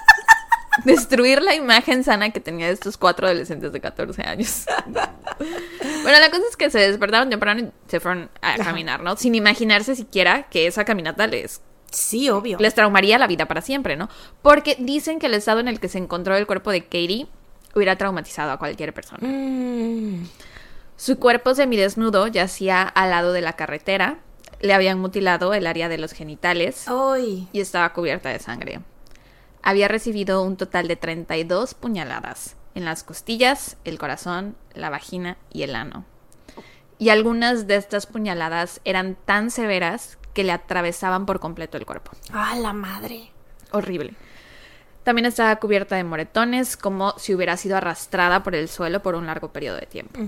[0.85, 4.65] Destruir la imagen sana que tenía de estos cuatro adolescentes de 14 años.
[6.02, 9.16] Bueno, la cosa es que se despertaron temprano y se fueron a caminar, ¿no?
[9.16, 11.60] Sin imaginarse siquiera que esa caminata les,
[11.90, 12.59] Sí, obvio.
[12.59, 14.09] les traumaría la vida para siempre, ¿no?
[14.43, 17.27] Porque dicen que el estado en el que se encontró el cuerpo de Katie
[17.74, 19.27] hubiera traumatizado a cualquier persona.
[19.27, 20.27] Mm.
[20.99, 24.19] Su cuerpo semidesnudo yacía al lado de la carretera.
[24.61, 27.49] Le habían mutilado el área de los genitales Ay.
[27.53, 28.81] y estaba cubierta de sangre.
[29.62, 35.62] Había recibido un total de 32 puñaladas en las costillas, el corazón, la vagina y
[35.62, 36.05] el ano.
[36.99, 42.11] Y algunas de estas puñaladas eran tan severas que le atravesaban por completo el cuerpo.
[42.33, 43.31] Ah, la madre.
[43.70, 44.15] Horrible.
[45.05, 49.27] También estaba cubierta de moretones, como si hubiera sido arrastrada por el suelo por un
[49.27, 50.19] largo periodo de tiempo.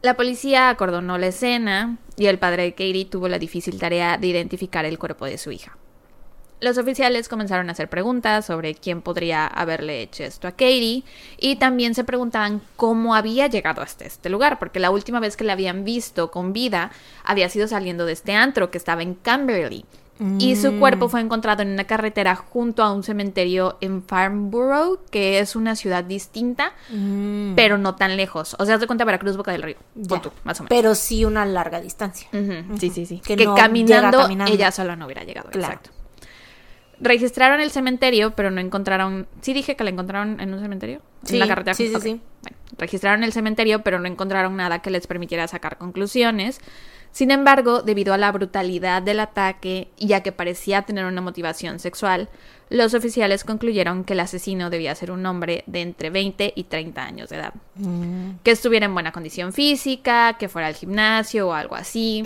[0.00, 4.28] La policía acordonó la escena y el padre de Katie tuvo la difícil tarea de
[4.28, 5.76] identificar el cuerpo de su hija.
[6.60, 11.02] Los oficiales comenzaron a hacer preguntas sobre quién podría haberle hecho esto a Katie
[11.36, 15.44] y también se preguntaban cómo había llegado hasta este lugar, porque la última vez que
[15.44, 16.92] la habían visto con vida
[17.24, 19.84] había sido saliendo de este antro que estaba en Camberley.
[20.38, 25.38] Y su cuerpo fue encontrado en una carretera junto a un cementerio en Farnborough, que
[25.38, 27.54] es una ciudad distinta, Mm.
[27.54, 28.56] pero no tan lejos.
[28.58, 29.76] O sea, de cuenta Veracruz, Boca del Río.
[29.94, 30.20] Ya.
[30.20, 30.70] Tú, más o menos.
[30.76, 32.28] Pero sí una larga distancia.
[32.78, 33.20] Sí, sí, sí.
[33.24, 35.50] Que Que, no caminando, ella sola no hubiera llegado.
[35.50, 35.74] Claro.
[35.74, 35.90] Exacto.
[37.00, 39.28] Registraron el cementerio, pero no encontraron.
[39.40, 41.00] Sí, dije que la encontraron en un cementerio.
[41.22, 41.74] Sí, en la carretera.
[41.74, 42.20] sí, sí, sí.
[42.42, 46.60] Bueno, registraron el cementerio, pero no encontraron nada que les permitiera sacar conclusiones.
[47.12, 51.78] Sin embargo, debido a la brutalidad del ataque y a que parecía tener una motivación
[51.80, 52.28] sexual,
[52.70, 57.02] los oficiales concluyeron que el asesino debía ser un hombre de entre 20 y 30
[57.02, 58.38] años de edad Mm.
[58.42, 62.22] que estuviera en buena condición física, que fuera al gimnasio o algo así.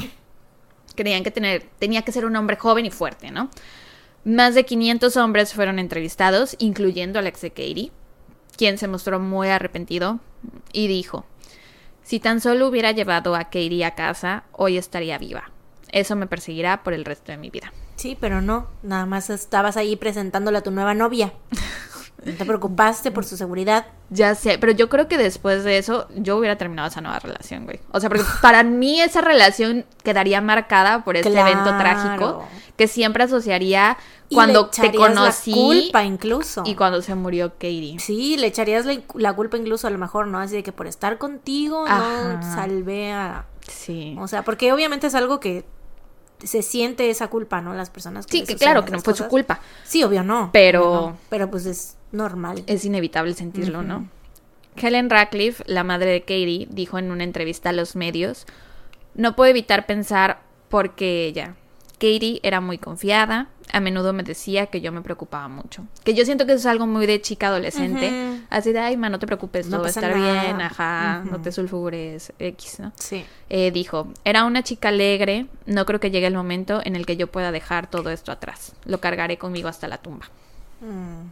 [0.94, 3.48] Creían que tener, tenía que ser un hombre joven y fuerte, ¿no?
[4.24, 7.92] Más de 500 hombres fueron entrevistados, incluyendo al ex de Katie,
[8.56, 10.20] quien se mostró muy arrepentido
[10.72, 11.24] y dijo,
[12.02, 15.50] si tan solo hubiera llevado a Katie a casa, hoy estaría viva.
[15.90, 17.72] Eso me perseguirá por el resto de mi vida.
[17.96, 18.66] Sí, pero no.
[18.82, 21.32] Nada más estabas ahí presentándole a tu nueva novia.
[22.24, 23.86] Te preocupaste por su seguridad.
[24.10, 27.64] Ya sé, pero yo creo que después de eso yo hubiera terminado esa nueva relación,
[27.64, 27.80] güey.
[27.90, 32.44] O sea, porque para mí esa relación quedaría marcada por este evento trágico
[32.76, 33.96] que siempre asociaría
[34.28, 36.62] Y cuando le te echarías conocí La culpa incluso.
[36.64, 37.98] y cuando se murió Katie.
[37.98, 40.38] Sí, le echarías la, la culpa incluso a lo mejor, ¿no?
[40.38, 42.34] Así de que por estar contigo Ajá.
[42.40, 43.46] no salvé a...
[43.68, 44.16] Sí.
[44.18, 45.64] O sea, porque obviamente es algo que
[46.46, 47.74] se siente esa culpa, ¿no?
[47.74, 49.60] Las personas que Sí, que claro, que no fue su culpa.
[49.84, 50.50] Sí, obvio no.
[50.52, 51.18] Pero- obvio no.
[51.28, 52.62] Pero pues es normal.
[52.66, 54.08] Es inevitable sentirlo, ¿no?
[54.76, 58.46] Helen Radcliffe, la madre de Katie, dijo en una entrevista a los medios,
[59.14, 61.54] no puedo evitar pensar por qué ella.
[61.94, 65.86] Katie era muy confiada, a menudo me decía que yo me preocupaba mucho.
[66.04, 68.40] Que yo siento que eso es algo muy de chica adolescente.
[68.50, 70.42] Así de, ay, ma, no te preocupes, No todo va a estar nada".
[70.42, 72.92] bien, ajá, no te sulfures, X, ¿no?
[72.96, 73.24] Sí.
[73.48, 77.16] Eh, dijo, era una chica alegre, no creo que llegue el momento en el que
[77.16, 78.74] yo pueda dejar todo esto atrás.
[78.84, 80.26] Lo cargaré conmigo hasta la tumba.
[80.80, 81.30] Mm.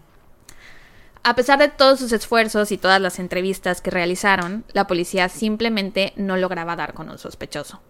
[1.22, 6.14] A pesar de todos sus esfuerzos y todas las entrevistas que realizaron, la policía simplemente
[6.16, 7.80] no lograba dar con un sospechoso.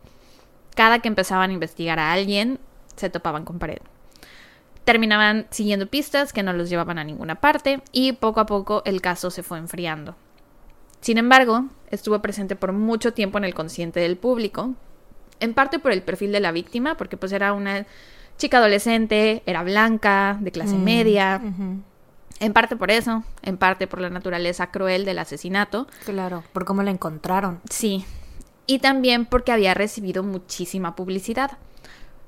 [0.75, 2.59] Cada que empezaban a investigar a alguien,
[2.97, 3.79] se topaban con pared.
[4.91, 9.01] Terminaban siguiendo pistas que no los llevaban a ninguna parte y poco a poco el
[9.01, 10.17] caso se fue enfriando.
[11.01, 14.75] Sin embargo, estuvo presente por mucho tiempo en el consciente del público,
[15.39, 17.87] en parte por el perfil de la víctima, porque pues era una
[18.37, 21.41] chica adolescente, era blanca, de clase Mm, media,
[22.41, 25.87] en parte por eso, en parte por la naturaleza cruel del asesinato.
[26.05, 27.61] Claro, por cómo la encontraron.
[27.71, 28.05] Sí.
[28.67, 31.59] Y también porque había recibido muchísima publicidad.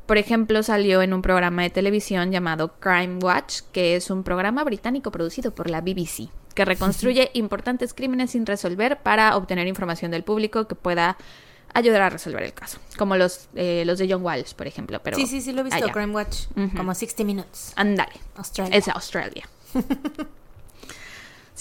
[0.07, 4.65] Por ejemplo, salió en un programa de televisión llamado Crime Watch, que es un programa
[4.65, 10.25] británico producido por la BBC, que reconstruye importantes crímenes sin resolver para obtener información del
[10.25, 11.17] público que pueda
[11.75, 12.79] ayudar a resolver el caso.
[12.99, 15.01] Como los, eh, los de John Walsh, por ejemplo.
[15.03, 15.93] Pero sí, sí, sí, lo he visto, allá.
[15.93, 16.47] Crime Watch.
[16.77, 17.73] Como 60 Minutes.
[17.77, 18.13] Ándale.
[18.37, 18.77] Australia.
[18.77, 19.49] Es Australia.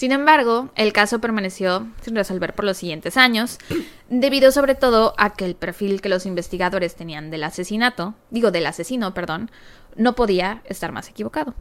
[0.02, 3.58] Sin embargo, el caso permaneció sin resolver por los siguientes años,
[4.10, 8.66] debido sobre todo a que el perfil que los investigadores tenían del asesinato, digo del
[8.66, 9.52] asesino, perdón,
[9.94, 11.54] no podía estar más equivocado.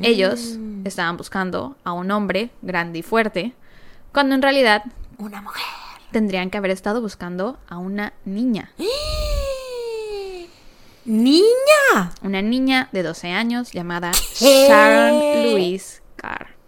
[0.00, 0.86] Ellos Mm.
[0.86, 3.52] estaban buscando a un hombre grande y fuerte,
[4.12, 4.84] cuando en realidad
[5.18, 5.64] Una mujer.
[6.12, 8.70] tendrían que haber estado buscando a una niña.
[11.04, 12.12] ¡Niña!
[12.22, 14.68] Una niña de 12 años llamada ¿Qué?
[14.68, 16.59] Sharon Louise Carr.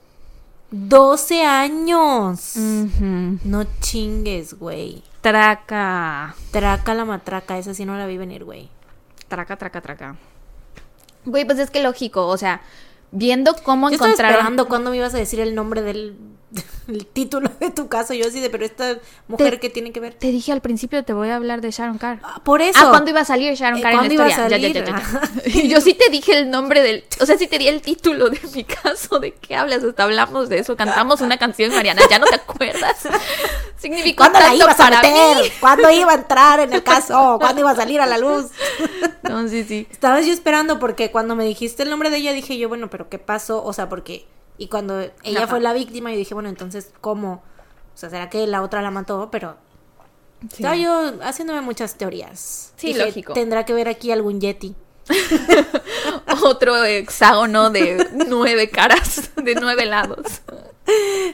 [0.72, 2.56] 12 años.
[2.56, 5.02] No chingues, güey.
[5.20, 6.34] Traca.
[6.50, 8.68] Traca la matraca, esa sí no la vi venir, güey.
[9.28, 10.16] Traca, traca, traca.
[11.24, 12.62] Güey, pues es que lógico, o sea,
[13.12, 14.34] viendo cómo Yo estaba encontraron.
[14.34, 16.16] esperando cuándo me ibas a decir el nombre del
[16.88, 18.12] el título de tu caso.
[18.14, 18.98] Yo así de, pero esta
[19.28, 20.14] mujer que tiene que ver.
[20.14, 22.20] Te dije al principio, te voy a hablar de Sharon Carr.
[22.22, 22.78] Ah, Por eso.
[22.80, 24.56] Ah, ¿cuándo iba a salir Sharon Eh, Carr en la ¿cuándo iba a historia?
[24.58, 24.84] Ya, ya, salir?
[24.84, 25.68] ya, ya, ya.
[25.68, 27.04] Yo sí te dije el nombre del.
[27.20, 29.18] O sea, sí te di el título de mi caso.
[29.18, 29.82] ¿De qué hablas?
[29.84, 30.76] Hasta hablamos de eso.
[30.76, 32.02] Cantamos una canción, Mariana.
[32.10, 32.96] ¿Ya no te acuerdas?
[33.78, 35.36] Significó ¿Cuándo la tanto ibas a para meter?
[35.44, 35.50] mí.
[35.60, 37.38] ¿Cuándo iba a entrar en el caso?
[37.40, 38.46] ¿Cuándo iba a salir a la luz?
[39.22, 39.88] No, sí, sí.
[39.90, 43.08] Estaba yo esperando porque cuando me dijiste el nombre de ella dije yo, bueno, pero
[43.08, 43.64] ¿qué pasó?
[43.64, 44.26] O sea, porque...
[44.58, 45.46] Y cuando ella Ajá.
[45.48, 47.42] fue la víctima yo dije, bueno, entonces, ¿cómo?
[47.94, 49.28] O sea, ¿será que la otra la mató?
[49.30, 49.56] Pero
[50.50, 52.72] estaba yo haciéndome muchas teorías.
[52.76, 53.32] Sí, Dije, lógico.
[53.32, 54.74] Tendrá que ver aquí algún yeti.
[56.44, 60.42] Otro hexágono de nueve caras, de nueve lados.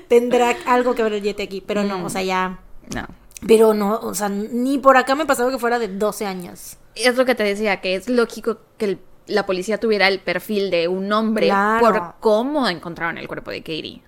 [0.08, 1.88] Tendrá algo que ver el yeti aquí, pero Mm.
[1.88, 2.60] no, o sea, ya...
[2.94, 3.06] No.
[3.46, 6.76] Pero no, o sea, ni por acá me pasaba que fuera de 12 años.
[6.96, 10.70] Es lo que te decía, que es lógico que el- la policía tuviera el perfil
[10.70, 11.80] de un hombre Claro.
[11.80, 14.02] por cómo encontraron el cuerpo de Katie.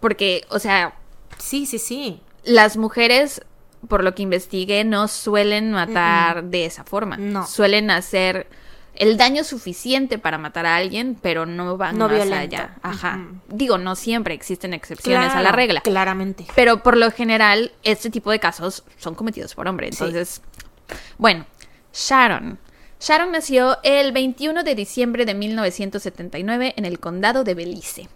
[0.00, 0.94] Porque, o sea,
[1.38, 2.20] Sí, sí, sí.
[2.44, 3.42] las mujeres,
[3.88, 7.16] por lo que investigué, no suelen matar de esa forma.
[7.16, 7.46] No.
[7.46, 8.48] Suelen hacer
[8.96, 12.36] el daño suficiente para matar a alguien, pero no van No más violento.
[12.56, 12.76] allá.
[12.82, 13.26] Ajá.
[13.48, 15.80] Digo, no siempre existen excepciones a la regla.
[15.80, 16.46] Claramente.
[16.54, 19.96] Pero por lo general, este tipo de casos son cometidos por hombres.
[19.96, 20.04] Sí.
[20.04, 20.40] Entonces,
[21.18, 21.44] bueno,
[21.92, 22.58] Sharon.
[23.06, 28.08] Sharon nació el 21 de diciembre de 1979 en el condado de Belice.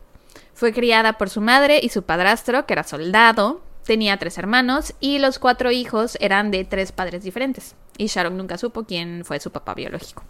[0.55, 3.60] Fue criada por su madre y su padrastro, que era soldado.
[3.85, 7.74] Tenía tres hermanos y los cuatro hijos eran de tres padres diferentes.
[7.98, 10.23] Y Sharon nunca supo quién fue su papá biológico.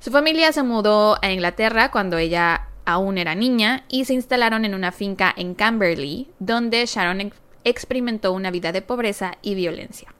[0.00, 4.74] Su familia se mudó a Inglaterra cuando ella aún era niña y se instalaron en
[4.74, 10.12] una finca en Camberley, donde Sharon ex- experimentó una vida de pobreza y violencia.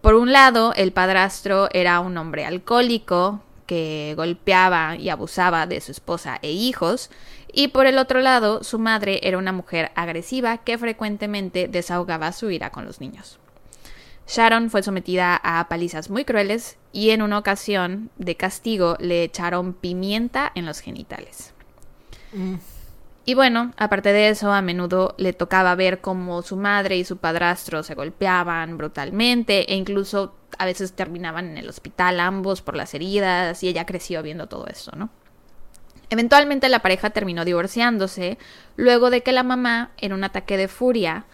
[0.00, 5.92] Por un lado, el padrastro era un hombre alcohólico que golpeaba y abusaba de su
[5.92, 7.10] esposa e hijos,
[7.52, 12.50] y por el otro lado, su madre era una mujer agresiva que frecuentemente desahogaba su
[12.50, 13.38] ira con los niños.
[14.26, 19.72] Sharon fue sometida a palizas muy crueles y en una ocasión de castigo le echaron
[19.72, 21.54] pimienta en los genitales.
[22.32, 22.56] Mm.
[23.28, 27.18] Y bueno, aparte de eso, a menudo le tocaba ver cómo su madre y su
[27.18, 32.94] padrastro se golpeaban brutalmente e incluso a veces terminaban en el hospital ambos por las
[32.94, 35.10] heridas y ella creció viendo todo eso, ¿no?
[36.08, 38.38] Eventualmente la pareja terminó divorciándose
[38.76, 41.26] luego de que la mamá, en un ataque de furia,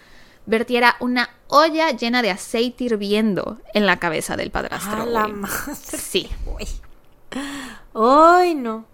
[0.47, 5.07] vertiera una olla llena de aceite hirviendo en la cabeza del padrastro.
[5.07, 5.77] La madre.
[5.77, 6.29] Sí.
[6.45, 6.67] güey.
[7.95, 8.85] Ay, no.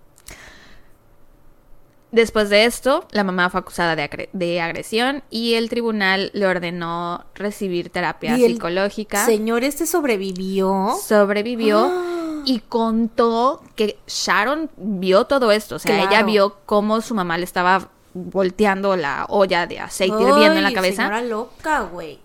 [2.12, 6.47] Después de esto, la mamá fue acusada de, agre- de agresión y el tribunal le
[6.47, 9.24] ordenó recibir terapia Y el psicológica.
[9.27, 10.95] Señor, este sobrevivió.
[11.07, 12.43] Sobrevivió Ah.
[12.47, 15.77] y contó que Sharon vio todo esto.
[15.77, 20.57] O sea, ella vio cómo su mamá le estaba volteando la olla de aceite hirviendo
[20.59, 21.03] en la cabeza.
[21.03, 22.19] Señora loca, güey.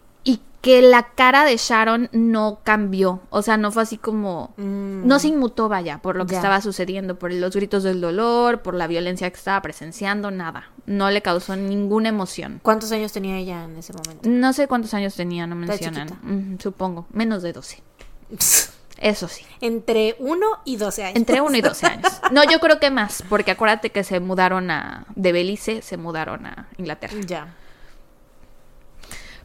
[0.65, 3.21] Que la cara de Sharon no cambió.
[3.29, 4.55] O sea, no fue así como.
[4.57, 5.05] Mm.
[5.05, 8.73] No se inmutó, vaya, por lo que estaba sucediendo, por los gritos del dolor, por
[8.73, 10.71] la violencia que estaba presenciando, nada.
[10.87, 12.61] No le causó ninguna emoción.
[12.63, 14.27] ¿Cuántos años tenía ella en ese momento?
[14.27, 16.07] No sé cuántos años tenía, no mencionan.
[16.23, 17.05] Mm, supongo.
[17.11, 17.83] Menos de 12.
[18.97, 19.45] Eso sí.
[19.61, 21.15] Entre 1 y 12 años.
[21.15, 22.21] Entre 1 y 12 años.
[22.31, 25.05] No, yo creo que más, porque acuérdate que se mudaron a.
[25.15, 27.13] de Belice, se mudaron a Inglaterra.
[27.23, 27.53] Ya.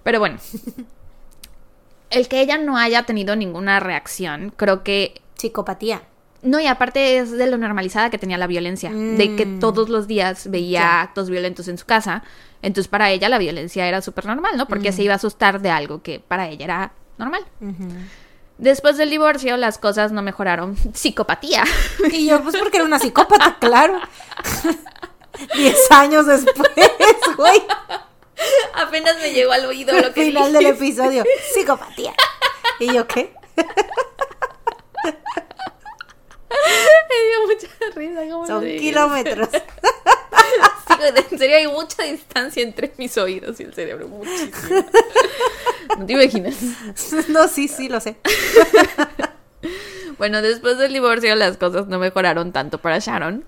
[0.02, 0.38] Pero bueno.
[2.10, 6.02] El que ella no haya tenido ninguna reacción, creo que Psicopatía.
[6.42, 9.60] No, y aparte es de lo normalizada que tenía la violencia, de que Mm.
[9.60, 12.22] todos los días veía actos violentos en su casa,
[12.62, 14.66] entonces para ella la violencia era súper normal, ¿no?
[14.66, 14.94] Porque Mm.
[14.94, 17.44] se iba a asustar de algo que para ella era normal.
[18.58, 20.76] Después del divorcio las cosas no mejoraron.
[20.94, 21.64] Psicopatía.
[22.12, 23.98] Y yo, pues porque era una psicópata, claro.
[25.56, 26.68] Diez años después,
[27.36, 27.62] güey.
[28.74, 31.24] Apenas me llegó al oído Al final del episodio.
[31.54, 32.14] Psicopatía.
[32.78, 33.32] ¿Y yo qué?
[37.08, 38.20] Me dio mucha risa.
[38.30, 39.48] ¿cómo Son lo kilómetros.
[39.50, 39.58] Sí,
[41.30, 44.08] en serio hay mucha distancia entre mis oídos y el cerebro.
[44.08, 44.84] Muchísimo.
[45.98, 46.56] No te imaginas.
[47.28, 48.16] No, sí, sí, lo sé.
[50.18, 53.44] Bueno, después del divorcio las cosas no mejoraron tanto para Sharon.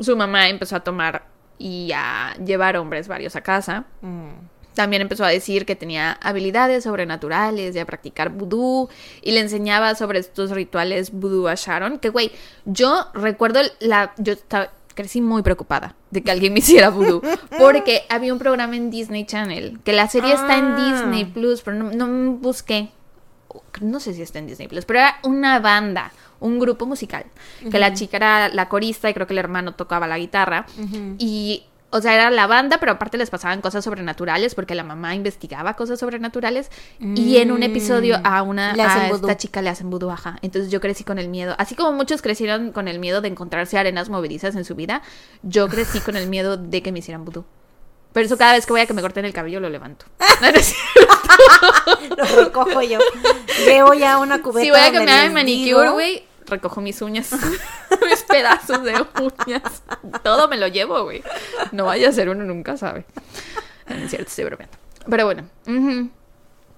[0.00, 1.24] Su mamá empezó a tomar
[1.62, 3.84] y a llevar hombres varios a casa.
[4.00, 4.30] Mm.
[4.74, 8.88] También empezó a decir que tenía habilidades sobrenaturales y a practicar vudú
[9.20, 11.98] y le enseñaba sobre estos rituales vudú a Sharon.
[11.98, 12.32] Que, güey,
[12.64, 14.14] yo recuerdo la...
[14.16, 17.22] Yo estaba, crecí muy preocupada de que alguien me hiciera vudú.
[17.58, 20.76] Porque había un programa en Disney Channel, que la serie está en Ah.
[21.02, 22.90] Disney Plus, pero no, no busqué.
[23.80, 27.24] No sé si está en Disney Plus, pero era una banda, un grupo musical.
[27.70, 30.66] Que la chica era la corista y creo que el hermano tocaba la guitarra.
[31.18, 35.14] Y, o sea, era la banda, pero aparte les pasaban cosas sobrenaturales porque la mamá
[35.14, 36.70] investigaba cosas sobrenaturales.
[37.00, 40.38] Y en un episodio a una a esta chica le hacen vudú, ajá.
[40.42, 41.54] Entonces yo crecí con el miedo.
[41.58, 45.02] Así como muchos crecieron con el miedo de encontrarse arenas movedizas en su vida,
[45.42, 47.44] yo crecí con el miedo de que me hicieran vudú.
[48.12, 50.06] Pero eso cada vez que voy a que me corten el cabello lo levanto.
[50.40, 52.16] No, no es cierto.
[52.16, 52.98] Lo recojo yo.
[53.64, 54.64] Llevo ya una cubeta.
[54.64, 57.30] si voy a que me hagan manicure, güey, recojo mis uñas.
[58.08, 59.82] mis pedazos de uñas.
[60.24, 61.22] Todo me lo llevo, güey.
[61.70, 63.04] No vaya a ser uno, nunca sabe.
[63.86, 64.76] No es cierto, estoy bromeando.
[65.08, 65.48] Pero bueno.
[65.66, 66.10] ujú.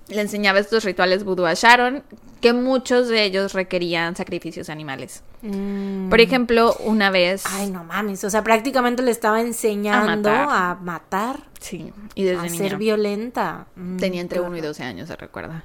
[0.09, 2.03] Le enseñaba estos rituales vudú a Sharon,
[2.43, 5.23] que muchos de ellos requerían sacrificios animales.
[5.41, 6.11] Mm.
[6.11, 7.43] Por ejemplo, una vez...
[7.47, 8.23] Ay, no mames.
[8.25, 10.49] O sea, prácticamente le estaba enseñando matar.
[10.51, 13.67] a matar, Sí, y desde a ser violenta.
[13.77, 14.69] Mm, Tenía entre qué 1 y horror.
[14.73, 15.65] 12 años, se recuerda.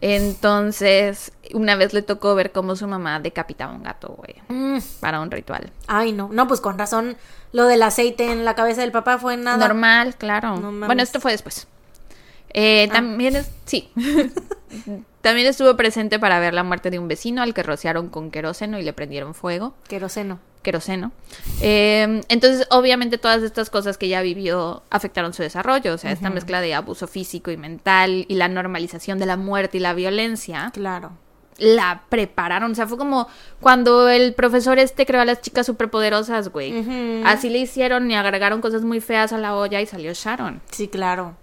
[0.00, 5.20] Entonces, una vez le tocó ver cómo su mamá decapitaba un gato, güey, Mm, para
[5.20, 5.70] un ritual.
[5.86, 6.28] Ay, no.
[6.32, 7.16] No, pues con razón.
[7.52, 9.56] Lo del aceite en la cabeza del papá fue nada.
[9.58, 10.56] Normal, claro.
[10.56, 11.66] No bueno, esto fue después.
[12.54, 12.92] Eh, Ah.
[12.94, 13.90] También es, sí.
[15.20, 18.78] también estuvo presente para ver la muerte de un vecino al que rociaron con queróseno
[18.78, 19.74] y le prendieron fuego.
[19.88, 20.38] Queroseno.
[20.62, 21.10] Queroseno.
[21.60, 25.94] Eh, entonces, obviamente, todas estas cosas que ella vivió afectaron su desarrollo.
[25.94, 29.78] O sea, esta mezcla de abuso físico y mental y la normalización de la muerte
[29.78, 31.12] y la violencia Claro.
[31.58, 32.70] la prepararon.
[32.70, 33.26] O sea, fue como
[33.60, 37.22] cuando el profesor este creó a las chicas superpoderosas, güey.
[37.24, 40.62] Así le hicieron y agregaron cosas muy feas a la olla y salió Sharon.
[40.70, 41.36] Sí, claro.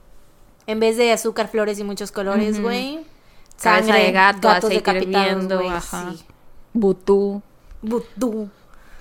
[0.69, 2.99] En vez de azúcar, flores y muchos colores, güey.
[3.59, 5.67] Cabeza sangre, de gato, gatos decapitados, güey.
[5.81, 6.23] Sí.
[6.73, 7.41] Butú.
[7.81, 8.51] Vudú.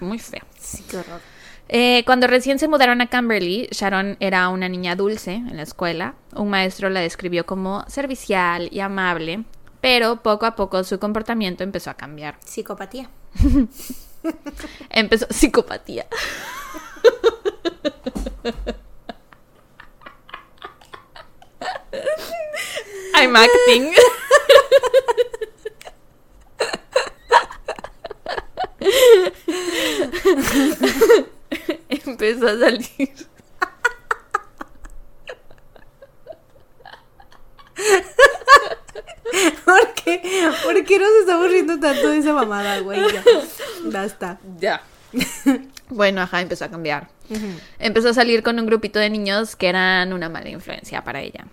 [0.01, 0.41] Muy feo.
[0.59, 1.21] Sí, qué horror.
[1.69, 6.15] Eh, cuando recién se mudaron a Camberley, Sharon era una niña dulce en la escuela.
[6.35, 9.45] Un maestro la describió como servicial y amable,
[9.83, 12.39] pero poco a poco su comportamiento empezó a cambiar.
[12.47, 13.11] Psicopatía.
[14.89, 16.07] Empezó psicopatía.
[23.19, 23.93] I'm acting.
[31.89, 33.11] Empezó a salir.
[39.65, 40.23] ¿Por qué?
[40.63, 43.01] ¿Por qué nos estamos riendo tanto de esa mamada, güey?
[43.13, 43.25] Ya.
[43.85, 44.39] Basta.
[44.61, 44.81] Ya.
[45.89, 47.09] Bueno, ajá, empezó a cambiar.
[47.81, 51.47] Empezó a salir con un grupito de niños que eran una mala influencia para ella.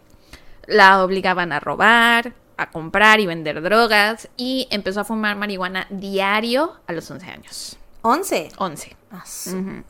[0.68, 6.76] La obligaban a robar, a comprar y vender drogas y empezó a fumar marihuana diario
[6.88, 7.78] a los 11 años.
[8.02, 8.52] 11.
[8.58, 8.96] 11.
[9.12, 9.24] Ah.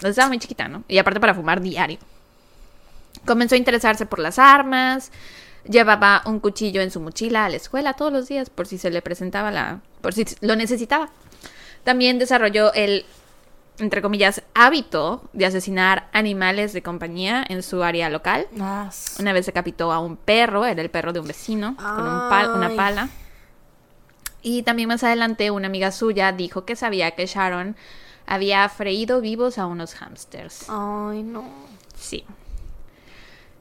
[0.01, 0.83] Estaba muy chiquita, ¿no?
[0.87, 1.99] Y aparte para fumar diario.
[3.25, 5.11] Comenzó a interesarse por las armas,
[5.67, 8.89] llevaba un cuchillo en su mochila a la escuela todos los días por si se
[8.89, 9.81] le presentaba la...
[10.01, 11.09] por si lo necesitaba.
[11.83, 13.05] También desarrolló el,
[13.79, 18.47] entre comillas, hábito de asesinar animales de compañía en su área local.
[18.59, 18.89] Ah,
[19.19, 22.53] Una vez decapitó a un perro, era el perro de un vecino, con un pal-
[22.55, 23.09] una pala.
[24.41, 27.75] Y también más adelante una amiga suya dijo que sabía que Sharon
[28.27, 30.65] había freído vivos a unos hámsters.
[30.69, 31.43] Ay, no.
[31.97, 32.23] Sí.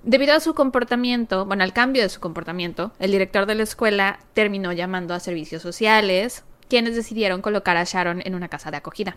[0.02, 4.18] Debido a su comportamiento, bueno, al cambio de su comportamiento, el director de la escuela
[4.34, 9.16] terminó llamando a servicios sociales, quienes decidieron colocar a Sharon en una casa de acogida.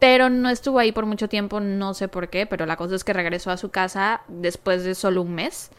[0.00, 3.04] Pero no estuvo ahí por mucho tiempo, no sé por qué, pero la cosa es
[3.04, 5.70] que regresó a su casa después de solo un mes.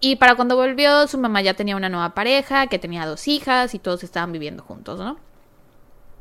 [0.00, 3.74] Y para cuando volvió, su mamá ya tenía una nueva pareja, que tenía dos hijas
[3.74, 5.16] y todos estaban viviendo juntos, ¿no?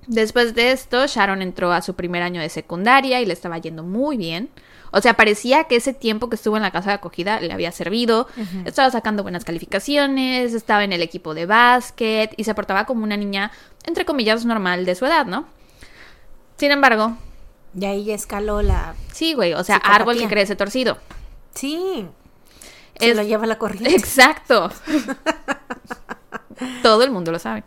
[0.07, 3.84] Después de esto, Sharon entró a su primer año de secundaria y le estaba yendo
[3.84, 4.49] muy bien.
[4.91, 7.72] O sea, parecía que ese tiempo que estuvo en la casa de acogida le había
[7.72, 8.28] servido.
[8.64, 13.18] Estaba sacando buenas calificaciones, estaba en el equipo de básquet y se portaba como una
[13.18, 13.52] niña,
[13.86, 15.48] entre comillas, normal de su edad, ¿no?
[16.57, 17.18] Sin embargo,
[17.79, 18.95] Y ahí ya escaló la.
[19.11, 19.95] sí, güey, o sea, Psicopatía.
[19.95, 20.97] árbol que crece torcido.
[21.55, 22.05] Sí.
[22.99, 23.95] Se Es- lo lleva la corriente.
[23.95, 24.69] Exacto.
[26.83, 27.63] Todo el mundo lo sabe.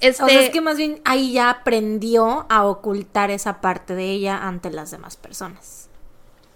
[0.00, 4.10] Este, O sea, es que más bien ahí ya aprendió a ocultar esa parte de
[4.10, 5.88] ella ante las demás personas.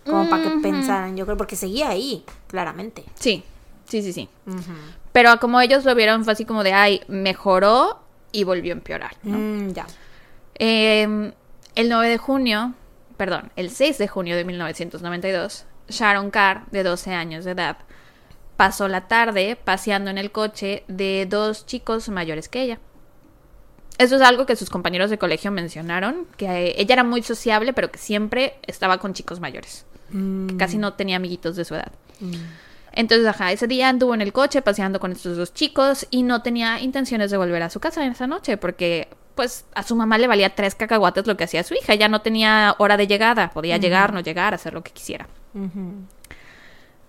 [0.06, 3.04] Como para que pensaran, yo creo, porque seguía ahí, claramente.
[3.18, 3.44] Sí,
[3.88, 4.28] sí, sí, sí.
[5.12, 8.00] Pero como ellos lo vieron, fue así como de, ay, mejoró
[8.32, 9.16] y volvió a empeorar.
[9.22, 9.38] ¿no?
[9.38, 9.86] Mm, ya.
[10.58, 11.32] Eh,
[11.74, 12.74] el 9 de junio,
[13.16, 17.78] perdón, el 6 de junio de 1992, Sharon Carr, de 12 años de edad,
[18.57, 22.78] pasó la tarde paseando en el coche de dos chicos mayores que ella.
[23.99, 27.73] Eso es algo que sus compañeros de colegio mencionaron, que eh, ella era muy sociable,
[27.73, 31.93] pero que siempre estaba con chicos mayores, que casi no tenía amiguitos de su edad.
[32.20, 32.35] Mm.
[32.93, 36.43] Entonces, ajá, ese día anduvo en el coche paseando con estos dos chicos y no
[36.43, 40.18] tenía intenciones de volver a su casa en esa noche porque, pues, a su mamá
[40.18, 41.94] le valía tres cacahuates lo que hacía su hija.
[41.94, 45.28] Ya no tenía hora de llegada, podía llegar, no llegar, hacer lo que quisiera.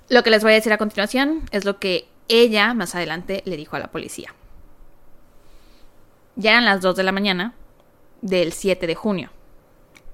[0.10, 3.58] Lo que les voy a decir a continuación es lo que ella más adelante le
[3.58, 4.34] dijo a la policía.
[6.36, 7.54] Ya eran las 2 de la mañana
[8.22, 9.30] del 7 de junio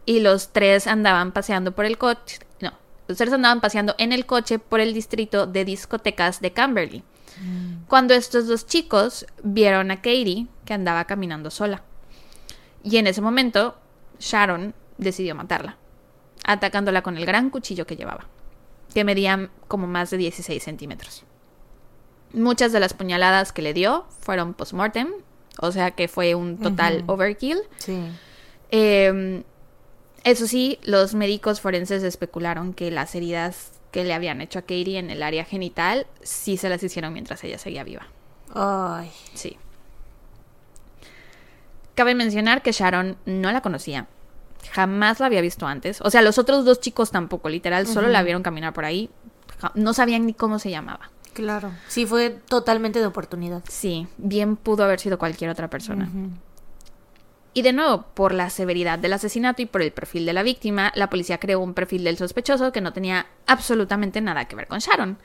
[0.10, 2.40] y los tres andaban paseando por el coche.
[2.62, 2.74] No,
[3.08, 7.04] los tres andaban paseando en el coche por el distrito de discotecas de Camberley.
[7.88, 11.84] Cuando estos dos chicos vieron a Katie que andaba caminando sola.
[12.84, 13.76] Y en ese momento,
[14.20, 15.78] Sharon decidió matarla,
[16.46, 18.28] atacándola con el gran cuchillo que llevaba,
[18.94, 21.24] que medía como más de 16 centímetros.
[22.34, 25.10] Muchas de las puñaladas que le dio fueron post-mortem,
[25.60, 27.60] o sea que fue un total overkill.
[27.78, 28.00] Sí.
[28.72, 29.44] Eh,
[30.24, 35.00] eso sí, los médicos forenses especularon que las heridas que le habían hecho a Katie
[35.00, 38.08] en el área genital sí se las hicieron mientras ella seguía viva.
[38.54, 39.12] Ay.
[39.34, 39.58] Sí.
[42.00, 44.08] Cabe mencionar que Sharon no la conocía.
[44.72, 46.00] Jamás la había visto antes.
[46.00, 49.10] O sea, los otros dos chicos tampoco, literal, solo la vieron caminar por ahí.
[49.74, 51.12] No sabían ni cómo se llamaba.
[51.34, 51.74] Claro.
[51.90, 53.64] Sí, fue totalmente de oportunidad.
[53.68, 56.10] Sí, bien pudo haber sido cualquier otra persona.
[57.54, 60.94] Y de nuevo, por la severidad del asesinato y por el perfil de la víctima,
[60.96, 64.80] la policía creó un perfil del sospechoso que no tenía absolutamente nada que ver con
[64.80, 65.18] Sharon.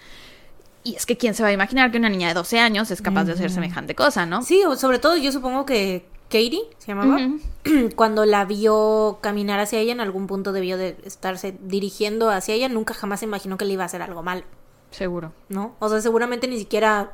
[0.83, 3.01] Y es que quién se va a imaginar que una niña de 12 años es
[3.01, 4.43] capaz de hacer semejante cosa, ¿no?
[4.43, 7.19] Sí, sobre todo yo supongo que Katie se llamaba.
[7.97, 12.69] Cuando la vio caminar hacia ella, en algún punto debió de estarse dirigiendo hacia ella.
[12.69, 14.44] Nunca jamás se imaginó que le iba a hacer algo mal,
[14.90, 15.32] Seguro.
[15.48, 15.74] ¿no?
[15.78, 17.12] O sea, seguramente ni siquiera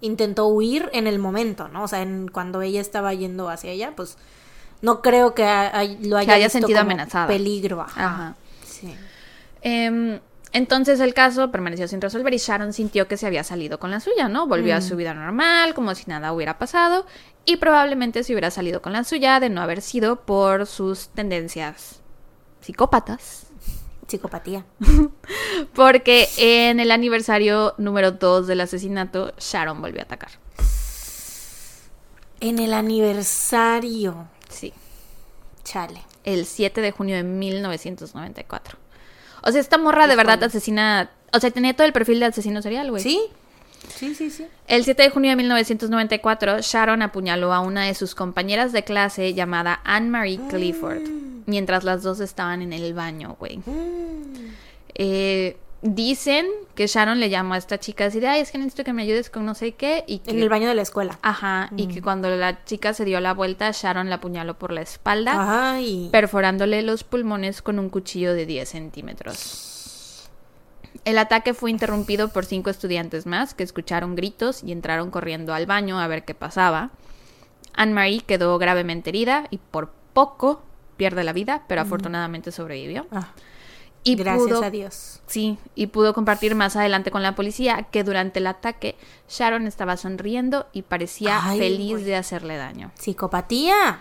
[0.00, 1.82] intentó huir en el momento, ¿no?
[1.84, 4.16] O sea, en, cuando ella estaba yendo hacia ella, pues
[4.82, 7.26] no creo que ha- hay- lo haya, haya visto sentido como amenazada.
[7.28, 8.06] Peligro, ajá.
[8.06, 8.36] Ajá.
[8.64, 8.94] Sí.
[9.62, 10.20] Em,
[10.52, 14.00] entonces el caso permaneció sin resolver y Sharon sintió que se había salido con la
[14.00, 14.46] suya, ¿no?
[14.46, 17.06] Volvió a su vida normal, como si nada hubiera pasado,
[17.46, 22.00] y probablemente se hubiera salido con la suya de no haber sido por sus tendencias
[22.60, 23.46] psicópatas.
[24.08, 24.64] Psicopatía.
[25.74, 30.30] Porque en el aniversario número 2 del asesinato, Sharon volvió a atacar.
[32.40, 34.28] En el aniversario.
[34.48, 34.72] Sí,
[35.64, 36.02] Chale.
[36.24, 38.78] el 7 de junio de 1994.
[39.42, 41.10] O sea, esta morra de verdad asesina...
[41.32, 43.02] O sea, tenía todo el perfil de asesino serial, güey.
[43.02, 43.20] ¿Sí?
[43.94, 44.46] Sí, sí, sí.
[44.66, 49.34] El 7 de junio de 1994, Sharon apuñaló a una de sus compañeras de clase
[49.34, 51.02] llamada Anne-Marie Clifford,
[51.46, 53.60] mientras las dos estaban en el baño, güey.
[54.94, 58.84] Eh, dicen que Sharon le llamó a esta chica así de, ay, es que necesito
[58.84, 60.04] que me ayudes con no sé qué.
[60.06, 61.18] Y que, En el baño de la escuela.
[61.22, 64.82] Ajá, y que cuando la chica se dio la vuelta, Sharon la apuñaló por la
[64.82, 66.08] espalda, Ay.
[66.12, 69.75] perforándole los pulmones con un cuchillo de 10 centímetros.
[71.06, 75.64] El ataque fue interrumpido por cinco estudiantes más que escucharon gritos y entraron corriendo al
[75.64, 76.90] baño a ver qué pasaba.
[77.74, 80.62] Anne-Marie quedó gravemente herida y por poco
[80.96, 83.06] pierde la vida, pero afortunadamente sobrevivió.
[83.12, 83.28] Ah,
[84.02, 85.20] Y gracias pudo, a Dios.
[85.28, 88.96] sí, y pudo compartir más adelante con la policía que durante el ataque
[89.28, 92.90] Sharon estaba sonriendo y parecía Ay, feliz de hacerle daño.
[92.98, 94.00] Psicopatía.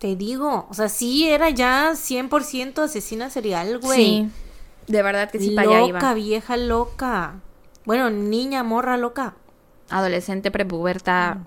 [0.00, 0.66] Te digo.
[0.68, 3.96] O sea, sí era ya 100% asesina serial, güey.
[3.98, 4.30] Sí,
[4.86, 6.14] de verdad que sí para allá loca, iba.
[6.14, 7.34] vieja loca.
[7.84, 9.34] Bueno, niña, morra loca.
[9.90, 11.38] Adolescente, prepuberta,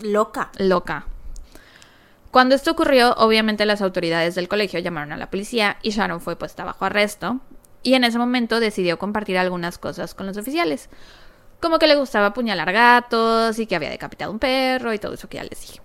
[0.00, 0.50] Loca.
[0.58, 1.06] loca.
[2.30, 6.36] Cuando esto ocurrió, obviamente las autoridades del colegio llamaron a la policía y Sharon fue
[6.36, 7.40] puesta bajo arresto.
[7.82, 10.88] Y en ese momento decidió compartir algunas cosas con los oficiales.
[11.60, 15.28] Como que le gustaba apuñalar gatos y que había decapitado un perro y todo eso
[15.28, 15.80] que ya les dije.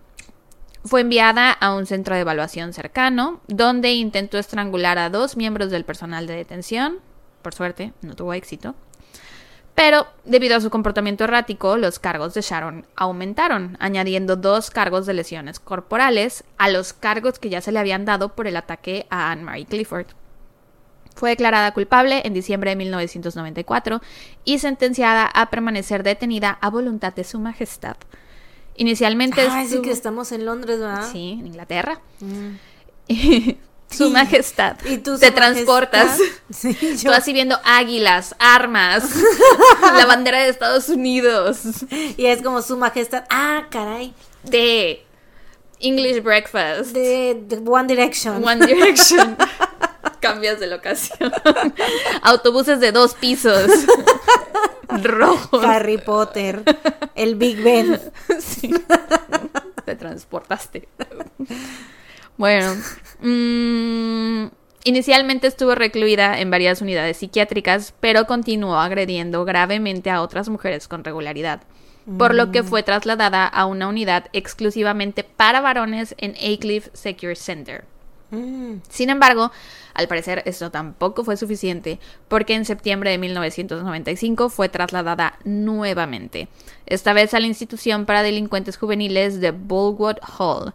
[0.86, 5.84] Fue enviada a un centro de evaluación cercano, donde intentó estrangular a dos miembros del
[5.84, 7.00] personal de detención.
[7.42, 8.76] Por suerte, no tuvo éxito.
[9.76, 15.14] Pero, debido a su comportamiento errático, los cargos de Sharon aumentaron, añadiendo dos cargos de
[15.14, 19.32] lesiones corporales a los cargos que ya se le habían dado por el ataque a
[19.32, 20.08] Anne-Marie Clifford.
[21.16, 24.02] Fue declarada culpable en diciembre de 1994
[24.46, 27.98] y sentenciada a permanecer detenida a voluntad de su majestad.
[28.80, 31.08] Inicialmente sí estuvo- que estamos en Londres, ¿verdad?
[31.12, 32.00] Sí, en Inglaterra.
[32.20, 32.56] Mm.
[33.92, 34.12] su Sí.
[34.12, 34.78] majestad.
[34.86, 36.18] ¿Y tú, Te transportas.
[36.52, 37.12] Sí, Tú yo.
[37.14, 39.04] así viendo águilas, armas,
[39.96, 41.60] la bandera de Estados Unidos,
[42.18, 43.24] Y es como su majestad.
[43.30, 44.14] Ah, caray.
[44.44, 45.04] de
[45.82, 48.44] English Breakfast, De, de One Direction.
[48.44, 49.38] One Direction.
[50.20, 51.32] Cambias de locación.
[52.24, 53.70] Autobuses de dos pisos.
[55.04, 55.64] rojos.
[55.64, 56.64] Harry Potter,
[57.16, 58.00] el Big Ben.
[58.40, 58.74] Sí.
[59.86, 60.88] Te transportaste.
[62.38, 62.74] Bueno,
[63.22, 64.48] mm,
[64.84, 71.04] inicialmente estuvo recluida en varias unidades psiquiátricas, pero continuó agrediendo gravemente a otras mujeres con
[71.04, 71.62] regularidad,
[72.18, 77.84] por lo que fue trasladada a una unidad exclusivamente para varones en Aycliffe Secure Center.
[78.32, 78.76] Mm.
[78.88, 79.52] Sin embargo,
[80.00, 86.48] al parecer esto tampoco fue suficiente porque en septiembre de 1995 fue trasladada nuevamente,
[86.86, 90.74] esta vez a la institución para delincuentes juveniles de Bullwood Hall,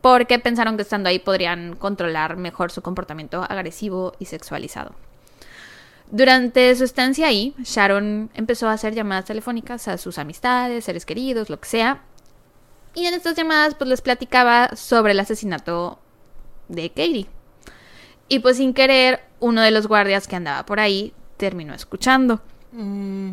[0.00, 4.94] porque pensaron que estando ahí podrían controlar mejor su comportamiento agresivo y sexualizado.
[6.10, 11.50] Durante su estancia ahí, Sharon empezó a hacer llamadas telefónicas a sus amistades, seres queridos,
[11.50, 12.02] lo que sea.
[12.94, 15.98] Y en estas llamadas pues les platicaba sobre el asesinato
[16.68, 17.26] de Katie.
[18.28, 22.40] Y pues sin querer, uno de los guardias que andaba por ahí terminó escuchando.
[22.72, 23.32] Mm.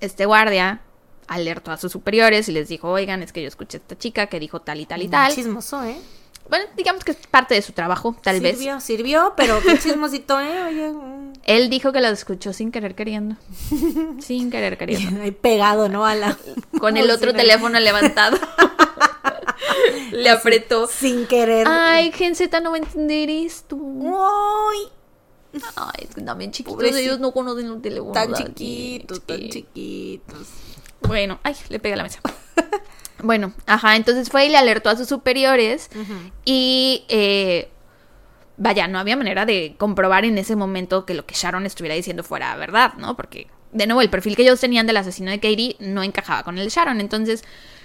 [0.00, 0.80] Este guardia
[1.26, 4.26] alertó a sus superiores y les dijo, oigan, es que yo escuché a esta chica
[4.26, 5.32] que dijo tal y tal y tal.
[5.34, 5.96] Chismoso, ¿eh?
[6.48, 8.58] Bueno, digamos que es parte de su trabajo, tal vez.
[8.58, 10.62] Sirvió, sirvió, pero qué chismosito, ¿eh?
[10.64, 11.32] Oye, mm.
[11.44, 13.36] Él dijo que lo escuchó sin querer queriendo.
[14.20, 15.20] sin querer queriendo.
[15.22, 16.04] ahí pegado, ¿no?
[16.04, 16.36] A la...
[16.78, 18.36] Con el otro teléfono levantado.
[20.12, 20.86] Le apretó.
[20.86, 21.66] Sin querer.
[21.68, 23.78] Ay, Gen Z no va a entender esto.
[25.76, 26.98] Ay, es que también chiquitos, Pobrecito.
[26.98, 28.12] ellos no conocen los teléfonos.
[28.12, 30.48] tan chiquitos, tan chiquitos.
[31.02, 32.20] Bueno, ay, le pegué a la mesa.
[33.22, 35.90] bueno, ajá, entonces fue y le alertó a sus superiores
[36.44, 37.70] y eh,
[38.56, 42.24] vaya, no había manera de comprobar en ese momento que lo que Sharon estuviera diciendo
[42.24, 43.16] fuera verdad, ¿no?
[43.16, 46.58] Porque, de nuevo, el perfil que ellos tenían del asesino de Katie no encajaba con
[46.58, 47.00] el de Sharon.
[47.00, 47.44] Entonces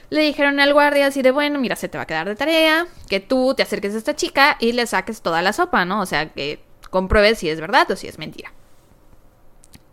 [0.09, 2.87] le dijeron al guardia así de, bueno, mira, se te va a quedar de tarea,
[3.07, 6.01] que tú te acerques a esta chica y le saques toda la sopa, ¿no?
[6.01, 6.59] O sea, que
[6.89, 8.51] compruebes si es verdad o si es mentira.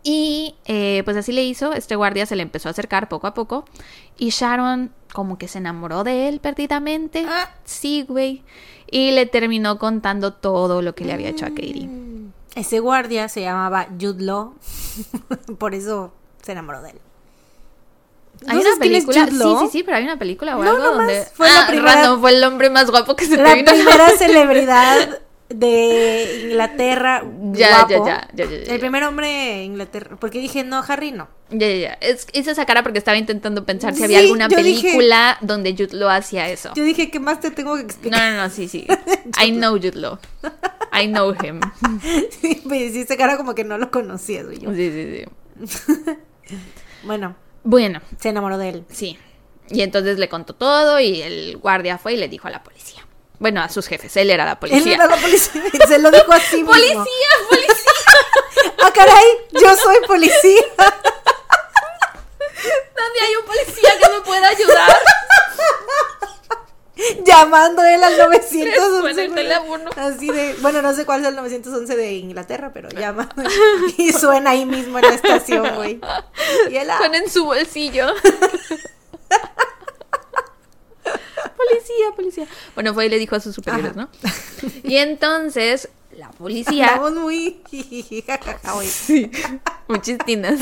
[0.03, 3.33] Y eh, pues así le hizo, este guardia se le empezó a acercar poco a
[3.33, 3.65] poco
[4.17, 7.25] y Sharon como que se enamoró de él perdidamente.
[7.27, 7.49] Ah.
[7.65, 8.43] Sí, güey.
[8.89, 11.87] Y le terminó contando todo lo que le había hecho a Katie.
[11.87, 12.31] Mm.
[12.55, 14.55] Ese guardia se llamaba Jude Law.
[15.59, 17.01] Por eso se enamoró de él.
[18.45, 19.59] ¿No Hay una es película, sí, Law?
[19.65, 22.21] sí, sí, pero hay una película o No, algo donde fue la Ah, primera- random,
[22.21, 23.71] fue el hombre más guapo que se te La vino.
[23.71, 25.19] primera celebridad
[25.49, 27.23] de Inglaterra.
[27.53, 28.05] Ya, guapo.
[28.05, 28.73] ya, ya, ya, ya, ya.
[28.73, 30.17] El primer hombre de Inglaterra.
[30.19, 31.29] Porque dije, no, Harry no.
[31.49, 31.93] Ya, ya, ya.
[32.01, 35.95] Es, hice esa cara porque estaba intentando pensar si había alguna dije- película donde Jude
[35.95, 36.71] lo hacía eso.
[36.75, 38.33] Yo dije, ¿qué más te tengo que No, explicar?
[38.33, 38.85] no, no, sí, sí.
[39.41, 40.19] I know Jude Law.
[40.93, 41.61] I know him.
[42.41, 44.45] Sí, me hiciste cara como que no lo conocías.
[44.59, 45.25] Yo, Sí, sí,
[45.65, 46.13] sí.
[47.03, 47.35] Bueno,
[47.69, 48.85] Bueno, se enamoró de él.
[48.89, 49.19] sí.
[49.69, 53.05] Y entonces le contó todo y el guardia fue y le dijo a la policía.
[53.37, 54.15] Bueno, a sus jefes.
[54.15, 54.93] Él era la Él policía.
[54.95, 55.61] era la policía.
[55.85, 56.71] Se lo dijo así mismo.
[56.71, 57.03] ¡Policía!
[57.49, 57.91] ¡Policía!
[58.83, 60.61] Ah, caray, yo soy policía.
[62.95, 64.97] ¿Dónde hay un policía que me pueda ayudar?
[67.25, 69.21] Llamando él al Suena 911.
[69.21, 69.43] el güey.
[69.43, 69.89] teléfono.
[69.95, 73.29] Así de, bueno, no sé cuál es el 911 de Inglaterra, pero llama.
[73.97, 75.99] Y suena ahí mismo en la estación, güey.
[76.69, 78.07] Y él, ah, Suena en su bolsillo.
[81.57, 82.47] policía, policía.
[82.75, 84.01] Bueno, fue y le dijo a sus superiores, Ajá.
[84.01, 84.09] ¿no?
[84.83, 86.89] Y entonces la policía.
[86.89, 87.61] andamos muy.
[87.69, 89.31] Sí,
[89.87, 90.59] muchas tinas.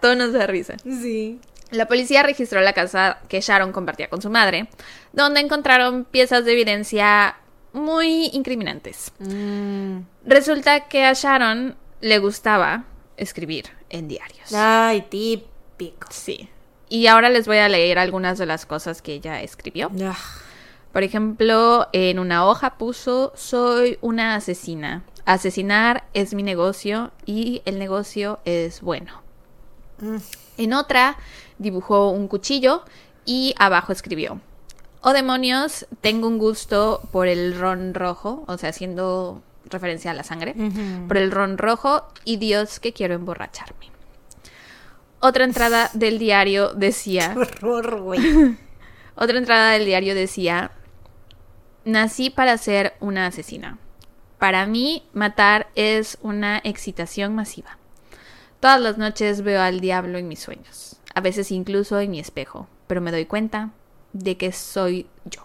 [0.00, 0.76] Todo nos da risa.
[0.84, 1.40] Sí.
[1.70, 4.68] La policía registró la casa que Sharon compartía con su madre,
[5.12, 7.36] donde encontraron piezas de evidencia
[7.72, 9.12] muy incriminantes.
[9.18, 9.98] Mm.
[10.24, 12.84] Resulta que a Sharon le gustaba
[13.16, 14.52] escribir en diarios.
[14.54, 16.06] Ay, típico.
[16.10, 16.48] Sí.
[16.88, 19.90] Y ahora les voy a leer algunas de las cosas que ella escribió.
[20.04, 20.16] Ah,
[20.92, 25.02] Por ejemplo, en una hoja puso, soy una asesina.
[25.24, 29.22] Asesinar es mi negocio y el negocio es bueno.
[29.98, 30.16] mm.
[30.56, 31.16] En otra
[31.58, 32.84] dibujó un cuchillo
[33.24, 34.40] y abajo escribió,
[35.00, 40.22] oh demonios, tengo un gusto por el ron rojo, o sea, haciendo referencia a la
[40.22, 40.54] sangre,
[41.08, 43.90] por el ron rojo y Dios que quiero emborracharme.
[45.20, 48.56] Otra entrada del diario decía, Horror, güey.
[49.14, 50.72] otra entrada del diario decía,
[51.84, 53.78] nací para ser una asesina.
[54.38, 57.78] Para mí, matar es una excitación masiva.
[58.60, 62.68] Todas las noches veo al diablo en mis sueños, a veces incluso en mi espejo,
[62.86, 63.70] pero me doy cuenta
[64.12, 65.42] de que soy yo.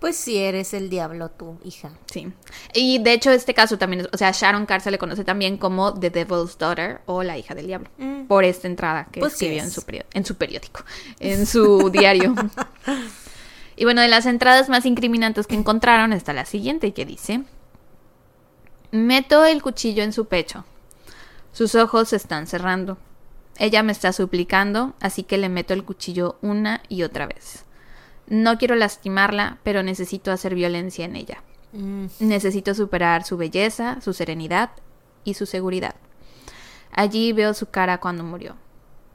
[0.00, 1.90] Pues si eres el diablo tú, hija.
[2.12, 2.30] Sí.
[2.74, 5.56] Y de hecho este caso también, es- o sea, Sharon Carr se le conoce también
[5.56, 8.24] como The Devil's Daughter o la hija del diablo, Mm.
[8.26, 9.82] por esta entrada que Pues sí escribió en su,
[10.12, 10.84] en su periódico,
[11.20, 12.34] en su diario.
[13.76, 17.42] Y bueno, de las entradas más incriminantes que encontraron está la siguiente que dice,
[18.92, 20.64] meto el cuchillo en su pecho,
[21.54, 22.98] sus ojos se están cerrando,
[23.56, 27.64] Ella me está suplicando, así que le meto el cuchillo una y otra vez.
[28.26, 31.44] No quiero lastimarla, pero necesito hacer violencia en ella.
[31.72, 32.06] Mm.
[32.18, 34.70] Necesito superar su belleza, su serenidad
[35.22, 35.94] y su seguridad.
[36.90, 38.56] Allí veo su cara cuando murió.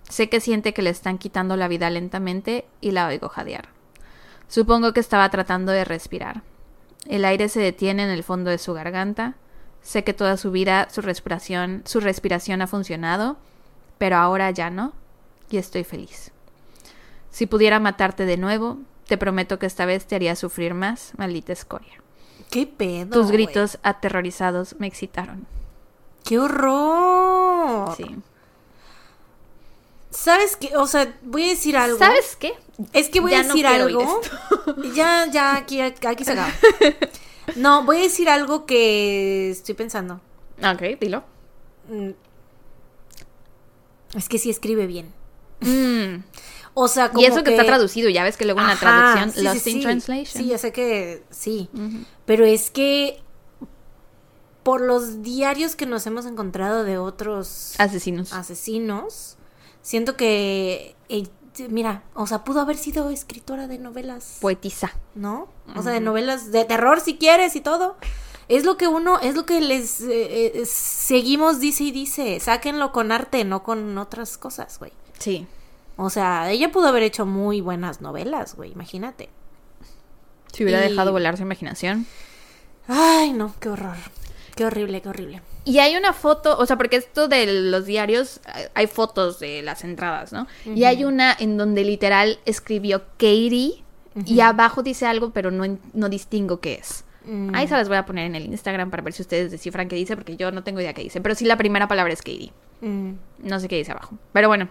[0.08, 3.68] Sé que siente que le están quitando la vida lentamente y la oigo jadear.
[4.48, 6.44] Supongo que estaba tratando de respirar.
[7.06, 9.36] El aire se detiene en el fondo de su garganta.
[9.82, 13.38] Sé que toda su vida su respiración, su respiración ha funcionado,
[13.98, 14.94] pero ahora ya no,
[15.50, 16.32] y estoy feliz.
[17.32, 18.78] Si pudiera matarte de nuevo,
[19.08, 22.02] te prometo que esta vez te haría sufrir más, maldita escoria.
[22.50, 23.12] ¿Qué pedo?
[23.12, 25.46] Tus gritos aterrorizados me excitaron.
[26.24, 27.96] ¡Qué horror!
[27.96, 28.16] Sí.
[30.12, 30.76] ¿Sabes qué?
[30.76, 31.98] O sea, voy a decir algo.
[31.98, 32.54] ¿Sabes qué?
[32.94, 34.22] Es que voy Ya a decir algo.
[34.96, 36.52] Ya, ya, aquí, aquí se acaba.
[37.56, 40.22] No, voy a decir algo que estoy pensando.
[40.64, 41.24] Ok, dilo.
[41.90, 42.12] Mm.
[44.16, 45.14] Es que sí escribe bien.
[45.62, 46.24] Mm.
[46.74, 49.32] O sea, como Y eso que, está traducido, ya ves que luego en la traducción,
[49.32, 49.82] sí, sí, Lost in sí.
[49.82, 50.44] Translation.
[50.44, 51.70] Sí, ya sé que sí.
[52.26, 53.22] Pero es que
[54.64, 58.34] por los diarios que nos hemos encontrado de otros Asesinos.
[58.34, 59.38] asesinos,
[59.82, 61.28] siento que eh,
[61.70, 64.92] mira, o sea, pudo haber sido escritora de novelas, Poetisa.
[65.16, 65.48] ¿no?
[65.76, 67.98] O sea, de novelas de terror si quieres y todo.
[68.48, 72.92] Es lo que uno, es lo que les eh, eh, seguimos dice y dice, sáquenlo
[72.92, 74.92] con arte, no con otras cosas, güey.
[75.20, 75.46] Sí.
[75.98, 79.30] O sea, ella pudo haber hecho muy buenas novelas, güey, imagínate.
[80.54, 82.08] Si hubiera Y- dejado volar su imaginación.
[82.88, 83.98] Ay, no, qué horror.
[84.56, 85.42] Qué horrible, qué horrible.
[85.70, 88.42] Y hay una foto, o sea, porque esto de los diarios,
[88.74, 90.48] hay fotos de las entradas, ¿no?
[90.66, 93.84] Y hay una en donde literal escribió Katie
[94.26, 97.06] y abajo dice algo, pero no, no distingo qué es.
[97.24, 97.54] Mm.
[97.54, 99.96] Ahí se las voy a poner en el Instagram para ver si ustedes descifran qué
[99.96, 101.22] dice, porque yo no tengo idea qué dice.
[101.22, 102.52] Pero sí la primera palabra es Katie.
[102.82, 103.12] Mm.
[103.44, 104.18] No sé qué dice abajo.
[104.34, 104.70] Pero bueno,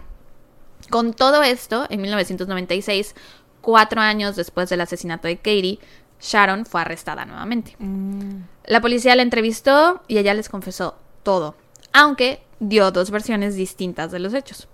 [0.89, 3.15] con todo esto, en 1996,
[3.61, 5.79] cuatro años después del asesinato de Katie,
[6.19, 7.77] Sharon fue arrestada nuevamente.
[7.79, 8.41] Mm.
[8.69, 11.55] La policía la entrevistó y ella les confesó todo,
[11.91, 14.67] aunque dio dos versiones distintas de los hechos.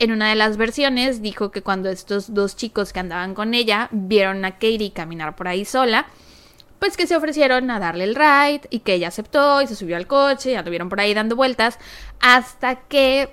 [0.00, 3.88] En una de las versiones dijo que cuando estos dos chicos que andaban con ella
[3.92, 6.06] vieron a Katie caminar por ahí sola,
[6.80, 9.96] pues que se ofrecieron a darle el ride y que ella aceptó y se subió
[9.96, 11.78] al coche y anduvieron por ahí dando vueltas
[12.18, 13.28] hasta que,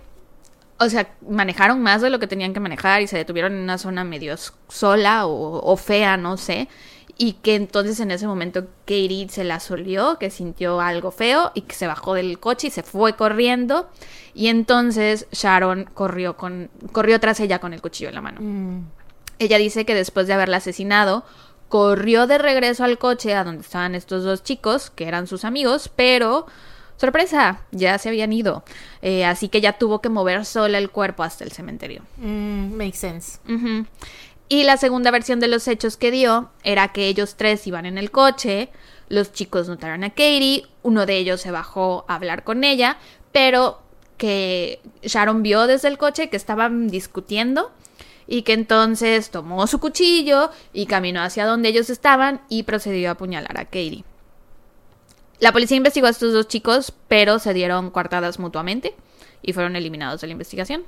[0.78, 3.80] o sea, manejaron más de lo que tenían que manejar y se detuvieron en una
[3.80, 4.36] zona medio
[4.70, 6.70] sola o, o fea, no sé.
[7.24, 11.62] Y que entonces en ese momento Katie se la solió, que sintió algo feo y
[11.62, 13.90] que se bajó del coche y se fue corriendo.
[14.34, 18.42] Y entonces Sharon corrió, con, corrió tras ella con el cuchillo en la mano.
[18.42, 18.88] Mm.
[19.40, 21.24] Ella dice que después de haberla asesinado,
[21.70, 25.90] corrió de regreso al coche a donde estaban estos dos chicos, que eran sus amigos,
[25.96, 26.46] pero
[26.98, 28.66] sorpresa, ya se habían ido.
[29.02, 32.02] Eh, así que ya tuvo que mover sola el cuerpo hasta el cementerio.
[32.18, 33.40] Mm, makes sense.
[34.54, 37.98] Y la segunda versión de los hechos que dio era que ellos tres iban en
[37.98, 38.70] el coche,
[39.10, 43.00] los chicos notaron a Katie, uno de ellos se bajó a hablar con ella,
[43.32, 43.82] pero
[44.16, 47.72] que Sharon vio desde el coche que estaban discutiendo
[48.28, 53.14] y que entonces tomó su cuchillo y caminó hacia donde ellos estaban y procedió a
[53.14, 54.04] apuñalar a Katie.
[55.40, 58.94] La policía investigó a estos dos chicos, pero se dieron coartadas mutuamente
[59.42, 60.84] y fueron eliminados de la investigación.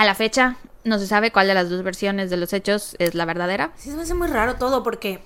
[0.00, 0.54] A la fecha,
[0.84, 3.72] no se sabe cuál de las dos versiones de los hechos es la verdadera.
[3.76, 5.20] Sí, se me hace muy raro todo porque,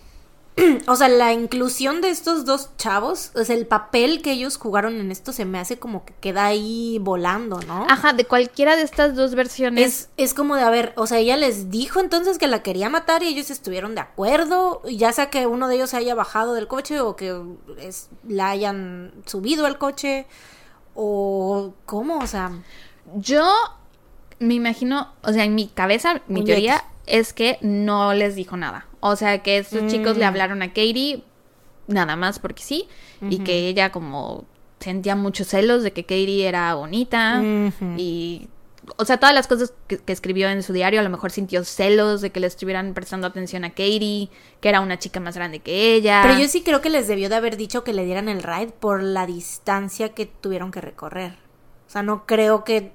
[0.88, 4.98] o sea, la inclusión de estos dos chavos, o sea, el papel que ellos jugaron
[4.98, 7.84] en esto se me hace como que queda ahí volando, ¿no?
[7.90, 9.86] Ajá, de cualquiera de estas dos versiones.
[9.86, 12.88] Es, es como de, a ver, o sea, ella les dijo entonces que la quería
[12.88, 16.66] matar y ellos estuvieron de acuerdo, ya sea que uno de ellos haya bajado del
[16.66, 17.38] coche o que
[17.76, 20.26] es- la hayan subido al coche,
[20.94, 22.52] o cómo, o sea,
[23.16, 23.52] Yo
[24.42, 28.86] me imagino, o sea, en mi cabeza, mi teoría es que no les dijo nada.
[29.00, 30.18] O sea, que estos chicos Mm.
[30.20, 31.24] le hablaron a Katie
[31.88, 32.88] nada más porque sí,
[33.28, 34.44] y que ella como
[34.80, 37.40] sentía muchos celos de que Katie era bonita
[37.96, 38.48] y
[38.96, 41.62] o sea, todas las cosas que, que escribió en su diario, a lo mejor sintió
[41.64, 44.28] celos de que le estuvieran prestando atención a Katie,
[44.60, 46.20] que era una chica más grande que ella.
[46.24, 48.72] Pero yo sí creo que les debió de haber dicho que le dieran el ride
[48.80, 51.36] por la distancia que tuvieron que recorrer.
[51.86, 52.90] O sea, no creo que...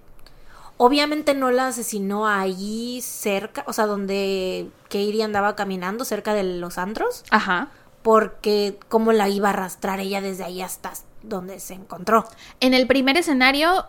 [0.77, 6.77] Obviamente no la asesinó allí cerca, o sea, donde Katie andaba caminando, cerca de los
[6.77, 7.69] antros, Ajá.
[8.03, 10.93] porque cómo la iba a arrastrar ella desde ahí hasta
[11.23, 12.25] donde se encontró.
[12.59, 13.85] En el primer escenario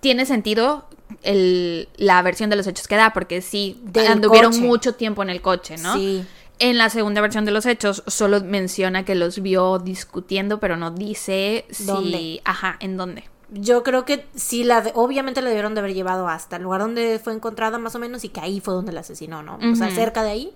[0.00, 0.86] tiene sentido
[1.22, 4.62] el- la versión de los hechos que da, porque sí, Del anduvieron coche.
[4.64, 5.94] mucho tiempo en el coche, ¿no?
[5.96, 6.24] Sí.
[6.58, 10.90] En la segunda versión de los hechos solo menciona que los vio discutiendo, pero no
[10.90, 11.84] dice si...
[11.84, 12.40] ¿Dónde?
[12.44, 13.24] Ajá, en dónde.
[13.52, 16.80] Yo creo que sí, la de- obviamente la debieron de haber llevado hasta el lugar
[16.82, 19.58] donde fue encontrada más o menos y que ahí fue donde la asesinó, ¿no?
[19.72, 20.52] O sea, cerca de ahí.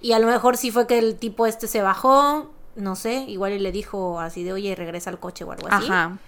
[0.00, 3.52] Y a lo mejor sí fue que el tipo este se bajó, no sé, igual
[3.52, 5.86] y le dijo así de, oye, regresa al coche o algo así.
[5.86, 6.18] Ajá.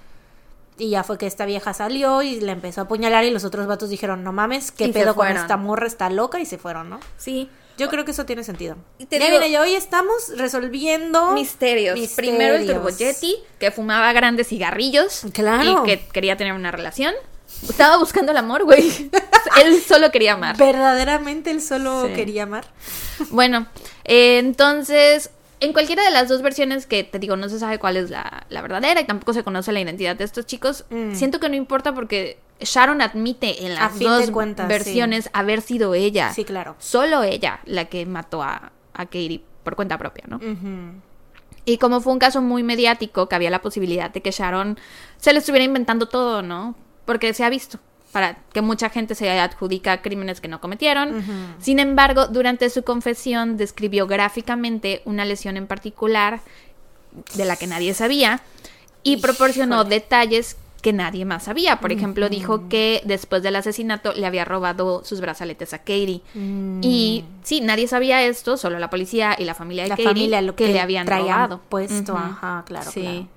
[0.78, 3.66] Y ya fue que esta vieja salió y la empezó a apuñalar y los otros
[3.66, 6.88] vatos dijeron, no mames, qué Y pedo con esta morra, está loca y se fueron,
[6.88, 7.00] ¿no?
[7.16, 7.50] Sí.
[7.78, 8.76] Yo creo que eso tiene sentido.
[8.98, 11.98] Y te ya digo- mira, ya hoy estamos resolviendo Misterios.
[11.98, 12.34] Misterios.
[12.36, 15.22] Primero el Turbo Yeti, que fumaba grandes cigarrillos.
[15.32, 15.82] Claro.
[15.84, 17.14] Y que quería tener una relación.
[17.68, 19.10] Estaba buscando el amor, güey.
[19.64, 20.56] Él solo quería amar.
[20.56, 22.12] Verdaderamente él solo Sí.
[22.14, 22.66] quería amar.
[23.30, 23.66] Bueno,
[24.04, 25.30] eh, entonces,
[25.60, 28.46] en cualquiera de las dos versiones que te digo, no se sabe cuál es la,
[28.50, 31.14] la verdadera y tampoco se conoce la identidad de estos chicos, Mm.
[31.14, 36.32] siento que no importa porque Sharon admite en las dos cuentas, versiones haber sido ella.
[36.32, 36.76] Sí, claro.
[36.78, 40.40] Solo ella la que mató a, a Katie por cuenta propia, ¿no?
[41.64, 44.78] Y como fue un caso muy mediático, que había la posibilidad de que Sharon
[45.18, 46.74] se le estuviera inventando todo, ¿no?
[47.04, 47.78] Porque se ha visto
[48.12, 51.22] para que mucha gente se adjudica crímenes que no cometieron.
[51.60, 56.40] Sin embargo, durante su confesión describió gráficamente una lesión en particular
[57.34, 58.40] de la que nadie sabía
[59.02, 59.90] y proporcionó Híjole.
[59.90, 61.80] detalles que nadie más sabía.
[61.80, 66.20] Por ejemplo, dijo que después del asesinato le había robado sus brazaletes a Katie.
[66.34, 66.80] Mm.
[66.82, 70.40] Y sí, nadie sabía esto, solo la policía y la familia de la Katie familia
[70.42, 71.60] lo que, le habían robado.
[71.68, 72.22] puesto, Ujú.
[72.22, 73.00] ajá, claro, Sí.
[73.00, 73.28] claro.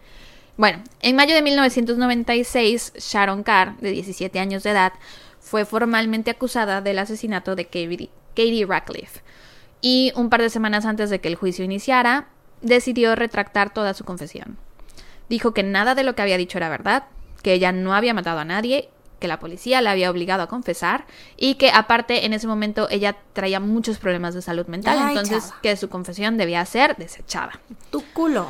[0.57, 4.93] Bueno, en mayo de 1996, Sharon Carr, de 17 años de edad,
[5.39, 9.21] fue formalmente acusada del asesinato de Katie, Katie Radcliffe.
[9.81, 12.27] Y un par de semanas antes de que el juicio iniciara,
[12.61, 14.57] decidió retractar toda su confesión.
[15.29, 17.05] Dijo que nada de lo que había dicho era verdad,
[17.41, 18.89] que ella no había matado a nadie,
[19.19, 21.05] que la policía la había obligado a confesar
[21.37, 25.43] y que aparte en ese momento ella traía muchos problemas de salud mental, Ay, entonces
[25.49, 25.61] chava.
[25.61, 27.59] que su confesión debía ser desechada.
[27.91, 28.47] Tu culo.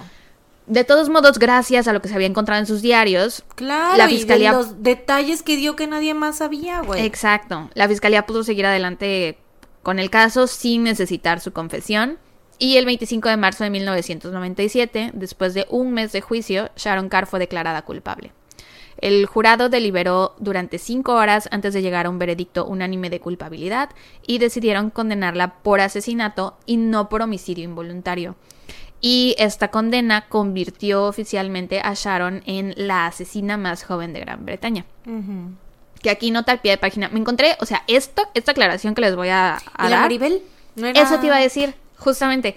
[0.67, 4.09] De todos modos, gracias a lo que se había encontrado en sus diarios, Claro, La
[4.09, 7.03] y fiscalía- de los detalles que dio que nadie más sabía, güey.
[7.05, 7.69] Exacto.
[7.73, 9.37] La fiscalía pudo seguir adelante
[9.83, 12.17] con el caso sin necesitar su confesión.
[12.59, 17.25] Y el 25 de marzo de 1997, después de un mes de juicio, Sharon Carr
[17.27, 18.31] fue declarada culpable.
[19.01, 23.89] El jurado deliberó durante cinco horas antes de llegar a un veredicto unánime de culpabilidad
[24.25, 28.35] y decidieron condenarla por asesinato y no por homicidio involuntario.
[29.01, 34.85] Y esta condena convirtió oficialmente a Sharon en la asesina más joven de Gran Bretaña
[36.03, 37.09] que aquí nota al pie de página.
[37.09, 40.01] Me encontré, o sea, esto, esta aclaración que les voy a, a ¿Y la dar.
[40.01, 40.41] Maribel?
[40.75, 42.55] ¿No era- Eso te iba a decir, justamente.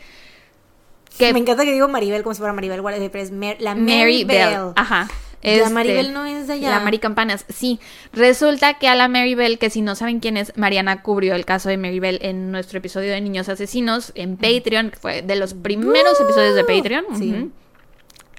[1.18, 3.74] Que Me encanta que digo Maribel como si fuera Maribel Guardia, pero es Mer- la
[3.74, 4.48] Mary Mary Bell.
[4.48, 4.72] Bell.
[4.76, 5.08] Ajá.
[5.44, 6.70] La Este, Maribel no es de allá.
[6.70, 7.78] La Mary Campanas, sí.
[8.12, 11.44] Resulta que a la Mary Bell, que si no saben quién es, Mariana cubrió el
[11.44, 15.36] caso de Mary Bell en nuestro episodio de Niños Asesinos en Patreon, que fue de
[15.36, 17.04] los primeros episodios de Patreon.
[17.18, 17.30] Sí.
[17.32, 17.50] Ujú.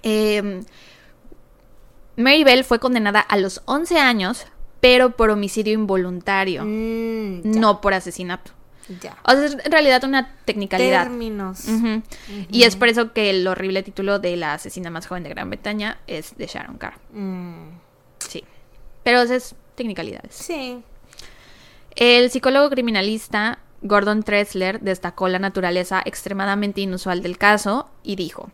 [0.04, 0.62] Eh,
[2.18, 4.46] Mary Bell fue condenada a los 11 años,
[4.80, 8.52] pero por homicidio involuntario, Mm, no por asesinato.
[9.02, 9.18] Ya.
[9.24, 11.04] O sea, es en realidad una tecnicalidad.
[11.04, 11.66] Términos.
[12.52, 15.50] Y es por eso que el horrible título de la asesina más joven de Gran
[15.50, 16.96] Bretaña es de Sharon Carr.
[17.14, 17.70] Mm,
[18.20, 18.44] Sí.
[19.04, 20.34] Pero eso es tecnicalidades.
[20.36, 20.84] sí.
[21.96, 28.52] El psicólogo criminalista Gordon Tressler destacó la naturaleza extremadamente inusual del caso y dijo,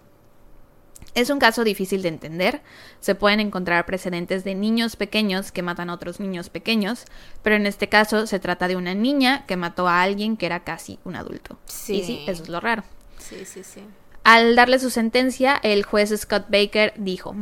[1.14, 2.62] es un caso difícil de entender,
[3.00, 7.06] se pueden encontrar precedentes de niños pequeños que matan a otros niños pequeños,
[7.44, 10.64] pero en este caso se trata de una niña que mató a alguien que era
[10.64, 11.58] casi un adulto.
[11.66, 11.96] Sí.
[11.96, 12.84] Y sí, eso es lo raro.
[13.18, 13.82] Sí, sí, sí.
[14.24, 17.36] Al darle su sentencia, el juez Scott Baker dijo,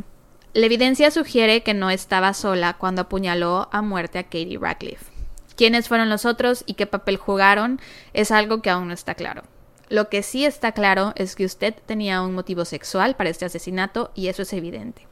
[0.53, 5.05] la evidencia sugiere que no estaba sola cuando apuñaló a muerte a Katie Radcliffe.
[5.55, 7.79] Quiénes fueron los otros y qué papel jugaron
[8.13, 9.43] es algo que aún no está claro.
[9.89, 14.11] Lo que sí está claro es que usted tenía un motivo sexual para este asesinato
[14.13, 15.07] y eso es evidente.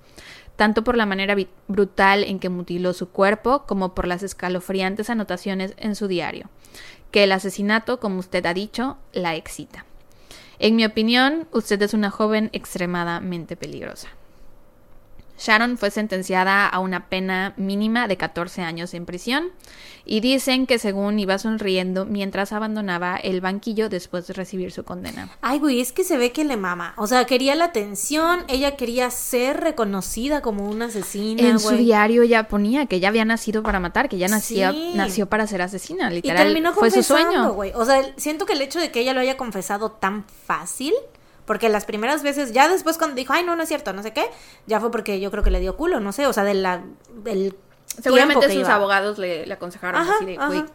[0.55, 1.35] Tanto por la manera
[1.67, 6.49] brutal en que mutiló su cuerpo como por las escalofriantes anotaciones en su diario.
[7.11, 9.85] Que el asesinato, como usted ha dicho, la excita.
[10.59, 14.09] En mi opinión, usted es una joven extremadamente peligrosa.
[15.38, 19.51] Sharon fue sentenciada a una pena mínima de 14 años en prisión
[20.05, 25.30] y dicen que según iba sonriendo mientras abandonaba el banquillo después de recibir su condena.
[25.41, 26.93] Ay, güey, es que se ve que le mama.
[26.97, 32.23] O sea, quería la atención, ella quería ser reconocida como una asesina, en su diario
[32.23, 34.93] ya ponía que ella había nacido para matar, que ella nació, Sí.
[34.95, 36.45] nació para ser asesina, Y literal.
[36.45, 37.51] terminó fue su sueño.
[37.53, 37.72] güey.
[37.76, 40.93] O sea, siento que el hecho de que ella lo haya confesado tan fácil,
[41.47, 44.13] porque las primeras veces, ya después cuando dijo, ay, no, no es cierto, no sé
[44.13, 44.25] qué,
[44.67, 46.83] ya fue porque yo creo que le dio culo, no sé, o sea, de la,
[47.23, 47.55] del
[48.03, 48.75] Seguramente sus iba.
[48.75, 50.67] abogados le, le aconsejaron Ajá, así de, ajá.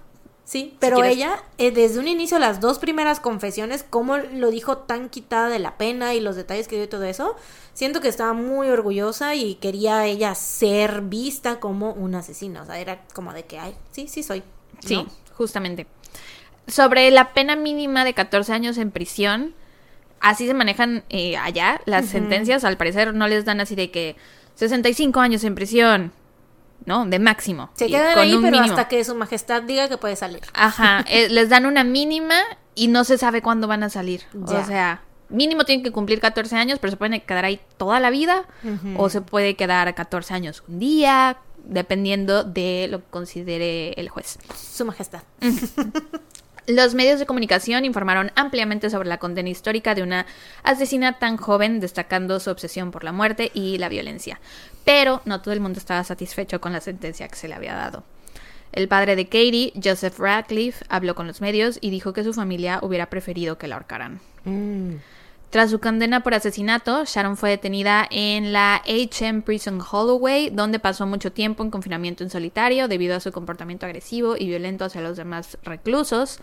[0.45, 5.09] Sí, pero ella, eh, desde un inicio, las dos primeras confesiones, cómo lo dijo tan
[5.09, 7.37] quitada de la pena y los detalles que dio y todo eso,
[7.75, 12.63] siento que estaba muy orgullosa y quería ella ser vista como una asesina.
[12.63, 14.41] O sea, era como de que, ay, sí, sí soy.
[14.41, 14.89] ¿no?
[14.89, 15.87] Sí, justamente.
[16.67, 19.55] Sobre la pena mínima de 14 años en prisión,
[20.23, 22.65] así se manejan eh, allá las sentencias.
[22.65, 24.17] Al parecer no les dan así de que
[24.55, 26.13] 65 años en prisión,
[26.87, 27.05] ¿no?
[27.05, 27.71] De máximo.
[27.75, 28.73] Se quedan con ahí, un pero mínimo.
[28.73, 30.41] hasta que su majestad diga que puede salir.
[30.55, 32.37] Ajá, eh, les dan una mínima
[32.75, 34.23] y no se sabe cuándo van a salir.
[34.33, 34.61] Ya.
[34.61, 38.11] O sea, mínimo tienen que cumplir 14 años, pero se pueden quedar ahí toda la
[38.11, 38.45] vida
[38.97, 44.39] o se puede quedar 14 años un día, dependiendo de lo que considere el juez.
[44.57, 45.23] Su majestad.
[46.67, 50.27] Los medios de comunicación informaron ampliamente sobre la condena histórica de una
[50.63, 54.41] asesina tan joven, destacando su obsesión por la muerte y la violencia.
[54.85, 58.05] Pero no todo el mundo estaba satisfecho con la sentencia que se le había dado.
[58.73, 62.79] El padre de Katie, Joseph Radcliffe, habló con los medios y dijo que su familia
[62.83, 64.21] hubiera preferido que la ahorcaran.
[64.45, 64.95] Mm.
[65.53, 71.07] Tras su condena por asesinato, Sharon fue detenida en la HM Prison Holloway, donde pasó
[71.07, 75.19] mucho tiempo en confinamiento en solitario debido a su comportamiento agresivo y violento hacia los
[75.19, 76.41] demás reclusos.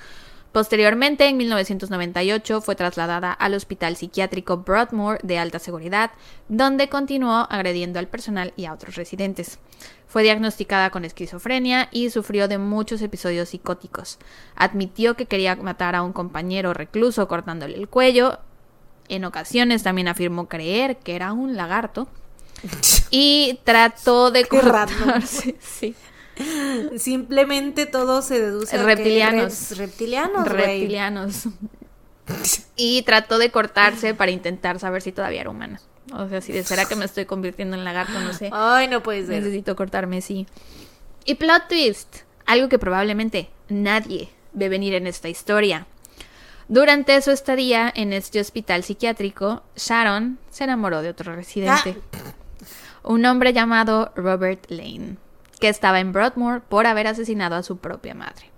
[0.51, 6.11] Posteriormente, en 1998, fue trasladada al Hospital Psiquiátrico Broadmoor de alta seguridad,
[6.47, 9.57] donde continuó agrediendo al personal y a otros residentes.
[10.05, 14.19] Fue diagnosticada con esquizofrenia y sufrió de muchos episodios psicóticos.
[14.55, 18.37] Admitió que quería matar a un compañero recluso cortándole el cuello.
[19.09, 22.07] En ocasiones también afirmó creer que era un lagarto.
[23.11, 25.55] Y trató de cortarse.
[25.61, 25.95] Sí.
[26.97, 29.71] Simplemente todo se deduce a que Reptilianos.
[29.71, 31.43] re- reptilianos, reptilianos.
[32.75, 35.81] Y trató de cortarse para intentar saber si todavía era humana.
[36.13, 38.49] O sea, si de será que me estoy convirtiendo en lagarto, no sé.
[38.53, 39.41] Ay, no puede ser.
[39.43, 40.47] Necesito cortarme, sí.
[41.25, 45.87] Y plot twist, algo que probablemente nadie ve venir en esta historia.
[46.69, 51.97] Durante su estadía en este hospital psiquiátrico, Sharon se enamoró de otro residente,
[53.03, 55.17] un hombre llamado Robert Lane,
[55.59, 58.51] que estaba en Broadmoor por haber asesinado a su propia madre.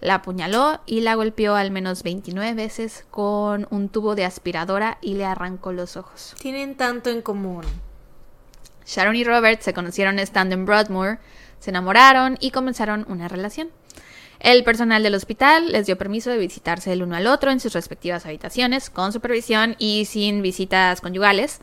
[0.00, 5.14] La apuñaló y la golpeó al menos 29 veces con un tubo de aspiradora y
[5.14, 6.34] le arrancó los ojos.
[6.38, 7.64] Tienen tanto en común.
[8.84, 11.18] Sharon y Robert se conocieron estando en Broadmoor,
[11.60, 13.70] se enamoraron y comenzaron una relación.
[14.40, 17.72] El personal del hospital les dio permiso de visitarse el uno al otro en sus
[17.72, 21.60] respectivas habitaciones, con supervisión y sin visitas conyugales.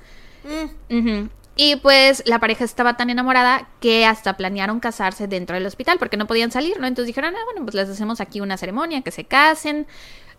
[0.89, 1.27] Mm.
[1.55, 6.17] Y pues la pareja estaba tan enamorada que hasta planearon casarse dentro del hospital porque
[6.17, 6.87] no podían salir, ¿no?
[6.87, 9.85] Entonces dijeron, ah, bueno, pues les hacemos aquí una ceremonia, que se casen.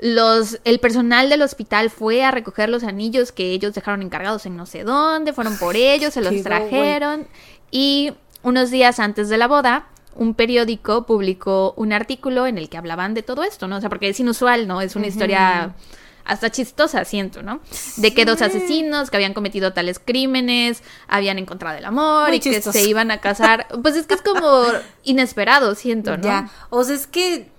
[0.01, 4.57] Los, el personal del hospital fue a recoger los anillos que ellos dejaron encargados en
[4.57, 7.29] no sé dónde, fueron por ellos, se los trajeron.
[7.71, 12.77] Y unos días antes de la boda, un periódico publicó un artículo en el que
[12.77, 13.77] hablaban de todo esto, ¿no?
[13.77, 14.81] O sea, porque es inusual, ¿no?
[14.81, 15.75] Es una historia
[16.25, 17.61] hasta chistosa, siento, ¿no?
[17.97, 22.41] De que dos asesinos que habían cometido tales crímenes habían encontrado el amor Muy y
[22.41, 23.67] que se iban a casar.
[23.83, 24.65] Pues es que es como
[25.05, 26.25] inesperado, siento, ¿no?
[26.25, 26.51] Ya.
[26.71, 27.51] O sea, es que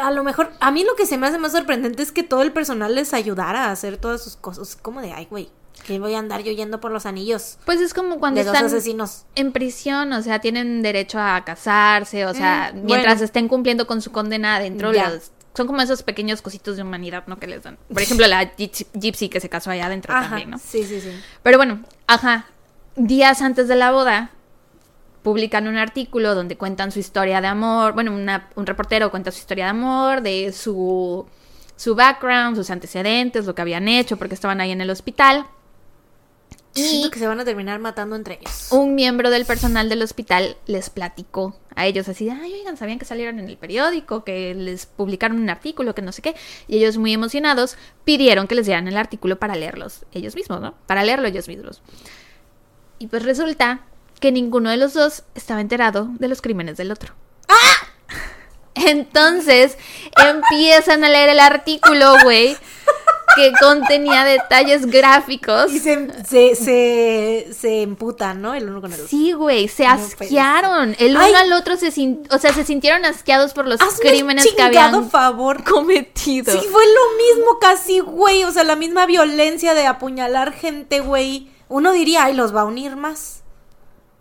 [0.00, 2.42] a lo mejor a mí lo que se me hace más sorprendente es que todo
[2.42, 4.76] el personal les ayudara a hacer todas sus cosas.
[4.76, 5.50] Como de, ay, güey,
[5.84, 8.54] que voy a andar yo yendo por los anillos Pues es como cuando de dos
[8.54, 9.24] están asesinos.
[9.34, 13.24] en prisión, o sea, tienen derecho a casarse, o sea, Mm, mientras bueno.
[13.24, 17.38] estén cumpliendo con su condena adentro, las- son como esos pequeños cositos de humanidad, ¿no?
[17.38, 17.78] Que les dan.
[17.92, 20.28] Por ejemplo, la gyps- gypsy que se casó allá adentro Ajá.
[20.28, 20.58] también, ¿no?
[20.58, 21.10] Sí, sí, sí.
[21.42, 22.46] Pero bueno, ajá.
[22.96, 24.30] Días antes de la boda,
[25.22, 27.92] publican un artículo donde cuentan su historia de amor.
[27.94, 31.26] Bueno, una- un reportero cuenta su historia de amor, de su,
[31.76, 35.46] su background, sus antecedentes, lo que habían hecho, porque estaban ahí en el hospital.
[36.76, 38.68] Y Siento que se van a terminar matando entre ellos.
[38.70, 43.04] un miembro del personal del hospital les platicó a ellos así, ay, oigan, sabían que
[43.04, 46.34] salieron en el periódico, que les publicaron un artículo, que no sé qué,
[46.68, 50.74] y ellos muy emocionados pidieron que les dieran el artículo para leerlos ellos mismos, ¿no?
[50.86, 51.82] Para leerlo ellos mismos.
[52.98, 53.80] Y pues resulta
[54.20, 57.14] que ninguno de los dos estaba enterado de los crímenes del otro.
[58.74, 59.76] Entonces
[60.16, 62.56] empiezan a leer el artículo, güey,
[63.34, 65.72] que contenía detalles gráficos.
[65.72, 68.54] Y se, se, se, se emputan, ¿no?
[68.54, 69.08] El uno con el otro.
[69.08, 70.96] Sí, güey, se puede asquearon.
[70.98, 71.30] El Ay.
[71.30, 71.88] uno al otro se
[72.30, 75.64] o sea, se sintieron asqueados por los Hazme crímenes que habían favor.
[75.64, 76.52] cometido.
[76.52, 78.44] Sí, fue lo mismo casi, güey.
[78.44, 81.50] O sea, la misma violencia de apuñalar gente, güey.
[81.68, 83.42] Uno diría, ay, los va a unir más.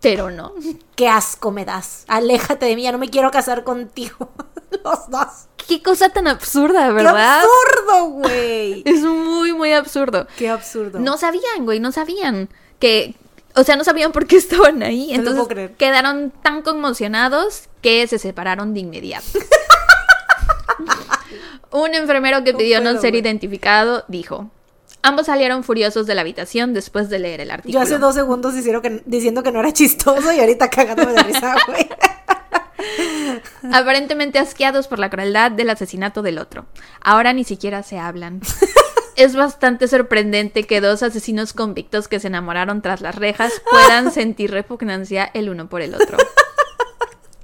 [0.02, 0.53] Pero no.
[0.95, 2.06] Qué asco me das.
[2.07, 4.30] Aléjate de mí, ya no me quiero casar contigo.
[4.84, 5.48] Los dos.
[5.68, 7.40] Qué cosa tan absurda, Qué ¿verdad?
[7.42, 8.84] absurdo, güey.
[8.86, 10.28] Es muy, muy absurdo.
[10.38, 11.00] Qué absurdo.
[11.00, 13.16] No sabían, güey, no sabían que,
[13.56, 15.08] o sea, no sabían por qué estaban ahí.
[15.10, 15.72] No Entonces creer.
[15.74, 19.26] quedaron tan conmocionados que se separaron de inmediato.
[21.72, 24.50] Un enfermero que No pidió no ser identificado dijo:
[25.02, 27.82] Ambos salieron furiosos de la habitación después de leer el Yo artículo.
[27.82, 31.56] hace dos segundos hicieron que, diciendo que no era chistoso y ahorita cagándome de risa,
[31.68, 31.90] güey.
[33.72, 36.66] Aparentemente asqueados por la crueldad del asesinato del otro.
[37.02, 38.42] Ahora ni siquiera se hablan.
[39.16, 44.52] Es bastante sorprendente que dos asesinos convictos que se enamoraron tras las rejas puedan sentir
[44.52, 46.18] repugnancia el uno por el otro.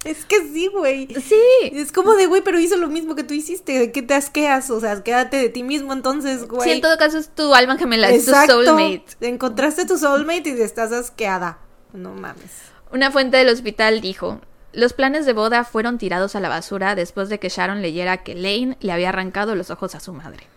[0.03, 1.08] Es que sí, güey.
[1.14, 1.41] Sí.
[1.72, 3.80] Es como de, güey, pero hizo lo mismo que tú hiciste.
[3.80, 4.70] ¿De qué te asqueas?
[4.70, 6.68] O sea, quédate de ti mismo entonces, güey.
[6.68, 9.06] Sí, en todo caso es tu alma gemela, es tu soulmate.
[9.22, 11.60] Encontraste tu soulmate y estás asqueada.
[11.94, 12.52] No mames.
[12.91, 14.41] Una fuente del hospital dijo,
[14.73, 18.35] los planes de boda fueron tirados a la basura después de que Sharon leyera que
[18.35, 20.48] Lane le había arrancado los ojos a su madre.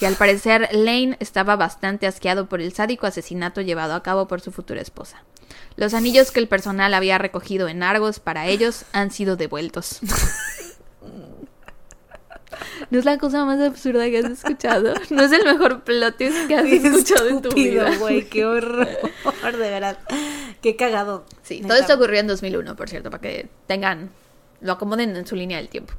[0.00, 4.40] Y al parecer Lane estaba bastante asqueado por el sádico asesinato llevado a cabo por
[4.40, 5.22] su futura esposa.
[5.76, 10.00] Los anillos que el personal había recogido en Argos para ellos han sido devueltos.
[12.90, 14.94] No es la cosa más absurda que has escuchado.
[15.10, 17.96] No es el mejor plot twist que has Qué escuchado en tu vida.
[17.98, 19.98] güey, qué horror, de verdad.
[20.62, 21.24] Qué cagado.
[21.42, 24.10] Sí, todo esto ocurrió en 2001, por cierto, para que tengan,
[24.60, 25.92] lo acomoden en su línea del tiempo.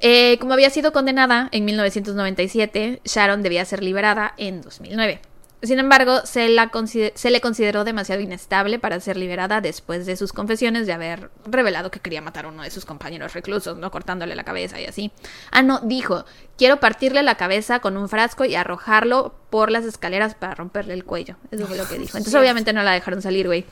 [0.00, 5.20] Eh, como había sido condenada en 1997, Sharon debía ser liberada en 2009.
[5.60, 6.70] Sin embargo, se, la
[7.14, 11.90] se le consideró demasiado inestable para ser liberada después de sus confesiones de haber revelado
[11.90, 13.90] que quería matar a uno de sus compañeros reclusos, ¿no?
[13.90, 15.10] Cortándole la cabeza y así.
[15.50, 16.24] Ah, no, dijo,
[16.56, 21.04] quiero partirle la cabeza con un frasco y arrojarlo por las escaleras para romperle el
[21.04, 21.36] cuello.
[21.50, 22.16] Eso fue lo que dijo.
[22.16, 23.64] Entonces, obviamente no la dejaron salir, güey.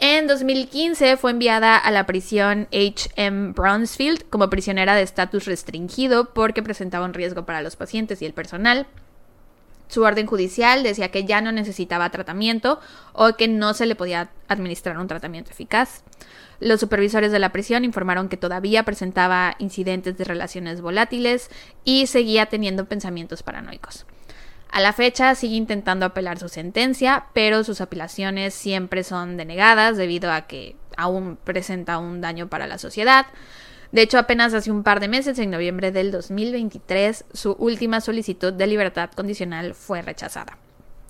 [0.00, 3.54] En 2015 fue enviada a la prisión H.M.
[3.54, 8.32] Brownsfield como prisionera de estatus restringido porque presentaba un riesgo para los pacientes y el
[8.32, 8.86] personal.
[9.88, 12.78] Su orden judicial decía que ya no necesitaba tratamiento
[13.12, 16.04] o que no se le podía administrar un tratamiento eficaz.
[16.60, 21.50] Los supervisores de la prisión informaron que todavía presentaba incidentes de relaciones volátiles
[21.84, 24.06] y seguía teniendo pensamientos paranoicos.
[24.70, 30.30] A la fecha sigue intentando apelar su sentencia, pero sus apelaciones siempre son denegadas debido
[30.30, 33.26] a que aún presenta un daño para la sociedad.
[33.92, 38.52] De hecho, apenas hace un par de meses, en noviembre del 2023, su última solicitud
[38.52, 40.58] de libertad condicional fue rechazada.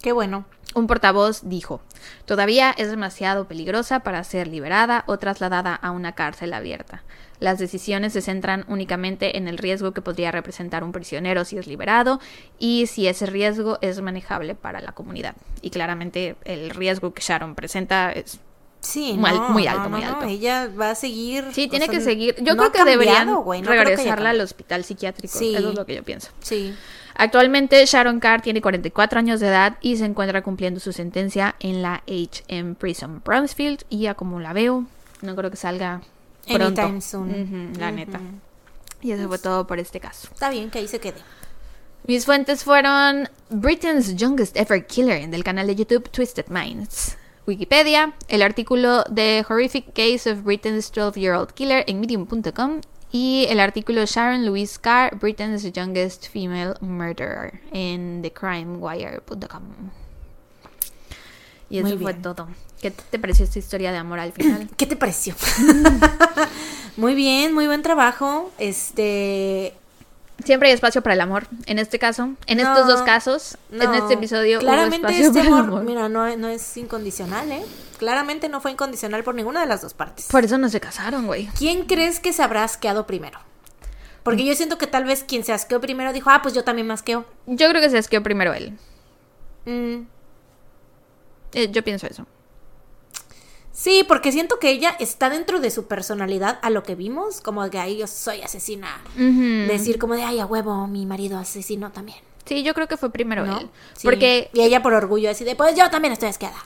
[0.01, 0.47] Qué bueno.
[0.75, 1.81] Un portavoz dijo,
[2.27, 7.03] todavía es demasiado peligrosa para ser liberada o trasladada a una cárcel abierta.
[7.41, 11.67] Las decisiones se centran únicamente en el riesgo que podría representar un prisionero si es
[11.67, 12.21] liberado
[12.59, 15.37] y si ese riesgo es manejable para la comunidad.
[15.63, 18.39] Y claramente el riesgo que Sharon presenta es...
[18.81, 19.51] Sí, Muy no, alto, no,
[19.91, 20.27] muy no, alto.
[20.27, 21.47] Ella va a seguir.
[21.53, 22.37] Sí, tiene sea, que seguir.
[22.39, 25.37] Yo creo que cambiado, deberían que regresarla al hospital psiquiátrico.
[25.37, 25.55] Sí.
[25.55, 26.31] Eso es lo que yo pienso.
[26.41, 26.75] Sí.
[27.15, 31.83] Actualmente Sharon Carr tiene 44 años de edad y se encuentra cumpliendo su sentencia en
[31.83, 34.85] la HM Prison Brownsfield y ya como la veo,
[35.23, 36.01] no creo que salga
[36.47, 36.81] pronto.
[36.81, 37.73] Anytime soon.
[37.79, 38.21] La neta.
[39.03, 40.29] Y eso fue todo por este caso.
[40.33, 41.19] Está bien que ahí se quede.
[42.07, 47.17] Mis fuentes fueron Britain's Youngest Ever Killer del canal de YouTube Twisted Minds.
[47.49, 54.05] Wikipedia, el artículo The Horrific Case of Britain's 12-Year-Old Killer en medium.com y el artículo
[54.05, 59.63] Sharon Louise Carr, Britain's Youngest Female Murderer en thecrimewire.com.
[61.71, 62.49] Y eso fue todo.
[62.83, 64.69] ¿Qué te pareció esta historia de amor al final?
[64.77, 65.35] ¿Qué te pareció?
[66.99, 68.51] muy bien, muy buen trabajo.
[68.59, 69.75] Este.
[70.45, 71.47] Siempre hay espacio para el amor.
[71.67, 75.49] En este caso, en estos dos casos, en este episodio, hubo Claramente espacio este para
[75.49, 75.85] el amor, amor.
[75.85, 77.63] mira, no, no es incondicional, ¿eh?
[77.99, 80.27] Claramente no fue incondicional por ninguna de las dos partes.
[80.31, 81.49] Por eso no se casaron, güey.
[81.59, 83.41] ¿Quién crees que se habrá asqueado primero?
[84.23, 86.87] Porque yo siento que tal vez quien se asqueó primero dijo, ah, pues yo también
[86.87, 87.25] me asqueo.
[87.47, 88.79] Yo creo que se asqueó primero él.
[89.65, 90.03] Mm,
[91.55, 92.27] Eh, yo pienso eso.
[93.81, 97.63] Sí, porque siento que ella está dentro de su personalidad a lo que vimos, como
[97.63, 98.89] de que ahí yo soy asesina.
[99.15, 102.19] Decir como de, ay, a huevo, mi marido asesino también.
[102.45, 103.61] Sí, yo creo que fue primero ¿no?
[103.61, 103.71] él.
[103.95, 104.03] Sí.
[104.05, 106.57] Porque Y ella por orgullo así de, pues yo también estoy asqueada.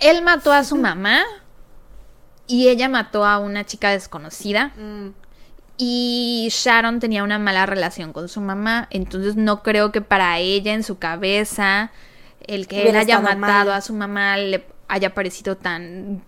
[0.00, 1.22] él mató a su mamá
[2.48, 4.72] y ella mató a una chica desconocida.
[4.76, 5.10] Mm,
[5.78, 8.88] Y Sharon tenía una mala relación con su mamá.
[8.90, 11.92] Entonces no creo que para ella en su cabeza
[12.48, 13.70] el que él haya matado mal.
[13.70, 16.16] a su mamá le haya parecido tan...
[16.16, 16.22] no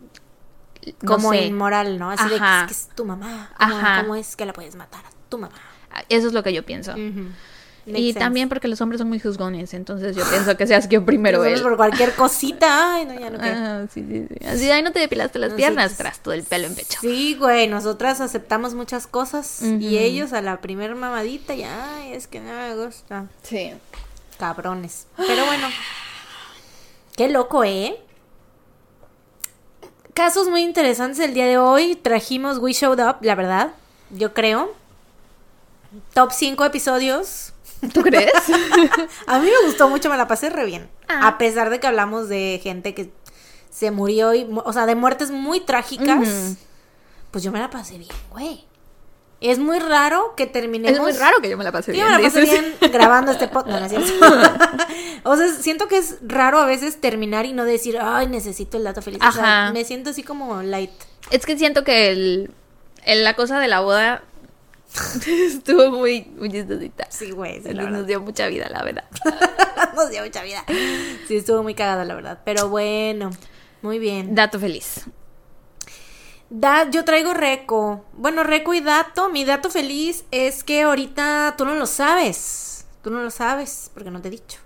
[1.05, 1.47] como sé.
[1.47, 2.11] inmoral, ¿no?
[2.11, 3.51] Así de que es, que es tu mamá.
[3.59, 4.03] ¿Cómo, Ajá.
[4.03, 5.03] cómo es que la puedes matar?
[5.29, 5.55] Tu mamá.
[6.09, 6.95] Eso es lo que yo pienso.
[7.87, 8.19] Y sense.
[8.19, 9.73] también porque los hombres son muy juzgones.
[9.73, 11.63] Entonces yo pienso que se asqueó primero él.
[11.63, 12.95] por cualquier cosita.
[12.95, 13.57] Ay, no, ya no quiero.
[13.59, 14.47] Ah, sí, sí, sí.
[14.47, 16.99] Así, ay, no te depilaste las piernas tras todo el pelo en pecho.
[17.01, 22.27] Sí, güey, nosotras aceptamos muchas cosas y ellos a la primer mamadita ya, ay, es
[22.27, 23.27] que no me gusta.
[23.43, 23.73] Sí.
[24.39, 25.07] Cabrones.
[25.17, 25.69] Pero bueno.
[27.17, 27.99] Qué loco, ¿eh?
[30.19, 31.95] Casos muy interesantes el día de hoy.
[31.95, 33.71] Trajimos We Showed Up, la verdad.
[34.11, 34.75] Yo creo.
[36.13, 37.53] top 5 episodios.
[37.95, 38.33] ¿Tú crees?
[39.29, 40.91] A mí me gustó mucho, me la pasé re bien.
[41.07, 41.29] Ah.
[41.29, 43.13] A pesar de que hablamos de gente que
[43.71, 46.57] se murió y, o sea, de muertes muy trágicas,
[47.31, 48.65] pues yo me la pasé bien, güey.
[49.41, 50.97] Es muy raro que terminemos.
[50.97, 52.05] es muy raro que yo me la pase bien.
[52.07, 53.93] me la bien grabando este podcast.
[53.93, 54.01] No,
[55.31, 58.85] o sea, siento que es raro a veces terminar y no decir, ay, necesito el
[58.85, 59.21] dato feliz.
[59.27, 59.73] O sea, Ajá.
[59.73, 60.91] me siento así como light.
[61.31, 62.51] Es que siento que el,
[63.05, 64.25] el- la cosa de la boda
[65.27, 67.07] estuvo muy, muy chistosita.
[67.11, 69.05] Sí, güey, sí, Nos dio mucha vida, la verdad.
[69.95, 70.65] Nos dio mucha vida.
[71.29, 72.41] Sí, estuvo muy cagada, la verdad.
[72.45, 73.31] Pero bueno,
[73.83, 74.35] muy bien.
[74.35, 75.05] Dato feliz.
[76.51, 78.05] Da, yo traigo reco.
[78.15, 79.29] Bueno, reco y dato.
[79.29, 82.87] Mi dato feliz es que ahorita tú no lo sabes.
[83.03, 84.59] Tú no lo sabes porque no te he dicho.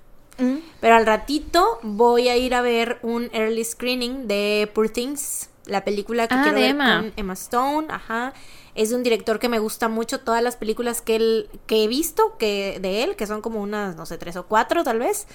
[0.81, 5.85] Pero al ratito voy a ir a ver un early screening de Poor Things, la
[5.85, 7.01] película que Ah, quiero de ver Emma.
[7.01, 8.33] con Emma Stone, ajá.
[8.75, 11.87] Es de un director que me gusta mucho todas las películas que él que he
[11.87, 15.29] visto que de él, que son como unas no sé, tres o cuatro tal vez.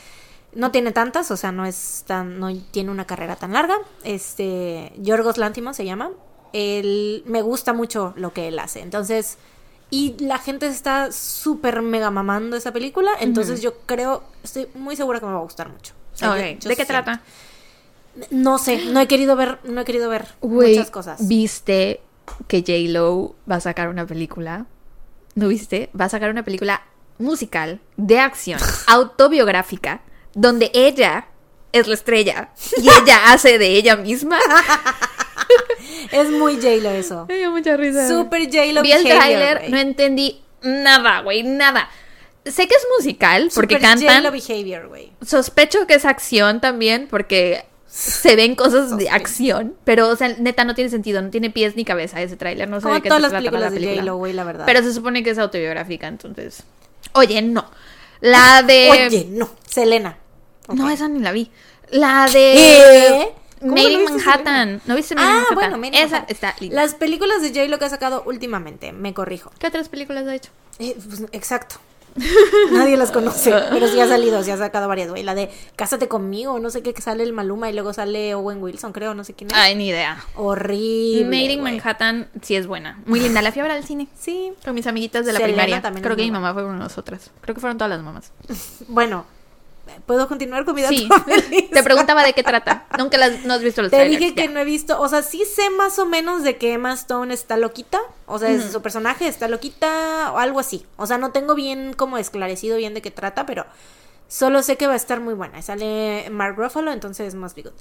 [0.54, 3.78] No tiene tantas, o sea, no es tan no tiene una carrera tan larga.
[4.04, 6.10] Este Yorgos Lanthimos se llama.
[6.58, 8.82] Él me gusta mucho lo que él hace.
[8.82, 9.38] Entonces,
[9.90, 13.12] y la gente está súper mega mamando esa película.
[13.20, 15.94] Entonces yo creo, estoy muy segura que me va a gustar mucho.
[16.14, 16.88] O sea, Ok, yo- yo ¿De qué siento.
[16.88, 17.22] trata?
[18.32, 21.28] No sé, no he querido ver, no he querido ver muchas cosas.
[21.28, 22.02] ¿viste
[22.48, 24.66] que J-Lo va a sacar una película?
[25.36, 25.90] ¿No viste?
[26.00, 26.82] Va a sacar una película
[27.20, 30.02] musical de acción, autobiográfica,
[30.34, 31.28] donde ella
[31.72, 34.40] es la estrella y ella hace de ella misma.
[36.12, 37.26] Es muy J-Lo eso.
[37.28, 38.08] Me dio mucha risa.
[38.08, 41.90] Super J-Lo Vi el behavior, tráiler, no entendí nada, güey, nada.
[42.46, 44.24] Sé que es musical porque Super cantan.
[44.24, 45.12] J-Lo behavior, güey.
[45.26, 50.66] Sospecho que es acción también porque se ven cosas de acción, pero o sea, neta
[50.66, 53.10] no tiene sentido, no tiene pies ni cabeza ese tráiler, no sé Como de qué
[53.10, 54.02] todas se las trata películas la de película.
[54.02, 54.66] J-Lo, güey, la verdad.
[54.66, 56.64] Pero se supone que es autobiográfica, entonces.
[57.14, 57.66] Oye, no.
[58.20, 60.18] La de Oye, no, Selena.
[60.74, 61.50] No, esa ni la vi.
[61.90, 63.34] La de ¿Qué?
[63.60, 64.82] ¿Cómo Made in Manhattan.
[64.86, 65.56] ¿No viste Made in Ah, Manhattan?
[65.56, 66.26] bueno, Made in Esa Manhattan.
[66.36, 66.76] está linda.
[66.82, 69.52] Las películas de J-Lo que ha sacado últimamente, me corrijo.
[69.60, 70.52] ¿Qué otras películas ha hecho?
[70.80, 71.76] Eh, pues, exacto.
[72.72, 75.22] Nadie las conoce, pero sí ha salido, sí ha sacado varias, güey.
[75.22, 78.60] La de Cásate conmigo, no sé qué, que sale el Maluma y luego sale Owen
[78.64, 79.56] Wilson, creo, no sé quién es.
[79.56, 80.18] Ay, ni idea.
[80.36, 81.26] Horrible.
[81.26, 81.62] Made in.
[81.62, 83.00] Manhattan sí es buena.
[83.06, 83.44] Muy linda.
[83.44, 84.08] La fui a ver al cine.
[84.20, 84.52] Sí.
[84.66, 86.02] Con mis amiguitas de la Selena primaria.
[86.02, 87.30] Creo que mi mamá fue con nosotras.
[87.42, 88.32] Creo que fueron todas las mamás.
[88.88, 89.26] Bueno,
[90.06, 91.10] ¿puedo continuar con mi dato Sí.
[91.74, 92.86] Te preguntaba de qué trata.
[92.98, 94.20] Nunca las, no has visto los Te trailers.
[94.20, 94.52] dije que ya.
[94.52, 97.58] no he visto, o sea, sí sé más o menos de que Emma Stone está
[97.58, 100.86] loquita, o sea, es- su personaje está loquita o algo así.
[100.98, 103.66] O sea, no tengo bien como esclarecido bien de qué trata, pero
[104.28, 105.62] solo sé que va a estar muy buena.
[105.62, 107.72] Sale Mark Ruffalo, entonces be good.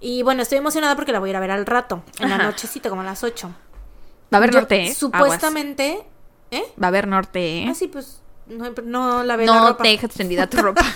[0.00, 2.36] Y bueno, estoy emocionada porque la voy a ir a ver al rato, en la
[2.36, 2.44] Ajá.
[2.44, 3.48] nochecita, como a las 8.
[3.48, 3.52] Va
[4.32, 4.80] a haber Yo, norte, ¿eh?
[4.82, 4.96] Aguas.
[4.96, 6.02] Supuestamente,
[6.50, 6.62] ¿eh?
[6.82, 7.66] Va a haber norte, ¿eh?
[7.68, 9.82] Ah, sí, pues no, no la ve la no ropa.
[9.84, 10.82] te dejes extendida tu ropa.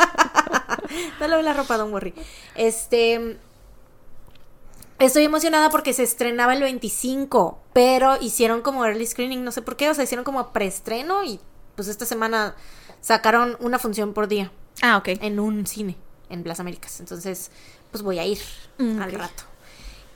[1.18, 2.14] No le ve la ropa, don't worry.
[2.54, 3.38] Este.
[5.00, 9.76] Estoy emocionada porque se estrenaba el 25, pero hicieron como early screening, no sé por
[9.76, 11.40] qué, o sea, hicieron como preestreno y
[11.74, 12.54] pues esta semana
[13.00, 14.52] sacaron una función por día
[14.82, 15.08] ah, ok.
[15.20, 15.96] en un cine
[16.30, 17.00] en Plaza Américas.
[17.00, 17.50] Entonces,
[17.90, 18.38] pues voy a ir
[18.78, 19.44] Mm, al rato.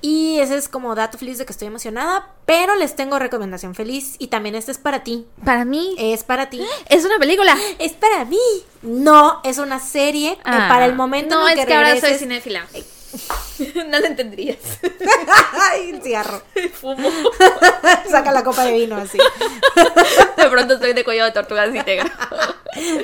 [0.00, 4.14] Y ese es como dato feliz de que estoy emocionada, pero les tengo recomendación feliz
[4.18, 5.26] y también este es para ti.
[5.44, 6.62] Para mí Es para ti.
[6.88, 7.56] es una película.
[7.78, 8.38] Es para mí.
[8.82, 11.74] No, es una serie eh, Ah, para el momento No, en el es que, que
[11.74, 12.64] ahora soy cinéfila.
[13.88, 14.58] no lo entenderías.
[15.72, 16.42] Ay, el cigarro.
[16.80, 17.10] Fumo.
[18.08, 19.18] Saca la copa de vino así.
[20.36, 22.36] De pronto estoy de cuello de tortuga así te grabo.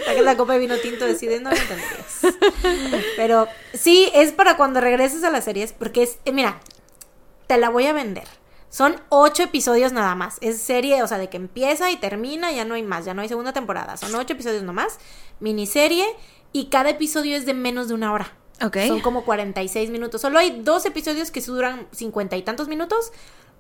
[0.04, 3.06] Saca la copa de vino tinto así de no lo entenderías.
[3.16, 6.60] Pero sí, es para cuando regreses a las series, porque es, eh, mira,
[7.46, 8.26] te la voy a vender.
[8.70, 10.38] Son ocho episodios nada más.
[10.40, 13.22] Es serie, o sea, de que empieza y termina, ya no hay más, ya no
[13.22, 13.96] hay segunda temporada.
[13.96, 14.98] Son ocho episodios nomás,
[15.38, 16.04] miniserie,
[16.52, 18.32] y cada episodio es de menos de una hora.
[18.62, 18.78] Ok.
[18.88, 20.20] Son como 46 minutos.
[20.20, 23.12] Solo hay dos episodios que duran cincuenta y tantos minutos,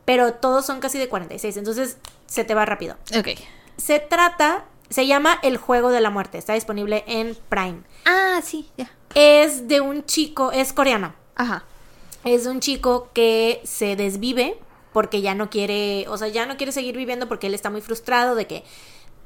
[0.04, 1.56] pero todos son casi de 46.
[1.56, 2.96] Entonces se te va rápido.
[3.16, 3.28] Ok.
[3.76, 6.38] Se trata, se llama El Juego de la Muerte.
[6.38, 7.82] Está disponible en Prime.
[8.04, 8.90] Ah, sí, ya.
[9.14, 11.14] Es de un chico, es coreano.
[11.36, 11.64] Ajá.
[12.24, 14.56] Es de un chico que se desvive
[14.92, 17.80] porque ya no quiere, o sea, ya no quiere seguir viviendo porque él está muy
[17.80, 18.64] frustrado de que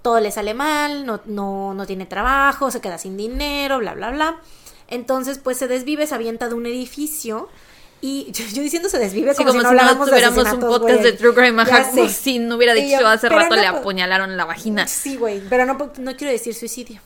[0.02, 4.10] todo le sale mal, no, no, no tiene trabajo, se queda sin dinero, bla, bla,
[4.10, 4.40] bla.
[4.88, 7.48] Entonces, pues se desvive, se avienta de un edificio.
[8.00, 11.02] Y yo, yo diciendo se desvive Sí, como, como si no tuviéramos un podcast güey.
[11.02, 14.36] de True Crime, ajá, como si no hubiera dicho yo, hace rato no le apuñalaron
[14.36, 14.86] la vagina.
[14.86, 17.00] Sí, güey, pero no, no quiero decir suicidio.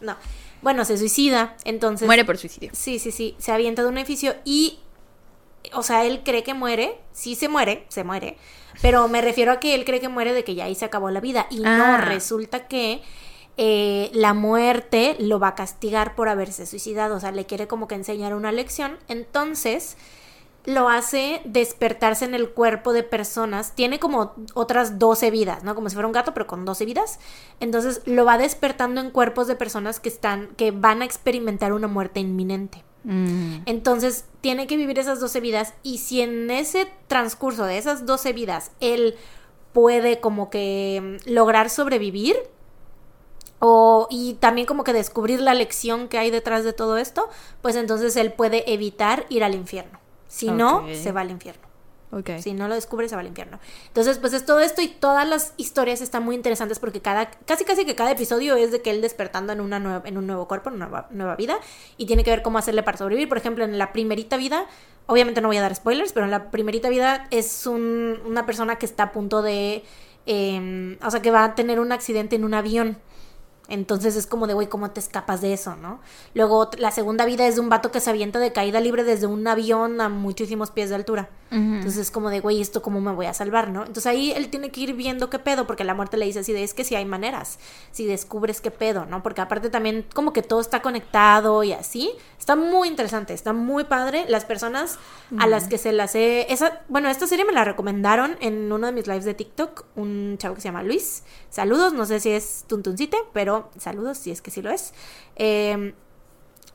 [0.00, 0.16] No.
[0.62, 2.06] Bueno, se suicida, entonces...
[2.06, 2.70] Muere por suicidio.
[2.74, 3.36] Sí, sí, sí.
[3.38, 4.80] Se avienta de un edificio y
[5.74, 8.36] o sea, él cree que muere, sí se muere, se muere,
[8.82, 11.10] pero me refiero a que él cree que muere de que ya ahí se acabó
[11.10, 11.46] la vida.
[11.50, 11.96] Y no, Ah.
[11.98, 13.02] resulta que
[13.58, 17.88] eh, la muerte lo va a castigar por haberse suicidado, o sea, le quiere como
[17.88, 18.98] que enseñar una lección.
[19.08, 19.96] Entonces
[20.66, 23.72] lo hace despertarse en el cuerpo de personas.
[23.74, 25.74] Tiene como otras 12 vidas, ¿no?
[25.74, 27.18] Como si fuera un gato, pero con 12 vidas.
[27.60, 31.86] Entonces lo va despertando en cuerpos de personas que están, que van a experimentar una
[31.88, 32.82] muerte inminente.
[33.06, 33.58] Mm.
[33.66, 38.32] Entonces tiene que vivir esas 12 vidas y si en ese transcurso de esas 12
[38.32, 39.14] vidas él
[39.72, 42.36] puede como que mm, lograr sobrevivir
[43.60, 47.28] o y también como que descubrir la lección que hay detrás de todo esto,
[47.62, 50.00] pues entonces él puede evitar ir al infierno.
[50.26, 51.65] Si no, se va al infierno.
[52.42, 53.58] Si no lo descubre, se va al infierno.
[53.88, 57.64] Entonces, pues es todo esto y todas las historias están muy interesantes porque cada, casi
[57.64, 60.46] casi que cada episodio es de que él despertando en, una nueva, en un nuevo
[60.48, 61.58] cuerpo, en una nueva, nueva vida,
[61.96, 63.28] y tiene que ver cómo hacerle para sobrevivir.
[63.28, 64.66] Por ejemplo, en la primerita vida,
[65.06, 68.76] obviamente no voy a dar spoilers, pero en la primerita vida es un- una persona
[68.76, 69.84] que está a punto de,
[70.26, 72.98] eh, o sea, que va a tener un accidente en un avión.
[73.68, 76.00] Entonces es como de, güey, ¿cómo te escapas de eso, no?
[76.34, 79.26] Luego la segunda vida es de un vato que se avienta de caída libre desde
[79.26, 81.28] un avión a muchísimos pies de altura.
[81.48, 83.80] Entonces es como de, güey, ¿esto cómo me voy a salvar, no?
[83.80, 86.52] Entonces ahí él tiene que ir viendo qué pedo, porque la muerte le dice así
[86.52, 87.60] de, es que si hay maneras,
[87.92, 89.22] si descubres qué pedo, ¿no?
[89.22, 92.10] Porque aparte también como que todo está conectado y así.
[92.46, 94.24] Está muy interesante, está muy padre.
[94.28, 95.00] Las personas
[95.36, 96.46] a las que se las he...
[96.52, 100.36] Esa, bueno, esta serie me la recomendaron en uno de mis lives de TikTok, un
[100.38, 101.24] chavo que se llama Luis.
[101.50, 104.94] Saludos, no sé si es Tuntuncite, pero saludos si es que sí lo es.
[105.34, 105.92] Eh,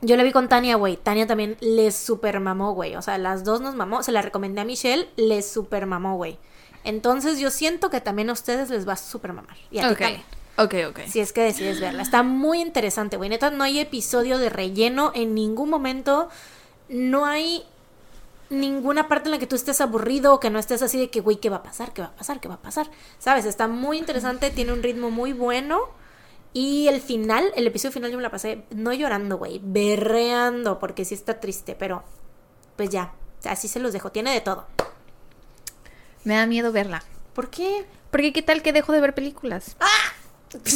[0.02, 0.98] yo la vi con Tania, güey.
[0.98, 2.94] Tania también le super mamó, güey.
[2.96, 4.02] O sea, las dos nos mamó.
[4.02, 6.38] Se la recomendé a Michelle, le super mamó, güey.
[6.84, 9.56] Entonces yo siento que también a ustedes les va a super mamar.
[9.70, 10.10] Y a ti Ok.
[10.58, 11.00] Ok, ok.
[11.08, 12.02] Si es que decides verla.
[12.02, 13.30] Está muy interesante, güey.
[13.30, 16.28] Neta, no hay episodio de relleno en ningún momento.
[16.88, 17.64] No hay
[18.50, 21.20] ninguna parte en la que tú estés aburrido o que no estés así de que,
[21.20, 21.92] güey, ¿qué va a pasar?
[21.92, 22.38] ¿Qué va a pasar?
[22.40, 22.90] ¿Qué va a pasar?
[23.18, 23.46] ¿Sabes?
[23.46, 25.80] Está muy interesante, tiene un ritmo muy bueno.
[26.52, 31.06] Y el final, el episodio final yo me la pasé no llorando, güey, berreando, porque
[31.06, 32.04] sí está triste, pero
[32.76, 33.14] pues ya,
[33.44, 34.12] así se los dejo.
[34.12, 34.66] Tiene de todo.
[36.24, 37.02] Me da miedo verla.
[37.32, 37.86] ¿Por qué?
[38.10, 39.76] Porque qué tal que dejo de ver películas.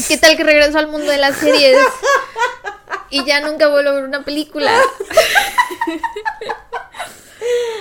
[0.09, 1.77] ¿Qué tal que regreso al mundo de las series?
[3.11, 4.73] Y ya nunca vuelvo a ver una película.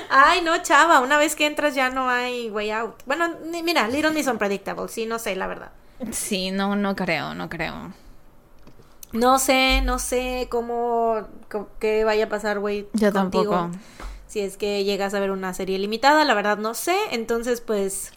[0.10, 2.96] Ay, no, chava, una vez que entras ya no hay way out.
[3.06, 5.72] Bueno, ni- mira, Little Miss Unpredictable, sí, no sé, la verdad.
[6.12, 7.94] Sí, no, no creo, no creo.
[9.12, 11.28] No sé, no sé cómo,
[11.80, 12.88] qué vaya a pasar, güey.
[12.94, 13.52] Yo contigo.
[13.52, 13.80] tampoco.
[14.28, 16.98] Si es que llegas a ver una serie limitada, la verdad no sé.
[17.12, 18.12] Entonces, pues,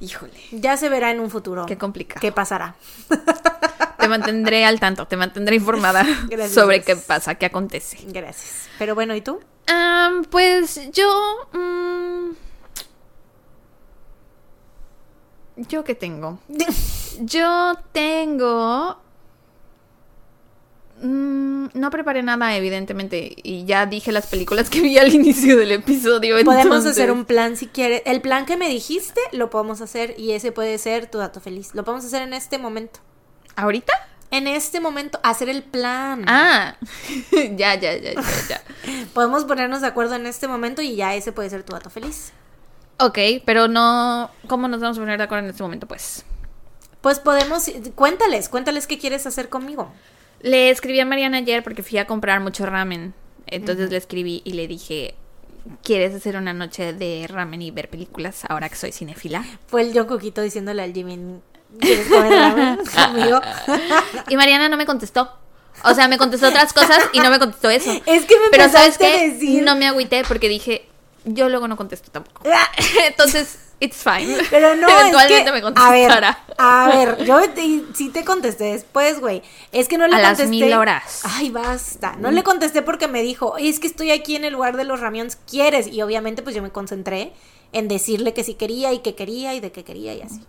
[0.00, 0.38] Híjole.
[0.52, 1.66] ya se verá en un futuro.
[1.66, 2.20] Qué complicado.
[2.20, 2.74] ¿Qué pasará?
[3.98, 6.52] Te mantendré al tanto, te mantendré informada Gracias.
[6.52, 7.98] sobre qué pasa, qué acontece.
[8.06, 8.68] Gracias.
[8.78, 9.40] Pero bueno, ¿y tú?
[10.30, 11.48] Pues yo...
[11.52, 12.30] mm,
[15.56, 16.38] ¿Yo qué tengo?
[17.20, 19.00] Yo tengo...
[21.02, 25.72] mm, no preparé nada, evidentemente, y ya dije las películas que vi al inicio del
[25.72, 26.36] episodio.
[26.44, 28.02] Podemos entonces- hacer un plan si quieres.
[28.06, 31.74] El plan que me dijiste lo podemos hacer y ese puede ser tu dato feliz.
[31.74, 33.00] Lo podemos hacer en este momento.
[33.56, 33.92] ¿Ahorita?
[34.32, 36.24] En este momento, hacer el plan.
[36.26, 36.76] Ah,
[37.32, 38.62] ya, ya, ya, ya, ya.
[39.14, 42.32] Podemos ponernos de acuerdo en este momento y ya ese puede ser tu dato feliz.
[42.98, 44.30] Ok, pero no...
[44.48, 46.24] ¿Cómo nos vamos a poner de acuerdo en este momento, pues?
[47.02, 49.92] Pues podemos, cuéntales, cuéntales qué quieres hacer conmigo.
[50.40, 53.14] Le escribí a Mariana ayer porque fui a comprar mucho ramen.
[53.46, 55.14] Entonces le escribí y le dije,
[55.82, 59.44] ¿quieres hacer una noche de ramen y ver películas ahora que soy cinefila?
[59.66, 61.40] Fue el John Coquito diciéndole al Jimmy,
[61.80, 63.40] ¿quieres comer ramen conmigo?
[64.28, 65.30] Y Mariana no me contestó.
[65.84, 67.90] O sea, me contestó otras cosas y no me contestó eso.
[68.06, 69.30] Es que me Pero ¿sabes qué?
[69.30, 69.62] decir...
[69.62, 70.88] No me agüité porque dije,
[71.24, 72.42] yo luego no contesto tampoco.
[73.06, 74.36] Entonces, it's fine.
[74.50, 76.38] Pero no, Eventualmente es que, me a contestará.
[76.48, 79.42] ver, a ver, yo te- sí te contesté después, güey.
[79.72, 80.50] Es que no le A las contesté.
[80.50, 81.20] mil horas.
[81.24, 82.16] Ay, basta.
[82.16, 84.84] No le contesté porque me dijo, "Oye, es que estoy aquí en el lugar de
[84.84, 85.86] los ramions, ¿quieres?
[85.88, 87.32] Y obviamente pues yo me concentré
[87.72, 90.40] en decirle que sí quería y que quería y de que quería y así.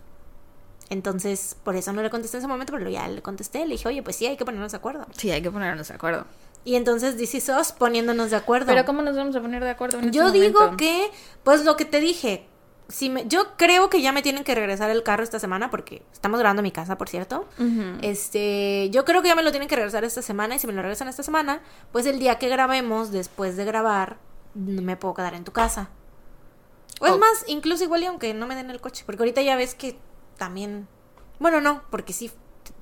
[0.90, 3.90] Entonces, por eso no le contesté en ese momento, pero ya le contesté, le dije,
[3.90, 5.06] oye, pues sí, hay que ponernos de acuerdo.
[5.18, 6.26] Sí, hay que ponernos de acuerdo.
[6.64, 8.68] Y entonces dice sos poniéndonos de acuerdo.
[8.68, 10.78] Pero ¿cómo nos vamos a poner de acuerdo en este Yo digo momento?
[10.78, 11.12] que,
[11.44, 12.46] pues lo que te dije,
[12.90, 16.04] si me, yo creo que ya me tienen que regresar el carro esta semana porque
[16.14, 17.48] estamos grabando en mi casa, por cierto.
[18.02, 20.74] Este, yo creo que ya me lo tienen que regresar esta semana y si me
[20.74, 24.18] lo regresan esta semana, pues el día que grabemos, después de grabar,
[24.56, 25.90] no me puedo quedar en tu casa.
[27.00, 29.56] O es más, incluso igual y aunque no me den el coche, porque ahorita ya
[29.56, 30.00] ves que
[30.38, 30.88] también,
[31.40, 32.32] bueno, no, porque sí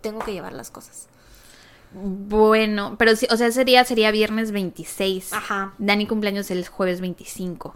[0.02, 1.08] tengo que llevar las cosas.
[1.92, 5.34] Bueno, pero sí, o sea, ese día sería viernes 26.
[5.34, 5.74] Ajá.
[5.78, 7.76] Dani cumpleaños el jueves 25.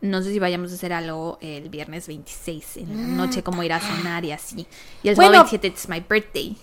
[0.00, 3.72] No sé si vayamos a hacer algo el viernes 26 en la noche, como ir
[3.72, 4.66] a cenar y así.
[5.02, 5.32] Y el Bueno.
[5.32, 6.56] sábado 27 it's my birthday.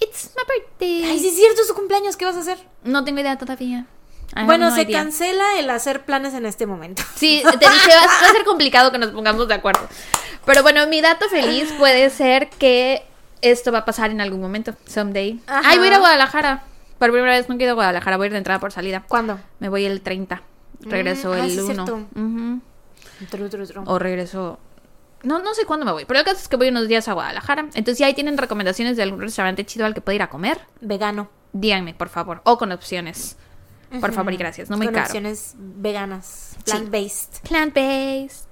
[0.00, 1.04] It's my birthday.
[1.10, 2.58] Ay, sí es cierto, es su cumpleaños, ¿qué vas a hacer?
[2.82, 3.86] No tengo idea todavía.
[4.36, 4.98] I Bueno, no se idea.
[5.02, 7.02] cancela el hacer planes en este momento.
[7.14, 9.86] Sí, te dije, va, va a ser complicado que nos pongamos de acuerdo.
[10.44, 13.04] Pero bueno, mi dato feliz puede ser que
[13.40, 15.40] esto va a pasar en algún momento, someday.
[15.46, 15.62] Ajá.
[15.70, 16.64] Ay, voy a ir a Guadalajara.
[16.98, 19.04] Por primera vez nunca he ido a Guadalajara, voy a ir de entrada por salida.
[19.06, 19.38] ¿Cuándo?
[19.60, 20.42] Me voy el 30.
[20.84, 21.74] Regreso Mm, ah, el sí es 1.
[21.74, 21.94] cierto.
[22.14, 22.60] Ujú.
[23.30, 23.82] Tru, tru, tru.
[23.86, 24.58] O regreso.
[25.22, 26.04] No, no sé cuándo me voy.
[26.04, 27.62] Pero el caso es que voy unos días a Guadalajara.
[27.74, 30.60] Entonces, si ahí tienen recomendaciones de algún restaurante chido al que pueda ir a comer,
[30.80, 31.30] Vegano.
[31.52, 32.40] díganme, por favor.
[32.44, 33.36] O con opciones.
[34.00, 34.68] Por favor y gracias.
[34.70, 35.06] No muy Con caro.
[35.06, 36.72] opciones veganas, Sí.
[36.72, 37.42] plant-based.
[37.48, 38.46] Plant-based.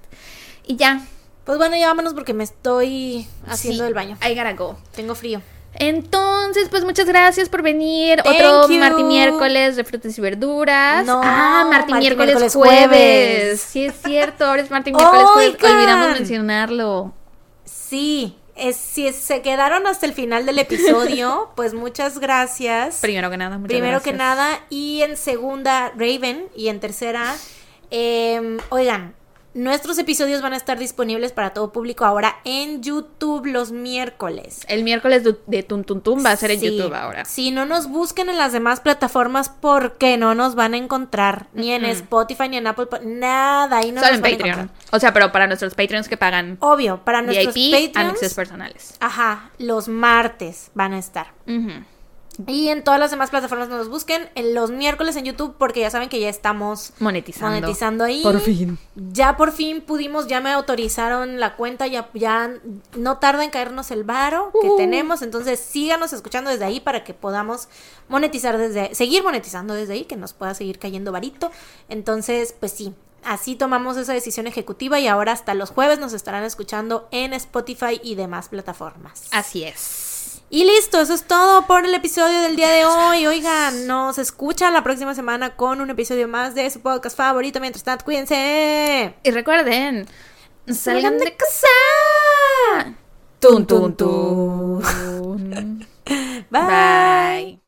[0.65, 1.01] Y ya.
[1.43, 4.17] Pues bueno, ya vámonos porque me estoy haciendo Sí, el baño.
[4.25, 4.77] I gotta go.
[4.95, 5.41] Tengo frío.
[5.75, 8.21] Entonces, pues muchas gracias por venir.
[8.21, 8.79] Thank Otro you.
[8.79, 11.05] martes miércoles de frutas y verduras.
[11.05, 12.87] No, ah, martes miércoles, miércoles, jueves.
[12.87, 13.61] jueves.
[13.61, 14.45] Sí, es cierto.
[14.45, 15.63] Ahora es martes miércoles jueves.
[15.63, 17.13] Olvidamos mencionarlo.
[17.65, 22.99] Sí, es, si se quedaron hasta el final del episodio, pues muchas gracias.
[23.01, 27.35] Primero que nada, muchas Primero que nada, y en segunda, Raven, y en tercera,
[27.89, 29.15] em, oigan,
[29.53, 34.65] nuestros episodios van a estar disponibles para todo público ahora en YouTube los miércoles.
[34.67, 36.61] El miércoles de, de Tum Tum Tum va a ser en.
[36.61, 37.25] YouTube ahora.
[37.25, 41.47] Si no nos busquen en las demás plataformas, porque no nos van a encontrar.
[41.53, 41.85] Ni en.
[41.85, 43.77] Spotify, ni en Apple, nada.
[43.77, 44.59] Ahí no Solo nos en van a Patreon.
[44.59, 44.87] encontrar.
[44.91, 47.97] O sea, pero para nuestros Patreons que pagan Obvio, para nuestros VIP, Patreons.
[47.97, 48.95] anexos personales.
[48.99, 51.27] Ajá, los martes van a estar.
[52.47, 54.29] Y en todas las demás plataformas no nos busquen.
[54.35, 57.55] En los miércoles en YouTube, porque ya saben que ya estamos Monetizando.
[57.59, 58.23] monetizando ahí.
[58.23, 58.77] Por fin.
[58.95, 62.51] Ya por fin pudimos, ya me autorizaron la cuenta, ya, ya
[62.97, 64.77] no tarda en caernos el varo que Uh.
[64.77, 65.21] tenemos.
[65.21, 67.67] Entonces síganos escuchando desde ahí para que podamos
[68.09, 71.51] monetizar desde, seguir monetizando desde ahí, que nos pueda seguir cayendo varito.
[71.89, 72.93] Entonces, pues sí.
[73.25, 78.01] Así tomamos esa decisión ejecutiva y ahora hasta los jueves nos estarán escuchando en Spotify
[78.03, 79.27] y demás plataformas.
[79.31, 80.09] Así es.
[80.53, 83.25] Y listo, eso es todo por el episodio del día de hoy.
[83.25, 87.59] Oigan, nos escucha la próxima semana con un episodio más de su podcast favorito.
[87.59, 89.15] Mientras tanto, cuídense.
[89.23, 90.05] Y recuerden,
[90.67, 92.93] salgan de casa.
[93.39, 94.83] Tun, tun, tun.
[96.51, 96.61] Bye.
[96.61, 97.59] Bye.